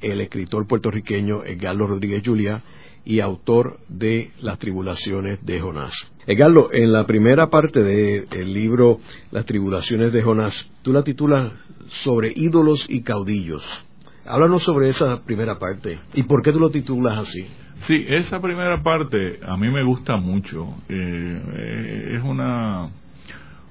el 0.00 0.20
escritor 0.20 0.68
puertorriqueño 0.68 1.42
Edgardo 1.44 1.88
Rodríguez 1.88 2.22
Julia 2.24 2.62
y 3.04 3.18
autor 3.18 3.80
de 3.88 4.30
Las 4.40 4.60
tribulaciones 4.60 5.44
de 5.44 5.58
Jonás. 5.58 6.12
Edgardo, 6.28 6.72
en 6.72 6.92
la 6.92 7.06
primera 7.06 7.50
parte 7.50 7.82
del 7.82 8.54
libro 8.54 9.00
Las 9.32 9.46
tribulaciones 9.46 10.12
de 10.12 10.22
Jonás, 10.22 10.70
tú 10.82 10.92
la 10.92 11.02
titulas 11.02 11.52
sobre 11.88 12.32
ídolos 12.36 12.86
y 12.88 13.02
caudillos. 13.02 13.87
Háblanos 14.28 14.62
sobre 14.62 14.88
esa 14.88 15.24
primera 15.24 15.58
parte 15.58 15.98
y 16.14 16.22
por 16.24 16.42
qué 16.42 16.52
tú 16.52 16.60
lo 16.60 16.70
titulas 16.70 17.18
así. 17.18 17.46
Sí, 17.80 18.04
esa 18.08 18.40
primera 18.40 18.82
parte 18.82 19.40
a 19.46 19.56
mí 19.56 19.70
me 19.70 19.84
gusta 19.84 20.16
mucho. 20.16 20.74
Eh, 20.88 22.14
es 22.16 22.22
una 22.22 22.90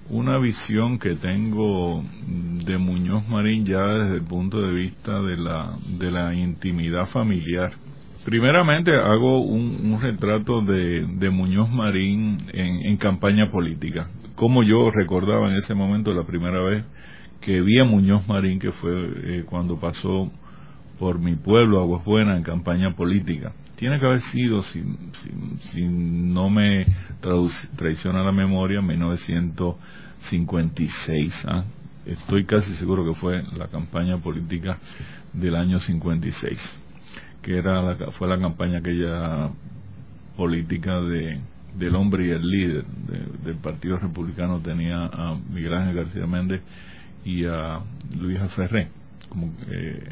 una 0.10 0.38
visión 0.38 1.00
que 1.00 1.16
tengo 1.16 2.04
de 2.66 2.78
Muñoz 2.78 3.28
Marín 3.28 3.66
ya 3.66 3.82
desde 3.82 4.16
el 4.16 4.24
punto 4.24 4.62
de 4.62 4.74
vista 4.74 5.22
de 5.22 5.38
la, 5.38 5.78
de 6.00 6.12
la 6.12 6.34
intimidad 6.34 7.08
familiar. 7.08 7.72
Primeramente 8.26 8.94
hago 8.96 9.42
un, 9.42 10.00
retrato 10.02 10.62
de, 10.62 11.06
de, 11.08 11.30
Muñoz 11.30 11.70
Marín 11.72 12.38
en, 12.52 12.98
campaña 12.98 13.50
política, 13.52 14.10
como 14.36 14.64
yo 14.64 14.92
recordaba 14.92 15.50
en 15.50 15.56
ese 15.56 15.74
momento 15.74 16.14
la 16.14 16.26
primera 16.26 16.62
vez 16.62 16.86
que 17.42 17.62
vi 17.62 17.80
a 17.80 17.86
Muñoz 17.86 18.28
Marín, 18.28 18.60
que 18.60 18.72
fue 18.72 18.92
eh, 18.92 19.44
cuando 19.46 19.80
pasó 19.80 20.30
por 21.00 21.20
mi 21.20 21.36
pueblo, 21.36 21.80
Aguas 21.80 22.04
Buenas, 22.04 22.38
en 22.38 22.44
campaña 22.44 22.94
política. 22.96 23.54
Tiene 23.76 24.00
que 24.00 24.06
haber 24.06 24.22
sido, 24.22 24.62
si, 24.64 24.82
no 25.84 26.50
me 26.50 26.86
traiciona 27.76 28.24
la 28.24 28.32
memoria, 28.32 28.82
1956. 28.82 31.46
¿ah? 31.48 31.66
Estoy 32.06 32.46
casi 32.46 32.74
seguro 32.76 33.04
que 33.06 33.14
fue 33.20 33.44
la 33.56 33.68
campaña 33.68 34.18
política 34.18 34.80
del 35.34 35.56
año 35.56 35.80
56, 35.80 36.58
que 37.44 37.58
era 37.58 37.82
la, 37.82 38.12
fue 38.12 38.28
la 38.28 38.40
campaña 38.40 38.80
aquella 38.80 39.50
política 40.36 41.00
de 41.02 41.40
del 41.78 41.96
hombre 41.96 42.28
y 42.28 42.32
el 42.32 42.42
líder 42.42 42.86
del 43.44 43.56
Partido 43.58 43.98
Republicano 43.98 44.60
tenía 44.60 45.06
a 45.06 45.38
Miguel 45.54 45.76
Ángel 45.76 45.96
García 45.96 46.26
Méndez 46.26 46.62
y 47.24 47.46
a 47.46 47.80
Luisa 48.20 48.48
Ferré 48.50 48.88
como 49.30 49.54
eh, 49.70 50.04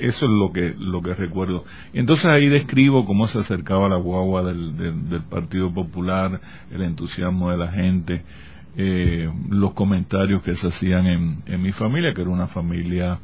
eso 0.00 0.26
es 0.26 0.32
lo 0.32 0.52
que 0.52 0.74
lo 0.78 1.02
que 1.02 1.14
recuerdo. 1.14 1.64
Entonces 1.92 2.26
ahí 2.26 2.48
describo 2.48 3.04
cómo 3.04 3.26
se 3.28 3.38
acercaba 3.38 3.88
la 3.88 3.96
guagua 3.96 4.42
del, 4.42 4.76
del, 5.08 5.22
Partido 5.22 5.72
Popular 5.72 6.40
el 6.70 6.82
entusiasmo 6.82 7.50
de 7.50 7.56
la 7.56 7.72
gente 7.72 8.22
eh, 8.76 9.30
los 9.48 9.72
comentarios 9.72 10.42
que 10.42 10.54
se 10.54 10.66
hacían 10.66 11.06
en, 11.06 11.42
en, 11.46 11.62
mi 11.62 11.72
familia 11.72 12.12
que 12.12 12.20
era 12.20 12.30
una 12.30 12.48
familia 12.48 13.18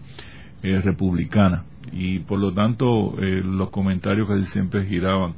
eh, 0.63 0.81
republicana. 0.81 1.65
Y 1.93 2.21
por 2.21 2.39
lo 2.39 2.53
tanto 2.53 3.15
los 3.19 3.71
comentarios 3.71 4.29
que 4.29 4.47
siempre 4.47 4.87
giraban 4.87 5.35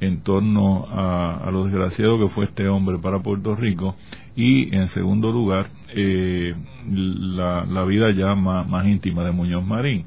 en 0.00 0.22
torno 0.22 0.86
a, 0.90 1.48
lo 1.52 1.64
desgraciado 1.64 2.18
que 2.18 2.28
fue 2.28 2.46
este 2.46 2.68
hombre 2.68 2.98
para 2.98 3.20
Puerto 3.20 3.54
Rico. 3.54 3.96
Y 4.34 4.74
en 4.74 4.88
segundo 4.88 5.30
lugar 5.30 5.70
eh, 5.94 6.54
la, 6.88 7.64
la, 7.64 7.84
vida 7.84 8.10
ya 8.12 8.34
más, 8.34 8.86
íntima 8.86 9.24
de 9.24 9.32
Muñoz 9.32 9.64
Marín. 9.64 10.06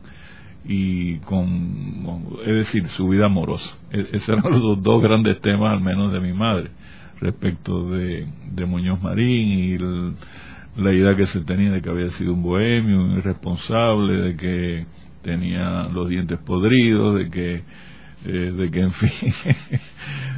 Y 0.65 1.17
con 1.19 2.25
es 2.45 2.55
decir 2.55 2.87
su 2.89 3.09
vida 3.09 3.25
amorosa. 3.25 3.77
E, 3.91 4.07
esos 4.13 4.29
eran 4.29 4.51
los 4.61 4.81
dos 4.81 5.01
grandes 5.01 5.41
temas 5.41 5.73
al 5.73 5.81
menos 5.81 6.13
de 6.13 6.19
mi 6.19 6.33
madre 6.33 6.71
respecto 7.19 7.89
de, 7.89 8.27
de 8.51 8.65
Muñoz 8.65 9.01
Marín 9.01 9.59
y 9.59 9.77
la 10.81 10.93
idea 10.93 11.15
que 11.15 11.25
se 11.27 11.41
tenía 11.41 11.71
de 11.71 11.81
que 11.81 11.89
había 11.89 12.09
sido 12.09 12.33
un 12.33 12.43
bohemio, 12.43 13.01
un 13.01 13.17
irresponsable, 13.17 14.17
de 14.17 14.35
que 14.35 14.85
tenía 15.21 15.83
los 15.93 16.09
dientes 16.09 16.39
podridos, 16.39 17.15
de 17.15 17.29
que 17.29 17.63
eh, 18.25 18.53
de 18.55 18.71
que 18.71 18.79
en 18.79 18.91
fin 18.93 19.09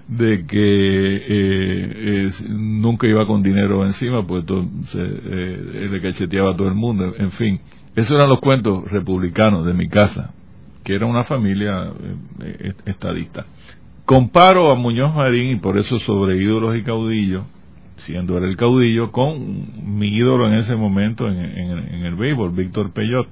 de 0.08 0.46
que 0.46 0.56
eh, 0.58 2.32
nunca 2.50 3.08
iba 3.08 3.26
con 3.26 3.42
dinero 3.42 3.86
encima 3.86 4.26
pues 4.26 4.46
todo, 4.46 4.66
se, 4.88 5.02
eh, 5.02 5.90
le 5.92 6.02
cacheteaba 6.02 6.52
a 6.52 6.56
todo 6.56 6.68
el 6.68 6.76
mundo 6.76 7.14
en 7.18 7.32
fin. 7.32 7.60
Esos 7.96 8.16
eran 8.16 8.30
los 8.30 8.40
cuentos 8.40 8.84
republicanos 8.92 9.66
de 9.66 9.74
mi 9.74 9.88
casa 9.88 10.34
que 10.84 10.94
era 10.94 11.08
una 11.08 11.24
familia 11.24 11.92
estadista. 12.86 13.48
Comparo 14.06 14.72
a 14.72 14.76
Muñoz 14.76 15.16
Marín 15.16 15.50
y 15.50 15.56
por 15.56 15.78
eso 15.78 15.98
sobre 15.98 16.38
ídolos 16.38 16.78
y 16.78 16.84
caudillos 16.84 17.46
siendo 17.98 18.38
él 18.38 18.44
el 18.44 18.58
caudillo 18.58 19.12
con 19.12 19.98
mi 19.98 20.10
ídolo 20.10 20.48
en 20.48 20.56
ese 20.56 20.76
momento 20.76 21.28
en, 21.30 21.38
en 21.38 22.06
el 22.06 22.16
béisbol 22.16 22.52
Víctor 22.52 22.92
Peyot. 22.92 23.28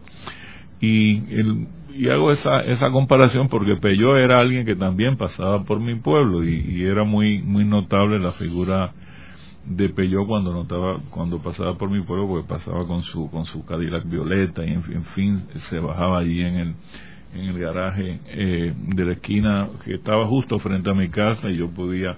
Y 0.80 1.18
el 1.34 1.68
y 1.96 2.10
hago 2.10 2.32
esa, 2.32 2.62
esa 2.62 2.90
comparación 2.92 3.50
porque 3.50 3.76
Peyó 3.76 4.18
era 4.18 4.40
alguien 4.40 4.66
que 4.66 4.76
también 4.76 5.16
pasaba 5.16 5.64
por 5.64 5.80
mi 5.80 5.96
pueblo 5.96 6.44
y, 6.44 6.84
era 6.84 7.04
muy 7.04 7.42
muy 7.42 7.66
notable 7.66 8.20
la 8.20 8.32
figura 8.32 8.94
de 9.66 9.90
Peyó 9.90 10.26
cuando 10.26 10.52
notaba 10.52 11.00
cuando 11.10 11.40
pasaba 11.42 11.78
por 11.78 11.90
mi 11.90 12.02
pueblo 12.02 12.28
porque 12.28 12.48
pasaba 12.48 12.88
con 12.88 13.04
su 13.04 13.30
con 13.30 13.46
su 13.46 13.64
Cadillac 13.66 14.10
violeta 14.10 14.66
y 14.66 14.72
en, 14.72 15.04
fin 15.16 15.44
se 15.56 15.80
bajaba 15.80 16.20
allí 16.20 16.42
en 16.42 16.56
el 16.56 16.76
en 17.36 17.46
el 17.46 17.60
garaje 17.60 18.20
eh, 18.28 18.74
de 18.76 19.06
la 19.06 19.14
esquina 19.14 19.70
que 19.86 19.96
estaba 19.96 20.28
justo 20.28 20.60
frente 20.60 20.90
a 20.90 20.94
mi 20.94 21.10
casa 21.10 21.50
y 21.50 21.58
yo 21.58 21.70
podía 21.70 22.18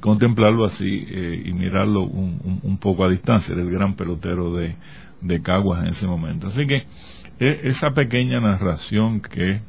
contemplarlo 0.00 0.64
así 0.64 1.06
eh, 1.08 1.42
y 1.46 1.52
mirarlo 1.52 2.02
un, 2.02 2.60
un, 2.62 2.78
poco 2.78 3.04
a 3.04 3.08
distancia. 3.08 3.54
Era 3.54 3.62
el 3.62 3.70
gran 3.70 3.94
pelotero 3.94 4.54
de, 4.54 4.74
de 5.20 5.40
Caguas 5.40 5.82
en 5.84 5.88
ese 5.90 6.06
momento. 6.06 6.48
Así 6.48 6.66
que 6.66 6.84
esa 7.38 7.90
pequeña 7.92 8.40
narración 8.40 9.20
que 9.20 9.60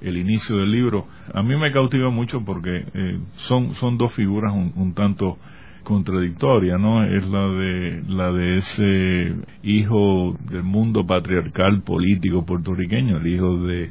el 0.00 0.16
inicio 0.16 0.56
del 0.56 0.70
libro 0.70 1.06
a 1.32 1.42
mí 1.42 1.56
me 1.56 1.72
cautiva 1.72 2.10
mucho 2.10 2.44
porque 2.44 2.84
eh, 2.94 3.18
son 3.48 3.74
son 3.74 3.98
dos 3.98 4.14
figuras 4.14 4.52
un, 4.54 4.94
tanto 4.94 5.38
contradictorias 5.82 6.80
no 6.80 7.04
es 7.04 7.26
la 7.28 7.48
de 7.48 8.02
la 8.08 8.32
de 8.32 8.54
ese 8.54 9.34
hijo 9.62 10.36
del 10.50 10.62
mundo 10.62 11.06
patriarcal 11.06 11.82
político 11.82 12.44
puertorriqueño 12.44 13.18
el 13.18 13.26
hijo 13.26 13.58
de 13.66 13.90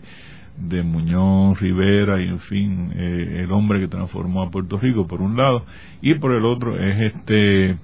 de 0.58 0.84
Muñoz 0.84 1.60
Rivera 1.60 2.22
y 2.22 2.30
en 2.30 2.40
fin 2.40 2.92
eh, 2.96 3.42
el 3.44 3.52
hombre 3.52 3.82
que 3.82 3.90
transformó 3.90 4.44
a 4.44 4.50
Puerto 4.50 4.80
Rico 4.80 5.06
por 5.06 5.22
un 5.22 5.36
lado 5.36 5.66
y 6.02 6.16
por 6.16 6.34
el 6.34 6.46
otro 6.46 6.80
es 6.80 7.14
este 7.14 7.76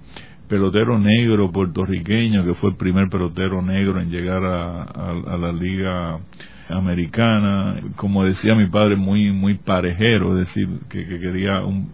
pelotero 0.52 1.00
negro 1.00 1.50
puertorriqueño, 1.50 2.44
que 2.44 2.54
fue 2.56 2.72
el 2.72 2.76
primer 2.76 3.08
pelotero 3.08 3.62
negro 3.62 4.02
en 4.02 4.12
llegar 4.12 4.44
a, 4.44 5.38
la 5.38 5.52
liga 5.54 6.20
americana, 6.68 7.80
como 7.96 8.26
decía 8.26 8.54
mi 8.54 8.68
padre, 8.68 8.98
muy, 8.98 9.32
muy 9.32 9.56
parejero, 9.56 10.38
es 10.38 10.48
decir, 10.48 10.68
que, 10.90 11.06
quería 11.06 11.62
un, 11.64 11.94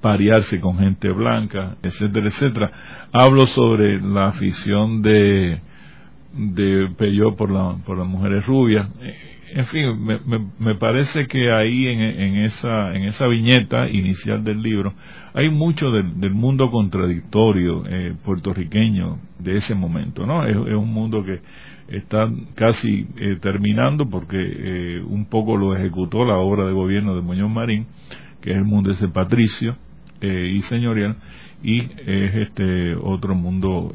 parearse 0.00 0.60
con 0.60 0.78
gente 0.78 1.10
blanca, 1.10 1.74
etcétera, 1.82 2.28
etcétera. 2.28 2.70
Hablo 3.12 3.44
sobre 3.48 4.00
la 4.00 4.28
afición 4.28 5.02
de, 5.02 5.60
de 6.32 6.88
Peyó 6.96 7.34
por, 7.34 7.50
la, 7.50 7.76
por 7.84 7.98
las 7.98 8.06
mujeres 8.06 8.46
rubias. 8.46 8.88
en 9.52 9.64
fin, 9.64 10.00
me, 10.00 10.20
me, 10.60 10.74
parece 10.76 11.26
que 11.26 11.50
ahí 11.50 11.88
en, 11.88 12.02
en, 12.02 12.36
esa, 12.44 12.94
en 12.94 13.02
esa 13.02 13.26
viñeta 13.26 13.88
inicial 13.90 14.44
del 14.44 14.62
libro 14.62 14.94
hay 15.36 15.50
mucho 15.50 15.90
del, 15.90 16.32
mundo 16.32 16.70
contradictorio 16.70 17.84
eh, 17.86 18.14
puertorriqueño 18.24 19.18
de 19.38 19.56
ese 19.56 19.74
momento, 19.74 20.24
¿no? 20.24 20.46
Es, 20.46 20.56
un 20.56 20.90
mundo 20.90 21.22
que 21.22 21.40
está 21.94 22.26
casi 22.54 23.06
eh, 23.18 23.36
terminando 23.38 24.08
porque 24.08 24.38
eh, 24.38 25.02
un 25.02 25.26
poco 25.26 25.58
lo 25.58 25.76
ejecutó 25.76 26.24
la 26.24 26.38
obra 26.38 26.64
de 26.64 26.72
gobierno 26.72 27.14
de 27.14 27.20
Muñoz 27.20 27.50
Marín, 27.50 27.86
que 28.40 28.52
es 28.52 28.56
el 28.56 28.64
mundo 28.64 28.90
ese 28.90 29.08
patricio 29.08 29.76
y 30.22 30.62
señorial, 30.62 31.16
y 31.62 31.82
es 31.82 32.34
este 32.48 32.94
otro 32.94 33.34
mundo 33.34 33.92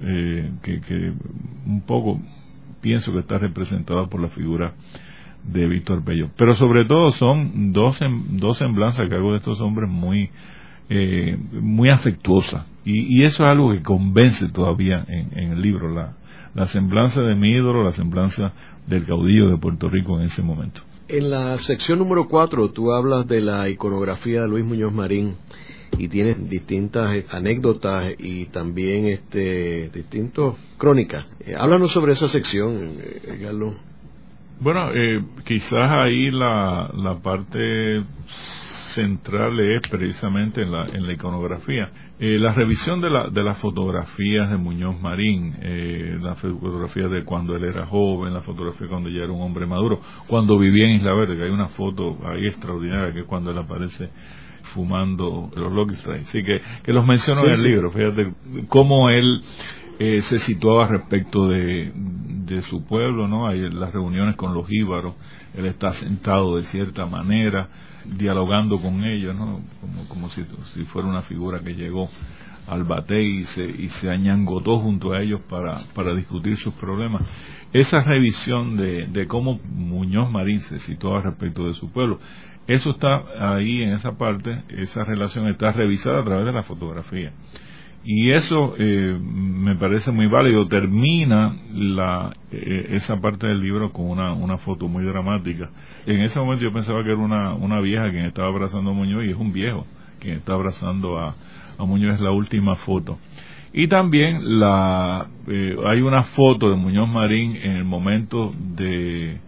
que, 0.62 0.80
que 0.82 1.14
un 1.66 1.82
poco 1.82 2.22
pienso 2.80 3.12
que 3.12 3.20
está 3.20 3.40
representado 3.40 4.08
por 4.08 4.22
la 4.22 4.30
figura 4.30 4.76
de 5.44 5.68
Víctor 5.68 6.04
Bello. 6.04 6.30
Pero 6.38 6.54
sobre 6.54 6.86
todo 6.86 7.10
son 7.10 7.74
dos, 7.74 8.00
dos 8.30 8.60
semblanzas 8.60 9.10
que 9.10 9.16
hago 9.16 9.32
de 9.32 9.40
estos 9.40 9.60
hombres 9.62 9.90
muy, 9.90 10.30
eh, 10.94 11.38
muy 11.54 11.88
afectuosas. 11.88 12.66
Y, 12.84 13.24
eso 13.24 13.44
es 13.44 13.50
algo 13.50 13.72
que 13.72 13.82
convence 13.82 14.50
todavía 14.50 15.06
en, 15.08 15.54
el 15.54 15.62
libro, 15.62 15.88
la, 15.94 16.18
la 16.54 16.66
semblanza 16.66 17.22
de 17.22 17.34
mi 17.34 17.52
ídolo, 17.52 17.82
la 17.84 17.94
semblanza 17.94 18.52
del 18.88 19.06
caudillo 19.06 19.50
de 19.50 19.56
Puerto 19.56 19.88
Rico 19.88 20.20
en 20.20 20.26
ese 20.26 20.42
momento. 20.42 20.82
En 21.08 21.30
la 21.30 21.58
sección 21.60 22.00
número 22.00 22.28
4 22.28 22.72
tú 22.72 22.92
hablas 22.92 23.26
de 23.26 23.40
la 23.40 23.70
iconografía 23.70 24.42
de 24.42 24.50
Luis 24.50 24.66
Muñoz 24.66 24.92
Marín 24.92 25.36
y 25.98 26.10
tienes 26.10 26.50
distintas 26.50 27.10
anécdotas 27.32 28.14
y 28.18 28.48
también 28.48 29.06
este 29.06 29.90
distintas 29.94 30.56
crónicas. 30.78 31.26
Eh, 31.40 31.54
háblanos 31.58 31.92
sobre 31.94 32.14
esa 32.14 32.28
sección, 32.28 32.98
eh, 33.00 33.38
Galo. 33.40 33.76
Bueno, 34.60 34.92
eh, 34.94 35.24
quizás 35.46 35.90
ahí 35.90 36.32
la, 36.32 36.92
la 36.94 37.16
parte 37.20 38.04
central 38.94 39.60
es 39.60 39.88
precisamente 39.90 40.62
en 40.62 40.72
la, 40.72 40.86
en 40.86 41.06
la 41.06 41.14
iconografía. 41.14 41.90
Eh, 42.20 42.38
la 42.38 42.54
revisión 42.54 43.02
de, 43.02 43.10
la, 43.10 43.30
de 43.30 43.44
las 43.44 43.58
fotografías 43.60 44.50
de 44.50 44.58
Muñoz 44.58 45.02
Marín, 45.02 45.56
eh, 45.62 46.18
la 46.22 46.36
fotografía 46.36 47.08
de 47.08 47.24
cuando 47.24 47.56
él 47.56 47.64
era 47.64 47.86
joven, 47.86 48.34
la 48.34 48.42
fotografía 48.42 48.88
cuando 48.88 49.10
ya 49.10 49.24
era 49.24 49.32
un 49.32 49.42
hombre 49.42 49.66
maduro, 49.66 50.00
cuando 50.28 50.58
vivía 50.58 50.86
en 50.86 50.98
Isla 50.98 51.14
Verde, 51.14 51.38
que 51.38 51.44
hay 51.44 51.50
una 51.50 51.70
foto 51.70 52.18
ahí 52.26 52.48
extraordinaria 52.48 53.14
que 53.14 53.22
es 53.22 53.26
cuando 53.26 53.52
él 53.52 53.58
aparece 53.58 54.10
fumando 54.74 55.50
los 55.56 55.72
Lucky 55.72 55.96
Strikes. 55.96 56.28
Así 56.28 56.44
que, 56.44 56.62
que 56.84 56.94
los 56.94 57.06
menciono 57.06 57.44
en 57.46 57.54
el 57.54 57.64
libro, 57.64 57.92
fíjate 57.92 58.34
cómo 58.68 59.10
él 59.10 59.42
eh, 60.00 60.22
se 60.22 60.40
situaba 60.40 60.88
respecto 60.88 61.48
de, 61.48 61.92
de 61.94 62.62
su 62.62 62.86
pueblo, 62.86 63.28
¿no? 63.28 63.48
Hay 63.48 63.70
las 63.70 63.94
reuniones 63.94 64.36
con 64.36 64.54
los 64.54 64.66
íbaros, 64.70 65.16
él 65.54 65.66
está 65.66 65.94
sentado 65.94 66.58
de 66.58 66.64
cierta 66.64 67.06
manera, 67.06 67.70
dialogando 68.06 68.78
con 68.78 69.04
ellos, 69.04 69.36
¿no? 69.36 69.62
Como, 69.80 70.08
como 70.08 70.30
si, 70.30 70.44
si 70.74 70.84
fuera 70.86 71.08
una 71.08 71.24
figura 71.24 71.60
que 71.60 71.74
llegó 71.74 72.10
al 72.68 72.84
bate 72.84 73.22
y 73.22 73.44
se, 73.44 73.64
y 73.64 73.90
se 73.90 74.10
añangotó 74.10 74.80
junto 74.80 75.14
a 75.14 75.22
ellos 75.22 75.42
para, 75.50 75.80
para 75.94 76.14
discutir 76.16 76.58
sus 76.58 76.74
problemas. 76.76 77.24
Esa 77.74 78.02
revisión 78.02 78.78
de, 78.78 79.08
de 79.08 79.28
cómo 79.28 79.60
Muñoz 79.64 80.30
Marín 80.30 80.60
se 80.60 80.80
situaba 80.80 81.22
respecto 81.22 81.66
de 81.66 81.74
su 81.74 81.92
pueblo, 81.92 82.20
eso 82.68 82.92
está 82.92 83.24
ahí 83.40 83.82
en 83.82 83.94
esa 83.94 84.18
parte, 84.18 84.64
esa 84.70 85.04
relación 85.04 85.48
está 85.48 85.72
revisada 85.72 86.22
a 86.22 86.24
través 86.24 86.46
de 86.46 86.54
la 86.54 86.64
fotografía 86.64 87.34
y 88.04 88.32
eso 88.32 88.76
eh, 88.78 89.18
me 89.62 89.76
parece 89.76 90.12
muy 90.12 90.28
válido. 90.28 90.68
Termina 90.68 91.56
la, 91.74 92.36
eh, 92.52 92.88
esa 92.92 93.20
parte 93.22 93.48
del 93.48 93.62
libro 93.62 93.92
con 93.92 94.08
una, 94.10 94.34
una 94.34 94.58
foto 94.58 94.88
muy 94.88 95.06
dramática. 95.06 95.70
En 96.06 96.22
ese 96.22 96.40
momento 96.40 96.64
yo 96.64 96.74
pensaba 96.74 97.04
que 97.04 97.12
era 97.12 97.20
una, 97.20 97.54
una 97.54 97.80
vieja 97.80 98.10
quien 98.10 98.26
estaba 98.26 98.48
abrazando 98.48 98.92
a 98.92 98.94
Muñoz 98.94 99.24
y 99.26 99.30
es 99.30 99.38
un 99.38 99.54
viejo 99.54 99.86
quien 100.20 100.38
está 100.38 100.54
abrazando 100.54 101.20
a, 101.20 101.36
a 101.78 101.86
Muñoz. 101.86 102.16
Es 102.16 102.22
la 102.22 102.32
última 102.32 102.76
foto. 102.76 103.20
Y 103.74 103.88
también 103.88 104.60
la, 104.60 105.28
eh, 105.48 105.76
hay 105.86 106.02
una 106.02 106.24
foto 106.24 106.70
de 106.70 106.76
Muñoz 106.76 107.08
Marín 107.08 107.56
en 107.56 107.78
el 107.78 107.86
momento 107.86 108.52
de, 108.58 109.40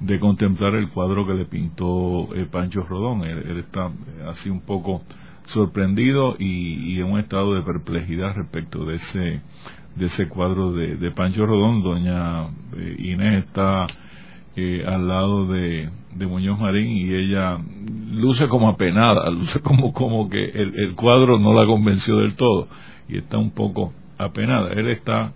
de 0.00 0.18
contemplar 0.18 0.74
el 0.74 0.88
cuadro 0.88 1.26
que 1.26 1.34
le 1.34 1.44
pintó 1.44 2.28
Pancho 2.50 2.82
Rodón. 2.82 3.22
él 3.24 3.58
está 3.58 3.90
así 4.26 4.50
un 4.50 4.62
poco 4.62 5.02
sorprendido 5.52 6.36
y, 6.38 6.98
en 6.98 7.04
un 7.04 7.20
estado 7.20 7.54
de 7.54 7.62
perplejidad 7.62 8.34
respecto 8.34 8.84
de 8.84 8.94
ese 8.94 9.42
de 9.96 10.06
ese 10.06 10.28
cuadro 10.28 10.72
de, 10.72 11.10
Pancho 11.10 11.44
Rodón. 11.46 11.82
Doña 11.82 12.46
eh, 12.76 12.96
Inés 12.98 13.44
está 13.44 13.86
eh, 14.56 14.84
al 14.86 15.08
lado 15.08 15.46
de, 15.48 15.90
de, 16.14 16.26
Muñoz 16.26 16.58
Marín 16.60 16.88
y 16.96 17.12
ella 17.12 17.58
luce 18.12 18.46
como 18.48 18.68
apenada, 18.68 19.28
luce 19.32 19.60
como, 19.60 19.92
como 19.92 20.28
que 20.28 20.44
el, 20.44 20.78
el 20.78 20.94
cuadro 20.94 21.38
no 21.38 21.52
la 21.52 21.66
convenció 21.66 22.16
del 22.18 22.36
todo 22.36 22.68
y 23.08 23.18
está 23.18 23.38
un 23.38 23.50
poco 23.50 23.92
apenada. 24.16 24.72
Él 24.72 24.88
está 24.88 25.32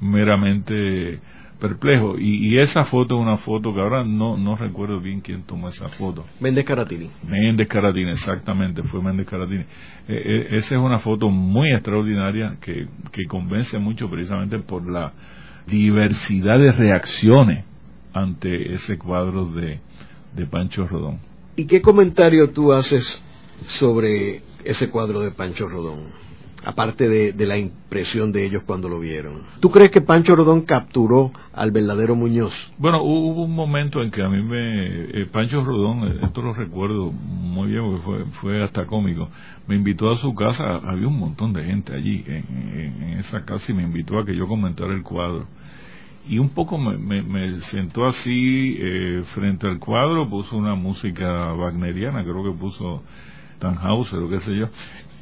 meramente 0.00 1.20
perplejo. 1.62 2.18
Y, 2.18 2.58
esa 2.58 2.84
foto 2.84 3.14
es 3.14 3.22
una 3.22 3.36
foto 3.36 3.72
que 3.72 3.80
ahora 3.80 4.04
no, 4.04 4.36
no 4.36 4.56
recuerdo 4.56 5.00
bien 5.00 5.20
quién 5.20 5.44
tomó 5.44 5.68
esa 5.68 5.88
foto. 5.88 6.24
Méndez 6.40 6.64
Caratini. 6.64 7.08
Méndez 7.24 7.68
Caratini, 7.68 8.10
exactamente, 8.10 8.82
fue 8.82 9.00
Méndez 9.00 9.28
Caratini. 9.28 9.60
Eh, 9.60 9.66
eh, 10.08 10.46
esa 10.56 10.74
es 10.74 10.80
una 10.80 10.98
foto 10.98 11.30
muy 11.30 11.72
extraordinaria 11.72 12.56
que, 12.60 12.88
que 13.12 13.24
convence 13.28 13.78
mucho 13.78 14.10
precisamente 14.10 14.58
por 14.58 14.90
la 14.90 15.12
diversidad 15.68 16.58
de 16.58 16.72
reacciones 16.72 17.64
ante 18.12 18.74
ese 18.74 18.98
cuadro 18.98 19.46
de, 19.52 19.78
de 20.34 20.46
Pancho 20.46 20.88
Rodón. 20.88 21.20
¿Y 21.54 21.66
qué 21.66 21.80
comentario 21.80 22.50
tú 22.50 22.72
haces 22.72 23.22
sobre 23.66 24.42
ese 24.64 24.90
cuadro 24.90 25.20
de 25.20 25.30
Pancho 25.30 25.68
Rodón? 25.68 26.08
Aparte 26.64 27.08
de, 27.08 27.46
la 27.46 27.58
impresión 27.58 28.32
de 28.32 28.46
ellos 28.46 28.62
cuando 28.64 28.88
lo 28.88 29.00
vieron. 29.00 29.42
¿Tú 29.60 29.70
crees 29.70 29.90
que 29.90 30.00
Pancho 30.00 30.36
Rodón 30.36 30.62
capturó 30.62 31.32
al 31.52 31.70
verdadero 31.70 32.14
Muñoz? 32.14 32.52
Bueno, 32.78 33.02
hubo 33.02 33.44
un 33.44 33.54
momento 33.54 34.02
en 34.02 34.10
que 34.10 34.22
a 34.22 34.28
mí 34.28 34.42
me... 34.42 35.22
Eh, 35.22 35.26
Pancho 35.26 35.64
Rodón, 35.64 36.08
eh, 36.08 36.20
esto 36.22 36.42
lo 36.42 36.54
recuerdo 36.54 37.10
muy 37.10 37.68
bien 37.68 37.82
porque 37.82 38.02
fue, 38.02 38.24
fue 38.40 38.62
hasta 38.62 38.86
cómico, 38.86 39.28
me 39.66 39.76
invitó 39.76 40.10
a 40.10 40.16
su 40.16 40.34
casa, 40.34 40.76
había 40.76 41.06
un 41.06 41.18
montón 41.18 41.52
de 41.52 41.64
gente 41.64 41.94
allí 41.94 42.24
en, 42.26 43.18
esa 43.18 43.44
casa 43.44 43.70
y 43.70 43.74
me 43.74 43.82
invitó 43.82 44.18
a 44.18 44.24
que 44.24 44.34
yo 44.34 44.46
comentara 44.46 44.92
el 44.92 45.02
cuadro. 45.02 45.46
Y 46.28 46.38
un 46.38 46.50
poco 46.50 46.78
me, 46.78 47.60
sentó 47.62 48.04
así 48.04 48.76
eh, 48.78 49.22
frente 49.34 49.66
al 49.66 49.78
cuadro, 49.78 50.28
puso 50.28 50.56
una 50.56 50.74
música 50.74 51.52
wagneriana, 51.54 52.22
creo 52.22 52.44
que 52.44 52.58
puso 52.58 53.02
Tannhauser 53.62 54.18
o 54.18 54.28
qué 54.28 54.40
sé 54.40 54.56
yo, 54.56 54.66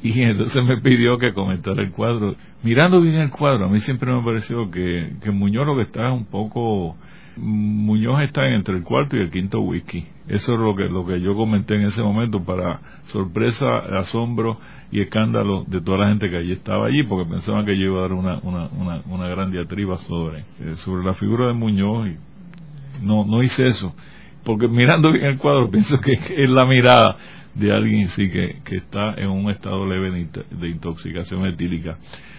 y 0.03 0.21
entonces 0.23 0.63
me 0.63 0.81
pidió 0.81 1.17
que 1.17 1.33
comentara 1.33 1.83
el 1.83 1.91
cuadro. 1.91 2.35
Mirando 2.63 3.01
bien 3.01 3.15
el 3.15 3.29
cuadro, 3.29 3.65
a 3.65 3.69
mí 3.69 3.79
siempre 3.79 4.11
me 4.11 4.19
ha 4.19 4.23
parecido 4.23 4.71
que, 4.71 5.13
que 5.21 5.31
Muñoz 5.31 5.65
lo 5.65 5.75
que 5.75 5.83
está 5.83 6.07
es 6.07 6.13
un 6.13 6.25
poco... 6.25 6.97
Muñoz 7.37 8.21
está 8.23 8.45
entre 8.49 8.75
el 8.75 8.83
cuarto 8.83 9.15
y 9.15 9.21
el 9.21 9.31
quinto 9.31 9.61
whisky. 9.61 10.05
Eso 10.27 10.53
es 10.53 10.59
lo 10.59 10.75
que, 10.75 10.83
lo 10.83 11.05
que 11.05 11.21
yo 11.21 11.33
comenté 11.33 11.75
en 11.75 11.83
ese 11.83 12.01
momento 12.01 12.43
para 12.43 12.81
sorpresa, 13.03 13.77
asombro 13.99 14.57
y 14.91 15.01
escándalo 15.01 15.63
de 15.65 15.79
toda 15.81 15.99
la 15.99 16.07
gente 16.09 16.29
que 16.29 16.37
allí 16.37 16.51
estaba 16.51 16.87
allí 16.87 17.03
porque 17.03 17.29
pensaban 17.29 17.65
que 17.65 17.77
yo 17.77 17.85
iba 17.85 17.99
a 17.99 18.01
dar 18.01 18.13
una, 18.13 18.39
una, 18.39 18.67
una, 18.67 19.01
una 19.05 19.27
gran 19.29 19.49
diatriba 19.49 19.97
sobre, 19.99 20.39
eh, 20.59 20.75
sobre 20.75 21.05
la 21.05 21.13
figura 21.13 21.47
de 21.47 21.53
Muñoz 21.53 22.09
y 22.09 23.05
no, 23.05 23.25
no 23.25 23.41
hice 23.41 23.67
eso. 23.67 23.95
Porque 24.43 24.67
mirando 24.67 25.11
bien 25.11 25.25
el 25.25 25.37
cuadro 25.37 25.69
pienso 25.71 25.99
que 26.01 26.13
es 26.13 26.49
la 26.49 26.65
mirada 26.65 27.17
de 27.55 27.71
alguien 27.71 28.07
sí 28.09 28.29
que, 28.29 28.59
que 28.63 28.77
está 28.77 29.13
en 29.15 29.29
un 29.29 29.49
estado 29.49 29.85
leve 29.85 30.29
de, 30.51 30.69
intoxicación 30.69 31.45
etílica. 31.45 31.97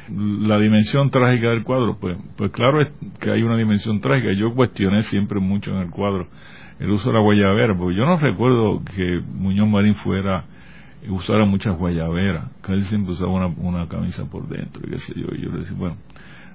La 0.09 0.59
dimensión 0.59 1.11
trágica 1.11 1.51
del 1.51 1.63
cuadro, 1.63 1.97
pues, 2.01 2.17
pues 2.37 2.51
claro 2.51 2.83
es 2.83 2.89
que 3.21 3.31
hay 3.31 3.43
una 3.43 3.57
dimensión 3.57 4.01
trágica. 4.01 4.33
Yo 4.33 4.55
cuestioné 4.55 5.03
siempre 5.03 5.41
mucho 5.41 5.71
en 5.71 5.79
el 5.79 5.91
cuadro 5.91 6.29
el 6.81 6.91
uso 6.91 7.11
de 7.11 7.15
la 7.15 7.23
guayabera, 7.23 7.77
porque 7.77 7.97
yo 7.97 8.05
no 8.05 8.19
recuerdo 8.19 8.83
que 8.85 9.21
Muñoz 9.21 9.69
Marín 9.69 9.95
fuera 9.95 10.45
usara 11.09 11.45
muchas 11.45 11.77
guayaberas, 11.77 12.51
él 12.69 12.85
siempre 12.85 13.13
usaba 13.13 13.33
una, 13.33 13.47
una 13.47 13.89
camisa 13.89 14.25
por 14.27 14.49
dentro, 14.49 14.83
y 14.87 14.91
qué 14.91 14.99
sé 14.99 15.15
yo, 15.17 15.27
y 15.35 15.43
yo 15.43 15.51
le 15.51 15.59
decía, 15.59 15.77
bueno, 15.77 15.97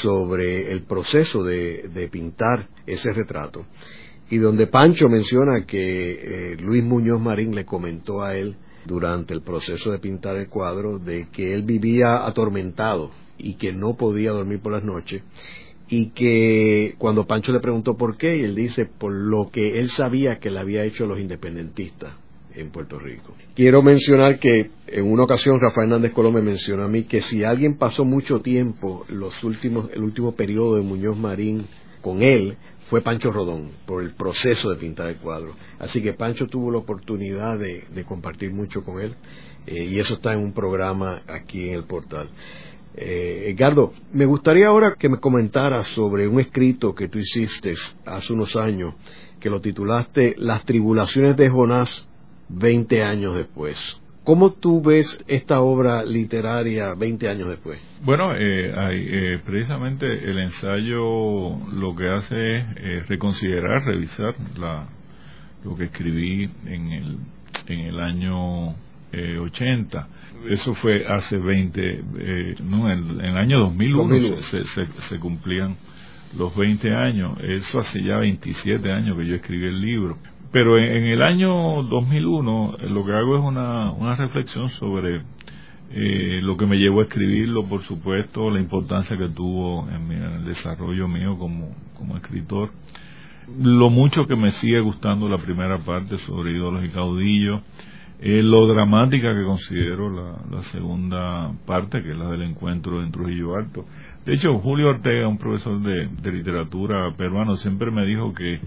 sobre 0.00 0.72
el 0.72 0.84
proceso 0.84 1.44
de, 1.44 2.08
pintar 2.10 2.66
ese 2.86 3.12
retrato 3.12 3.66
y 4.30 4.38
donde 4.38 4.68
Pancho 4.68 5.06
menciona 5.08 5.66
que 5.66 6.52
eh, 6.52 6.56
Luis 6.56 6.82
Muñoz 6.82 7.20
Marín 7.20 7.54
le 7.54 7.66
comentó 7.66 8.22
a 8.22 8.34
él 8.34 8.56
durante 8.86 9.34
el 9.34 9.42
proceso 9.42 9.90
de 9.90 9.98
pintar 9.98 10.36
el 10.36 10.48
cuadro 10.48 10.98
de 10.98 11.28
que 11.32 11.52
él 11.54 11.62
vivía 11.62 12.26
atormentado 12.26 13.10
y 13.38 13.54
que 13.54 13.72
no 13.72 13.94
podía 13.94 14.30
dormir 14.30 14.60
por 14.60 14.72
las 14.72 14.84
noches 14.84 15.22
y 15.88 16.10
que 16.10 16.94
cuando 16.98 17.26
Pancho 17.26 17.52
le 17.52 17.60
preguntó 17.60 17.96
por 17.96 18.16
qué, 18.16 18.44
él 18.44 18.54
dice 18.54 18.86
por 18.86 19.12
lo 19.12 19.50
que 19.50 19.78
él 19.78 19.88
sabía 19.90 20.38
que 20.38 20.50
le 20.50 20.58
había 20.58 20.84
hecho 20.84 21.06
los 21.06 21.20
independentistas 21.20 22.14
en 22.54 22.70
Puerto 22.70 22.98
Rico. 22.98 23.34
Quiero 23.54 23.82
mencionar 23.82 24.38
que 24.38 24.70
en 24.86 25.04
una 25.04 25.24
ocasión 25.24 25.60
Rafael 25.60 25.88
Hernández 25.88 26.12
Colón 26.12 26.34
me 26.34 26.42
mencionó 26.42 26.84
a 26.84 26.88
mí 26.88 27.04
que 27.04 27.20
si 27.20 27.44
alguien 27.44 27.76
pasó 27.76 28.04
mucho 28.04 28.40
tiempo, 28.40 29.04
los 29.08 29.44
últimos, 29.44 29.90
el 29.92 30.02
último 30.02 30.34
periodo 30.34 30.76
de 30.76 30.82
Muñoz 30.82 31.16
Marín 31.18 31.66
con 32.00 32.22
él, 32.22 32.56
fue 32.88 33.00
Pancho 33.00 33.32
Rodón, 33.32 33.70
por 33.84 34.02
el 34.02 34.14
proceso 34.14 34.70
de 34.70 34.76
pintar 34.76 35.08
el 35.08 35.16
cuadro. 35.16 35.54
Así 35.78 36.02
que 36.02 36.12
Pancho 36.12 36.46
tuvo 36.46 36.70
la 36.70 36.78
oportunidad 36.78 37.58
de, 37.58 38.04
compartir 38.04 38.52
mucho 38.52 38.84
con 38.84 39.00
él, 39.00 39.14
eh, 39.66 39.84
y 39.84 39.98
eso 39.98 40.14
está 40.14 40.32
en 40.32 40.40
un 40.40 40.52
programa 40.52 41.22
aquí 41.26 41.68
en 41.68 41.74
el 41.74 41.84
portal. 41.84 42.28
Eh, 42.94 43.50
Edgardo, 43.50 43.92
me 44.12 44.24
gustaría 44.24 44.68
ahora 44.68 44.94
que 44.98 45.08
me 45.08 45.18
comentaras 45.18 45.86
sobre 45.88 46.26
un 46.28 46.40
escrito 46.40 46.94
que 46.94 47.08
tú 47.08 47.18
hiciste 47.18 47.72
hace 48.06 48.32
unos 48.32 48.56
años, 48.56 48.94
que 49.38 49.50
lo 49.50 49.60
titulaste 49.60 50.34
Las 50.38 50.64
tribulaciones 50.64 51.36
de 51.36 51.50
Jonás 51.50 52.08
20 52.48 53.02
años 53.02 53.36
después. 53.36 54.00
¿Cómo 54.26 54.54
tú 54.54 54.82
ves 54.82 55.24
esta 55.28 55.60
obra 55.60 56.02
literaria 56.02 56.94
20 56.94 57.28
años 57.28 57.48
después? 57.48 57.78
Bueno, 58.02 58.34
eh, 58.34 58.72
eh, 58.74 59.38
precisamente 59.46 60.04
el 60.28 60.40
ensayo 60.40 61.56
lo 61.72 61.94
que 61.94 62.08
hace 62.08 62.56
es 62.56 62.64
eh, 62.76 63.04
reconsiderar, 63.06 63.84
revisar 63.84 64.34
la, 64.58 64.88
lo 65.64 65.76
que 65.76 65.84
escribí 65.84 66.50
en 66.66 66.92
el, 66.92 67.18
en 67.68 67.78
el 67.78 68.00
año 68.00 68.74
80. 69.42 70.08
Eso 70.50 70.74
fue 70.74 71.06
hace 71.06 71.38
20, 71.38 72.02
no, 72.64 72.90
en, 72.90 73.20
el 73.20 73.36
año 73.36 73.60
2001, 73.60 74.38
Se, 74.38 74.64
se, 74.64 74.86
se 74.86 75.18
cumplían 75.20 75.76
los 76.36 76.54
20 76.56 76.92
años. 76.92 77.38
Eso 77.44 77.78
hace 77.78 78.02
ya 78.02 78.16
27 78.16 78.90
años 78.90 79.16
que 79.16 79.24
yo 79.24 79.36
escribí 79.36 79.66
el 79.66 79.80
libro. 79.80 80.18
Pero 80.56 80.78
en, 80.78 81.04
el 81.04 81.20
año 81.20 81.82
2001 81.82 82.76
eh, 82.80 82.88
lo 82.88 83.04
que 83.04 83.12
hago 83.12 83.36
es 83.36 83.42
una, 83.42 83.92
una 83.92 84.14
reflexión 84.14 84.70
sobre 84.70 85.20
eh, 85.90 86.40
lo 86.42 86.56
que 86.56 86.64
me 86.64 86.78
llevó 86.78 87.00
a 87.00 87.02
escribirlo, 87.02 87.66
por 87.66 87.82
supuesto, 87.82 88.48
la 88.48 88.58
importancia 88.58 89.18
que 89.18 89.28
tuvo 89.28 89.86
en, 89.90 90.10
el 90.10 90.46
desarrollo 90.46 91.08
mío 91.08 91.36
como, 91.36 91.76
como 91.98 92.16
escritor, 92.16 92.70
lo 93.60 93.90
mucho 93.90 94.24
que 94.24 94.34
me 94.34 94.50
sigue 94.52 94.80
gustando 94.80 95.28
la 95.28 95.36
primera 95.36 95.76
parte 95.76 96.16
sobre 96.16 96.52
ídolos 96.52 96.86
y 96.86 96.88
caudillos, 96.88 97.60
eh, 98.18 98.42
lo 98.42 98.66
dramática 98.66 99.34
que 99.34 99.44
considero 99.44 100.08
la, 100.08 100.62
segunda 100.62 101.52
parte, 101.66 102.02
que 102.02 102.12
es 102.12 102.16
la 102.16 102.30
del 102.30 102.44
encuentro 102.44 103.02
en 103.02 103.12
Trujillo 103.12 103.56
Alto. 103.56 103.84
De 104.24 104.32
hecho, 104.32 104.58
Julio 104.60 104.88
Ortega, 104.88 105.28
un 105.28 105.36
profesor 105.36 105.82
de, 105.82 106.06
de 106.06 106.32
literatura 106.32 107.12
peruano, 107.14 107.56
siempre 107.56 107.90
me 107.90 108.06
dijo 108.06 108.32
que 108.32 108.58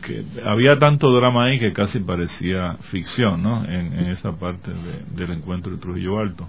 que 0.00 0.24
había 0.44 0.78
tanto 0.78 1.12
drama 1.12 1.44
ahí 1.44 1.58
que 1.58 1.72
casi 1.72 2.00
parecía 2.00 2.76
ficción, 2.90 3.42
¿no? 3.42 3.64
En, 3.64 3.92
esa 4.10 4.32
parte 4.32 4.70
del 5.14 5.30
encuentro 5.32 5.72
de 5.72 5.78
Trujillo 5.78 6.18
Alto. 6.18 6.48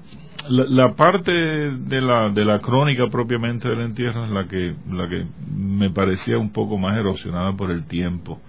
La, 0.49 0.93
parte 0.95 1.31
de 1.31 2.01
la, 2.01 2.29
de 2.29 2.43
la 2.43 2.59
crónica 2.59 3.07
propiamente 3.09 3.69
del 3.69 3.81
entierro 3.81 4.25
es 4.25 4.31
la 4.31 4.47
que, 4.47 4.75
la 4.91 5.07
que 5.07 5.25
me 5.55 5.89
parecía 5.89 6.37
un 6.37 6.51
poco 6.51 6.77
más 6.77 6.97
erosionada 6.97 7.53
por 7.53 7.71
el 7.71 7.85
tiempo. 7.85 8.41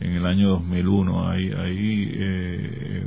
En 0.00 0.12
el 0.12 0.26
año 0.26 0.48
2001, 0.50 1.30
ahí, 1.30 1.50
ahí 1.52 2.12
eh, 2.14 3.06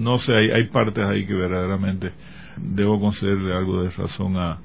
no 0.00 0.18
sé, 0.18 0.34
hay, 0.34 0.50
hay 0.50 0.68
partes 0.68 1.04
ahí 1.04 1.26
que 1.26 1.34
verdaderamente 1.34 2.12
debo 2.56 3.00
concederle 3.00 3.54
algo 3.54 3.82
de 3.82 3.90
razón 3.90 4.36
a, 4.36 4.58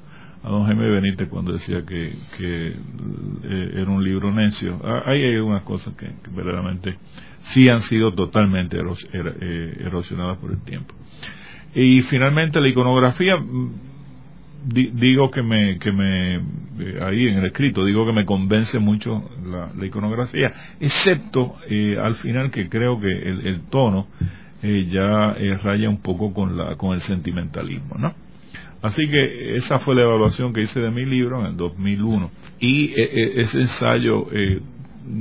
a 0.46 0.50
don 0.50 0.64
Jaime 0.68 0.88
Benítez 0.88 1.28
cuando 1.28 1.54
decía 1.54 1.84
que, 1.84 2.14
eh, 2.40 2.76
era 3.74 3.90
un 3.90 4.04
libro 4.04 4.32
necio. 4.32 4.80
Ah, 4.84 5.02
ahí 5.08 5.24
hay 5.24 5.38
unas 5.38 5.64
cosas 5.64 5.96
que, 5.96 6.08
verdaderamente 6.36 6.98
sí 7.46 7.68
han 7.68 7.82
sido 7.82 8.14
totalmente 8.14 8.78
eh, 8.78 9.78
erosionadas 9.80 10.38
por 10.38 10.52
el 10.52 10.64
tiempo. 10.64 10.94
Y 11.74 12.04
finalmente 12.04 12.62
la 12.62 12.70
iconografía, 12.70 13.38
mm, 13.38 13.72
digo 14.68 15.32
que 15.32 15.42
me, 15.42 15.80
que 15.80 15.92
me, 15.92 16.36
eh, 16.36 17.00
ahí 17.02 17.28
en 17.28 17.40
el 17.40 17.46
escrito, 17.46 17.84
digo 17.84 18.06
que 18.06 18.14
me 18.14 18.24
convence 18.24 18.78
mucho 18.78 19.28
la, 19.48 19.84
iconografía, 19.84 20.54
excepto 20.80 21.56
al 22.02 22.16
final 22.16 22.52
que 22.52 22.70
creo 22.70 23.00
que 23.00 23.12
el, 23.12 23.48
el 23.48 23.62
tono 23.70 24.08
ya 24.62 25.36
raya 25.64 25.90
un 25.90 26.02
poco 26.02 26.34
con, 26.34 26.58
la, 26.58 26.76
con 26.76 26.94
el 26.94 27.02
sentimentalismo, 27.02 27.96
¿no? 28.00 28.25
Así 28.86 29.08
que 29.10 29.56
esa 29.56 29.80
fue 29.80 29.96
la 29.96 30.04
evaluación 30.04 30.54
que 30.54 30.62
hice 30.62 30.80
de 30.80 30.92
mi 30.92 31.06
libro 31.06 31.40
en 31.40 31.48
el 31.48 31.58
2001. 31.58 32.30
Y 32.60 32.92
eh, 32.92 32.94
eh, 32.98 33.34
ese 33.38 33.62
ensayo, 33.62 34.28
eh, 34.32 34.62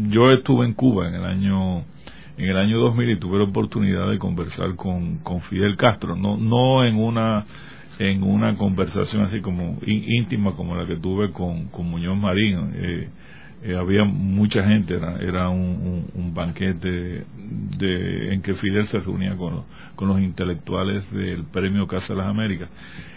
yo 0.08 0.30
estuve 0.32 0.66
en 0.66 0.74
Cuba 0.74 1.08
en 1.08 1.14
el 1.14 1.24
año 1.24 1.84
en 2.36 2.50
el 2.50 2.56
año 2.58 2.78
2000 2.78 3.10
y 3.10 3.18
tuve 3.18 3.38
la 3.38 3.44
oportunidad 3.44 4.10
de 4.10 4.18
conversar 4.18 4.74
con, 4.74 5.18
con 5.18 5.40
Fidel 5.40 5.76
Castro, 5.76 6.14
no 6.14 6.36
no 6.36 6.84
en 6.84 6.96
una 6.96 7.46
en 7.98 8.22
una 8.22 8.54
conversación 8.56 9.22
así 9.22 9.40
como 9.40 9.78
íntima 9.86 10.54
como 10.56 10.76
la 10.76 10.86
que 10.86 10.96
tuve 10.96 11.30
con, 11.30 11.68
con 11.68 11.88
Muñoz 11.88 12.18
Marín. 12.18 13.10
Eh, 13.64 13.76
había 13.76 14.04
mucha 14.04 14.62
gente, 14.62 14.94
era, 14.94 15.48
un, 15.48 16.32
banquete 16.34 17.24
de, 17.78 18.34
en 18.34 18.42
que 18.42 18.54
Fidel 18.54 18.86
se 18.88 18.98
reunía 18.98 19.36
con, 19.36 19.64
con 19.96 20.08
los 20.08 20.20
intelectuales 20.20 21.10
del 21.10 21.44
Premio 21.44 21.86
Casa 21.86 22.12
de 22.12 22.18
las 22.18 22.28
Américas. 22.28 22.68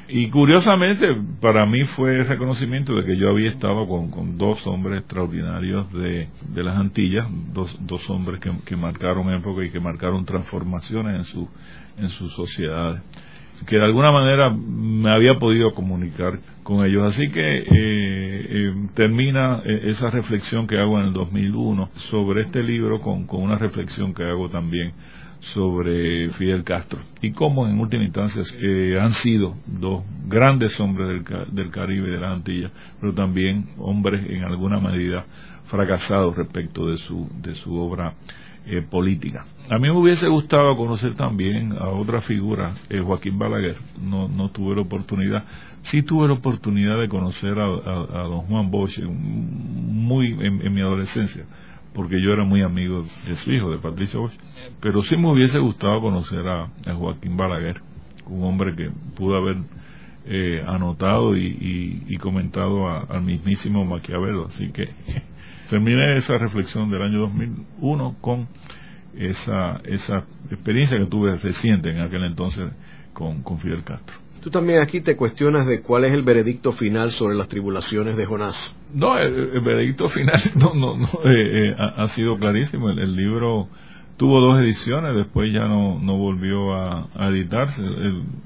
Y 0.08 0.30
curiosamente, 0.30 1.14
para 1.42 1.66
mí 1.66 1.84
fue 1.84 2.20
el 2.20 2.28
reconocimiento 2.28 2.96
de 2.96 3.04
que 3.04 3.18
yo 3.18 3.30
había 3.30 3.50
estado 3.50 3.86
con, 3.88 4.38
dos 4.38 4.66
hombres 4.66 5.00
extraordinarios 5.00 5.92
de, 5.92 6.30
las 6.56 6.78
Antillas, 6.78 7.28
dos, 7.52 8.10
hombres 8.10 8.40
que, 8.40 8.76
marcaron 8.78 9.30
época 9.34 9.66
y 9.66 9.70
que 9.70 9.82
marcaron 9.82 10.24
transformaciones 10.24 11.28
en 11.98 12.10
sus 12.10 12.34
sociedades 12.34 13.02
que 13.66 13.78
de 13.78 13.84
alguna 13.84 14.12
manera 14.12 14.50
me 14.50 15.10
había 15.12 15.40
podido 15.40 15.74
comunicar 15.74 16.40
con 16.64 16.86
ellos. 16.86 17.14
Así 17.14 17.30
que 17.30 17.60
eh, 17.60 17.66
eh, 17.70 18.74
termina 18.94 19.62
eh, 19.66 19.82
esa 19.86 20.10
reflexión 20.10 20.68
que 20.68 20.78
hago 20.78 21.00
en 21.00 21.08
el 21.08 21.14
2001 21.14 21.90
sobre 21.96 22.44
este 22.44 22.64
libro 22.64 23.00
con, 23.00 23.26
con 23.26 23.42
una 23.42 23.58
reflexión 23.58 24.14
que 24.14 24.24
hago 24.24 24.50
también 24.50 24.94
sobre 25.40 26.30
Fidel 26.32 26.64
Castro 26.64 27.00
y 27.22 27.32
cómo 27.32 27.68
en 27.68 27.80
última 27.80 28.04
instancia 28.04 28.42
eh, 28.60 28.98
han 29.00 29.14
sido 29.14 29.56
dos 29.66 30.04
grandes 30.28 30.80
hombres 30.80 31.08
del, 31.08 31.48
del 31.52 31.72
Caribe 31.72 32.08
y 32.08 32.12
de 32.12 32.20
las 32.20 32.34
Antillas, 32.34 32.72
pero 33.00 33.14
también 33.14 33.70
hombres 33.78 34.22
en 34.30 34.44
alguna 34.44 34.80
medida 34.80 35.26
fracasados 35.66 36.36
respecto 36.36 36.88
de 36.88 36.98
su, 36.98 37.30
de 37.42 37.54
su 37.56 37.76
obra 37.76 38.14
eh, 38.70 38.82
política. 38.82 39.46
A 39.70 39.78
mí 39.78 39.88
me 39.88 39.98
hubiese 39.98 40.28
gustado 40.28 40.76
conocer 40.76 41.16
también 41.16 41.72
a 41.72 41.88
otra 41.88 42.20
figura, 42.20 42.76
eh, 42.90 43.00
Joaquín 43.00 43.40
Balaguer. 43.40 43.78
No, 44.02 44.50
tuve 44.50 44.76
la 44.76 44.82
oportunidad. 44.82 45.46
Sí 45.84 46.04
tuve 46.04 46.28
la 46.28 46.34
oportunidad 46.34 47.00
de 47.00 47.08
conocer 47.08 47.58
a, 47.60 47.66
don 47.66 48.42
Juan 48.42 48.70
Bosch 48.70 49.00
muy 49.00 50.36
en, 50.42 50.74
mi 50.74 50.82
adolescencia, 50.82 51.46
porque 51.94 52.22
yo 52.22 52.34
era 52.34 52.44
muy 52.44 52.62
amigo 52.62 53.06
de 53.26 53.36
su 53.38 53.54
hijo, 53.54 53.72
de 53.72 53.78
Patricio 53.78 54.20
Bosch. 54.20 54.36
Pero 54.82 55.02
sí 55.02 55.16
me 55.16 55.32
hubiese 55.32 55.60
gustado 55.60 56.02
conocer 56.02 56.46
a, 56.46 56.68
Joaquín 56.94 57.38
Balaguer, 57.38 57.82
un 58.26 58.44
hombre 58.44 58.76
que 58.76 58.92
pudo 59.16 59.38
haber 59.38 59.58
eh, 60.26 60.62
anotado 60.68 61.38
y, 61.38 62.18
comentado 62.20 62.86
al 62.90 63.22
mismísimo 63.22 63.86
Maquiavelo. 63.86 64.48
Así 64.48 64.72
que 64.74 64.90
terminé 65.70 66.18
esa 66.18 66.38
reflexión 66.38 66.90
del 66.90 67.02
año 67.02 67.20
2001 67.22 68.16
con 68.22 68.48
esa, 69.18 69.82
esa 69.84 70.24
experiencia 70.50 70.98
que 70.98 71.06
tuve 71.06 71.36
reciente 71.38 71.90
en 71.90 72.02
aquel 72.02 72.24
entonces 72.24 72.72
con, 73.14 73.42
con 73.42 73.60
Fidel 73.60 73.84
Castro. 73.84 74.16
Tú 74.42 74.52
también 74.52 74.80
aquí 74.80 75.02
te 75.02 75.16
cuestionas 75.16 75.66
de 75.66 75.82
cuál 75.82 76.06
es 76.06 76.14
el 76.14 76.24
veredicto 76.24 76.72
final 76.72 77.12
sobre 77.12 77.36
las 77.36 77.48
tribulaciones 77.48 78.16
de 78.16 78.26
Jonás. 78.26 78.76
No, 78.94 79.18
el, 79.18 79.60
veredicto 79.62 80.08
final 80.10 80.40
no, 80.56 80.74
no, 80.74 80.98
no 80.98 81.08
eh, 81.26 81.72
eh, 81.72 81.76
ha, 81.78 82.08
sido 82.10 82.38
clarísimo. 82.38 82.90
El, 82.90 83.16
libro 83.16 83.68
tuvo 84.16 84.40
dos 84.40 84.60
ediciones, 84.60 85.16
después 85.16 85.52
ya 85.52 85.68
no, 85.68 86.00
no 86.00 86.18
volvió 86.18 86.74
a, 86.74 87.08
editarse. 87.30 87.82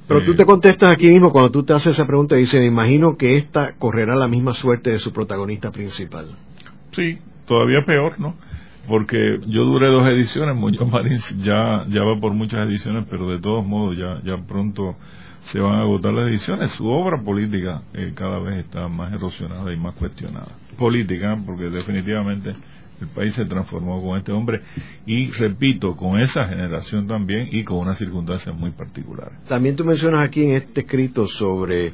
Pero 0.07 0.21
tú 0.21 0.31
eh, 0.31 0.35
te 0.35 0.45
contestas 0.45 0.93
aquí 0.93 1.09
mismo 1.09 1.31
cuando 1.31 1.51
tú 1.51 1.63
te 1.63 1.73
haces 1.73 1.93
esa 1.93 2.07
pregunta 2.07 2.37
y 2.37 2.41
dices, 2.41 2.61
me 2.61 2.67
imagino 2.67 3.17
que 3.17 3.37
esta 3.37 3.73
correrá 3.77 4.15
la 4.15 4.27
misma 4.27 4.53
suerte 4.53 4.91
de 4.91 4.97
su 4.97 5.11
protagonista 5.11 5.71
principal. 5.71 6.29
Sí, 6.91 7.17
todavía 7.45 7.83
peor, 7.85 8.19
¿no? 8.19 8.35
Porque 8.87 9.39
yo 9.47 9.63
duré 9.63 9.87
dos 9.87 10.07
ediciones, 10.07 10.55
Muñoz 10.55 10.89
Marín 10.89 11.19
ya, 11.43 11.85
ya 11.87 12.03
va 12.03 12.19
por 12.19 12.33
muchas 12.33 12.67
ediciones, 12.67 13.05
pero 13.09 13.29
de 13.29 13.39
todos 13.39 13.65
modos 13.65 13.97
ya, 13.97 14.21
ya 14.23 14.37
pronto 14.45 14.95
se 15.43 15.59
van 15.59 15.75
a 15.75 15.81
agotar 15.81 16.13
las 16.13 16.29
ediciones. 16.29 16.71
Su 16.71 16.87
obra 16.87 17.21
política 17.21 17.83
eh, 17.93 18.11
cada 18.15 18.39
vez 18.39 18.65
está 18.65 18.87
más 18.87 19.13
erosionada 19.13 19.71
y 19.73 19.77
más 19.77 19.95
cuestionada. 19.95 20.49
Política, 20.77 21.37
porque 21.45 21.65
definitivamente 21.65 22.55
el 23.01 23.07
país 23.07 23.33
se 23.33 23.45
transformó 23.45 24.01
con 24.01 24.17
este 24.17 24.31
hombre 24.31 24.61
y 25.05 25.29
repito, 25.31 25.95
con 25.95 26.19
esa 26.19 26.45
generación 26.47 27.07
también 27.07 27.49
y 27.51 27.63
con 27.63 27.77
unas 27.77 27.97
circunstancias 27.97 28.55
muy 28.55 28.71
particulares. 28.71 29.33
También 29.47 29.75
tú 29.75 29.83
mencionas 29.83 30.23
aquí 30.23 30.43
en 30.43 30.55
este 30.55 30.81
escrito 30.81 31.25
sobre 31.25 31.93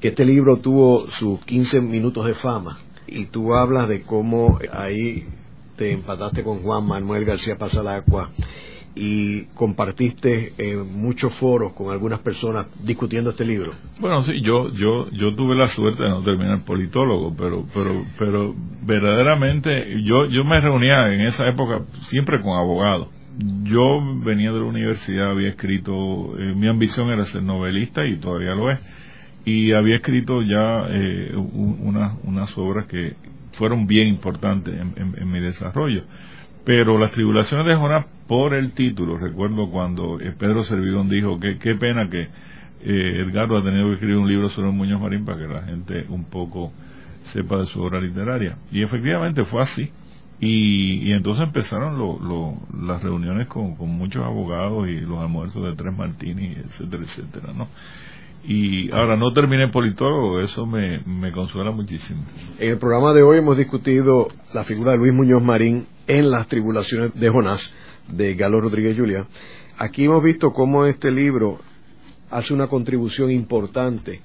que 0.00 0.08
este 0.08 0.24
libro 0.24 0.58
tuvo 0.58 1.08
sus 1.10 1.44
15 1.44 1.80
minutos 1.80 2.26
de 2.26 2.34
fama 2.34 2.78
y 3.06 3.26
tú 3.26 3.54
hablas 3.54 3.88
de 3.88 4.02
cómo 4.02 4.58
ahí 4.72 5.26
te 5.76 5.92
empataste 5.92 6.42
con 6.42 6.60
Juan 6.62 6.86
Manuel 6.86 7.24
García 7.24 7.56
Pasalacua 7.56 8.30
y 8.96 9.46
compartiste 9.54 10.52
en 10.56 11.00
muchos 11.00 11.34
foros 11.34 11.72
con 11.72 11.90
algunas 11.90 12.20
personas 12.20 12.66
discutiendo 12.84 13.30
este 13.30 13.44
libro. 13.44 13.72
Bueno, 13.98 14.22
sí, 14.22 14.40
yo 14.40 14.70
yo 14.72 15.10
yo 15.10 15.34
tuve 15.34 15.56
la 15.56 15.66
suerte 15.66 16.02
de 16.02 16.08
no 16.10 16.22
terminar 16.22 16.64
politólogo, 16.64 17.34
pero 17.36 17.64
pero 17.74 18.04
pero 18.18 18.54
verdaderamente 18.82 20.00
yo 20.04 20.26
yo 20.26 20.44
me 20.44 20.60
reunía 20.60 21.12
en 21.12 21.22
esa 21.22 21.48
época 21.48 21.82
siempre 22.08 22.40
con 22.40 22.56
abogados. 22.56 23.08
Yo 23.64 24.00
venía 24.24 24.52
de 24.52 24.60
la 24.60 24.66
universidad, 24.66 25.32
había 25.32 25.48
escrito, 25.48 26.38
eh, 26.38 26.54
mi 26.54 26.68
ambición 26.68 27.10
era 27.10 27.24
ser 27.24 27.42
novelista 27.42 28.06
y 28.06 28.18
todavía 28.18 28.54
lo 28.54 28.70
es 28.70 28.78
y 29.44 29.72
había 29.72 29.96
escrito 29.96 30.42
ya 30.42 30.86
eh, 30.88 31.34
unas 31.36 32.58
obras 32.58 32.86
que 32.86 33.14
fueron 33.52 33.86
bien 33.86 34.08
importantes 34.08 34.74
en, 34.74 35.30
mi 35.30 35.40
desarrollo. 35.40 36.04
Pero 36.64 36.98
las 36.98 37.12
tribulaciones 37.12 37.66
de 37.66 37.76
Jonás, 37.76 38.06
por 38.26 38.54
el 38.54 38.72
título, 38.72 39.18
recuerdo 39.18 39.70
cuando 39.70 40.18
Pedro 40.38 40.64
Servidón 40.64 41.08
dijo 41.08 41.38
que 41.38 41.58
qué 41.58 41.74
pena 41.74 42.08
que 42.08 42.22
eh, 42.22 43.26
Edgardo 43.26 43.58
ha 43.58 43.62
tenido 43.64 43.88
que 43.88 43.94
escribir 43.94 44.16
un 44.16 44.28
libro 44.28 44.48
sobre 44.48 44.70
Muñoz 44.70 45.00
Marín 45.00 45.24
para 45.24 45.38
que 45.38 45.46
la 45.46 45.62
gente 45.62 46.06
un 46.08 46.24
poco 46.24 46.72
sepa 47.24 47.58
de 47.58 47.66
su 47.66 47.82
obra 47.82 48.00
literaria. 48.00 48.56
Y 48.72 48.82
efectivamente 48.82 49.44
fue 49.44 49.62
así. 49.62 49.90
Y, 50.40 51.12
entonces 51.12 51.44
empezaron 51.44 51.96
las 52.86 53.02
reuniones 53.02 53.46
con, 53.46 53.76
con, 53.76 53.88
muchos 53.90 54.24
abogados 54.24 54.88
y 54.88 55.00
los 55.00 55.20
almuerzos 55.20 55.64
de 55.64 55.76
Tres 55.76 55.96
Martini, 55.96 56.56
etcétera, 56.64 57.04
etcétera, 57.04 57.52
¿no? 57.54 57.68
Y 58.46 58.90
ahora 58.92 59.16
no 59.16 59.32
terminé 59.32 59.68
politólogo, 59.68 60.40
eso 60.40 60.66
me, 60.66 61.00
consuela 61.32 61.70
muchísimo. 61.70 62.24
En 62.58 62.72
el 62.72 62.78
programa 62.78 63.14
de 63.14 63.22
hoy 63.22 63.38
hemos 63.38 63.56
discutido 63.56 64.28
la 64.52 64.64
figura 64.64 64.92
de 64.92 64.98
Luis 64.98 65.14
Muñoz 65.14 65.42
Marín 65.42 65.86
en 66.06 66.30
las 66.30 66.46
tribulaciones 66.48 67.14
de 67.18 67.30
Jonás, 67.30 67.72
de 68.08 68.34
Galo 68.34 68.60
Rodríguez 68.60 68.98
Julia. 68.98 69.26
Aquí 69.78 70.04
hemos 70.04 70.22
visto 70.22 70.50
cómo 70.50 70.84
este 70.84 71.10
libro 71.10 71.58
hace 72.30 72.52
una 72.52 72.66
contribución 72.66 73.30
importante 73.30 74.20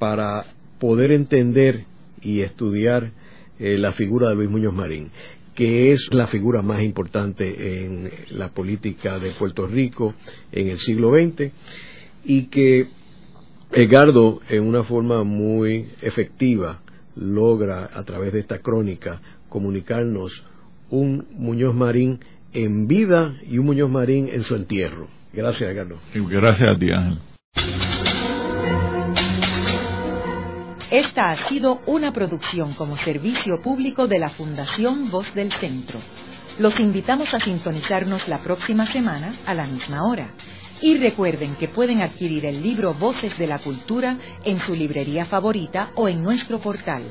para 0.00 0.46
poder 0.80 1.12
entender 1.12 1.84
y 2.22 2.40
estudiar 2.40 3.12
eh, 3.60 3.78
la 3.78 3.92
figura 3.92 4.30
de 4.30 4.34
Luis 4.34 4.50
Muñoz 4.50 4.74
Marín, 4.74 5.10
que 5.54 5.92
es 5.92 6.08
la 6.12 6.26
figura 6.26 6.60
más 6.60 6.82
importante 6.82 7.84
en 7.84 8.10
la 8.30 8.48
política 8.48 9.20
de 9.20 9.30
Puerto 9.30 9.68
Rico 9.68 10.14
en 10.50 10.68
el 10.68 10.78
siglo 10.78 11.12
XX 11.12 11.52
y 12.24 12.46
que 12.46 12.88
Edgardo, 13.72 14.40
en 14.48 14.66
una 14.66 14.82
forma 14.82 15.22
muy 15.22 15.90
efectiva, 16.02 16.80
logra 17.14 17.88
a 17.94 18.02
través 18.02 18.32
de 18.32 18.40
esta 18.40 18.58
crónica 18.58 19.20
comunicarnos 19.48 20.44
un 20.90 21.28
Muñoz 21.36 21.74
Marín 21.74 22.18
en 22.52 22.88
vida 22.88 23.36
y 23.48 23.58
un 23.58 23.66
Muñoz 23.66 23.88
Marín 23.88 24.28
en 24.28 24.42
su 24.42 24.56
entierro. 24.56 25.06
Gracias, 25.32 25.70
Edgardo. 25.70 25.98
Gracias 26.12 26.68
a 26.68 26.74
ti, 26.74 26.90
Ángel. 26.90 27.20
Esta 30.90 31.30
ha 31.30 31.48
sido 31.48 31.80
una 31.86 32.12
producción 32.12 32.74
como 32.74 32.96
servicio 32.96 33.62
público 33.62 34.08
de 34.08 34.18
la 34.18 34.30
Fundación 34.30 35.08
Voz 35.12 35.32
del 35.34 35.52
Centro. 35.52 36.00
Los 36.58 36.80
invitamos 36.80 37.32
a 37.32 37.38
sintonizarnos 37.38 38.26
la 38.26 38.38
próxima 38.38 38.90
semana 38.90 39.32
a 39.46 39.54
la 39.54 39.66
misma 39.66 40.04
hora. 40.04 40.34
Y 40.82 40.96
recuerden 40.96 41.56
que 41.56 41.68
pueden 41.68 42.00
adquirir 42.00 42.46
el 42.46 42.62
libro 42.62 42.94
Voces 42.94 43.36
de 43.38 43.46
la 43.46 43.58
Cultura 43.58 44.18
en 44.44 44.58
su 44.60 44.74
librería 44.74 45.24
favorita 45.24 45.92
o 45.94 46.08
en 46.08 46.22
nuestro 46.22 46.58
portal. 46.58 47.04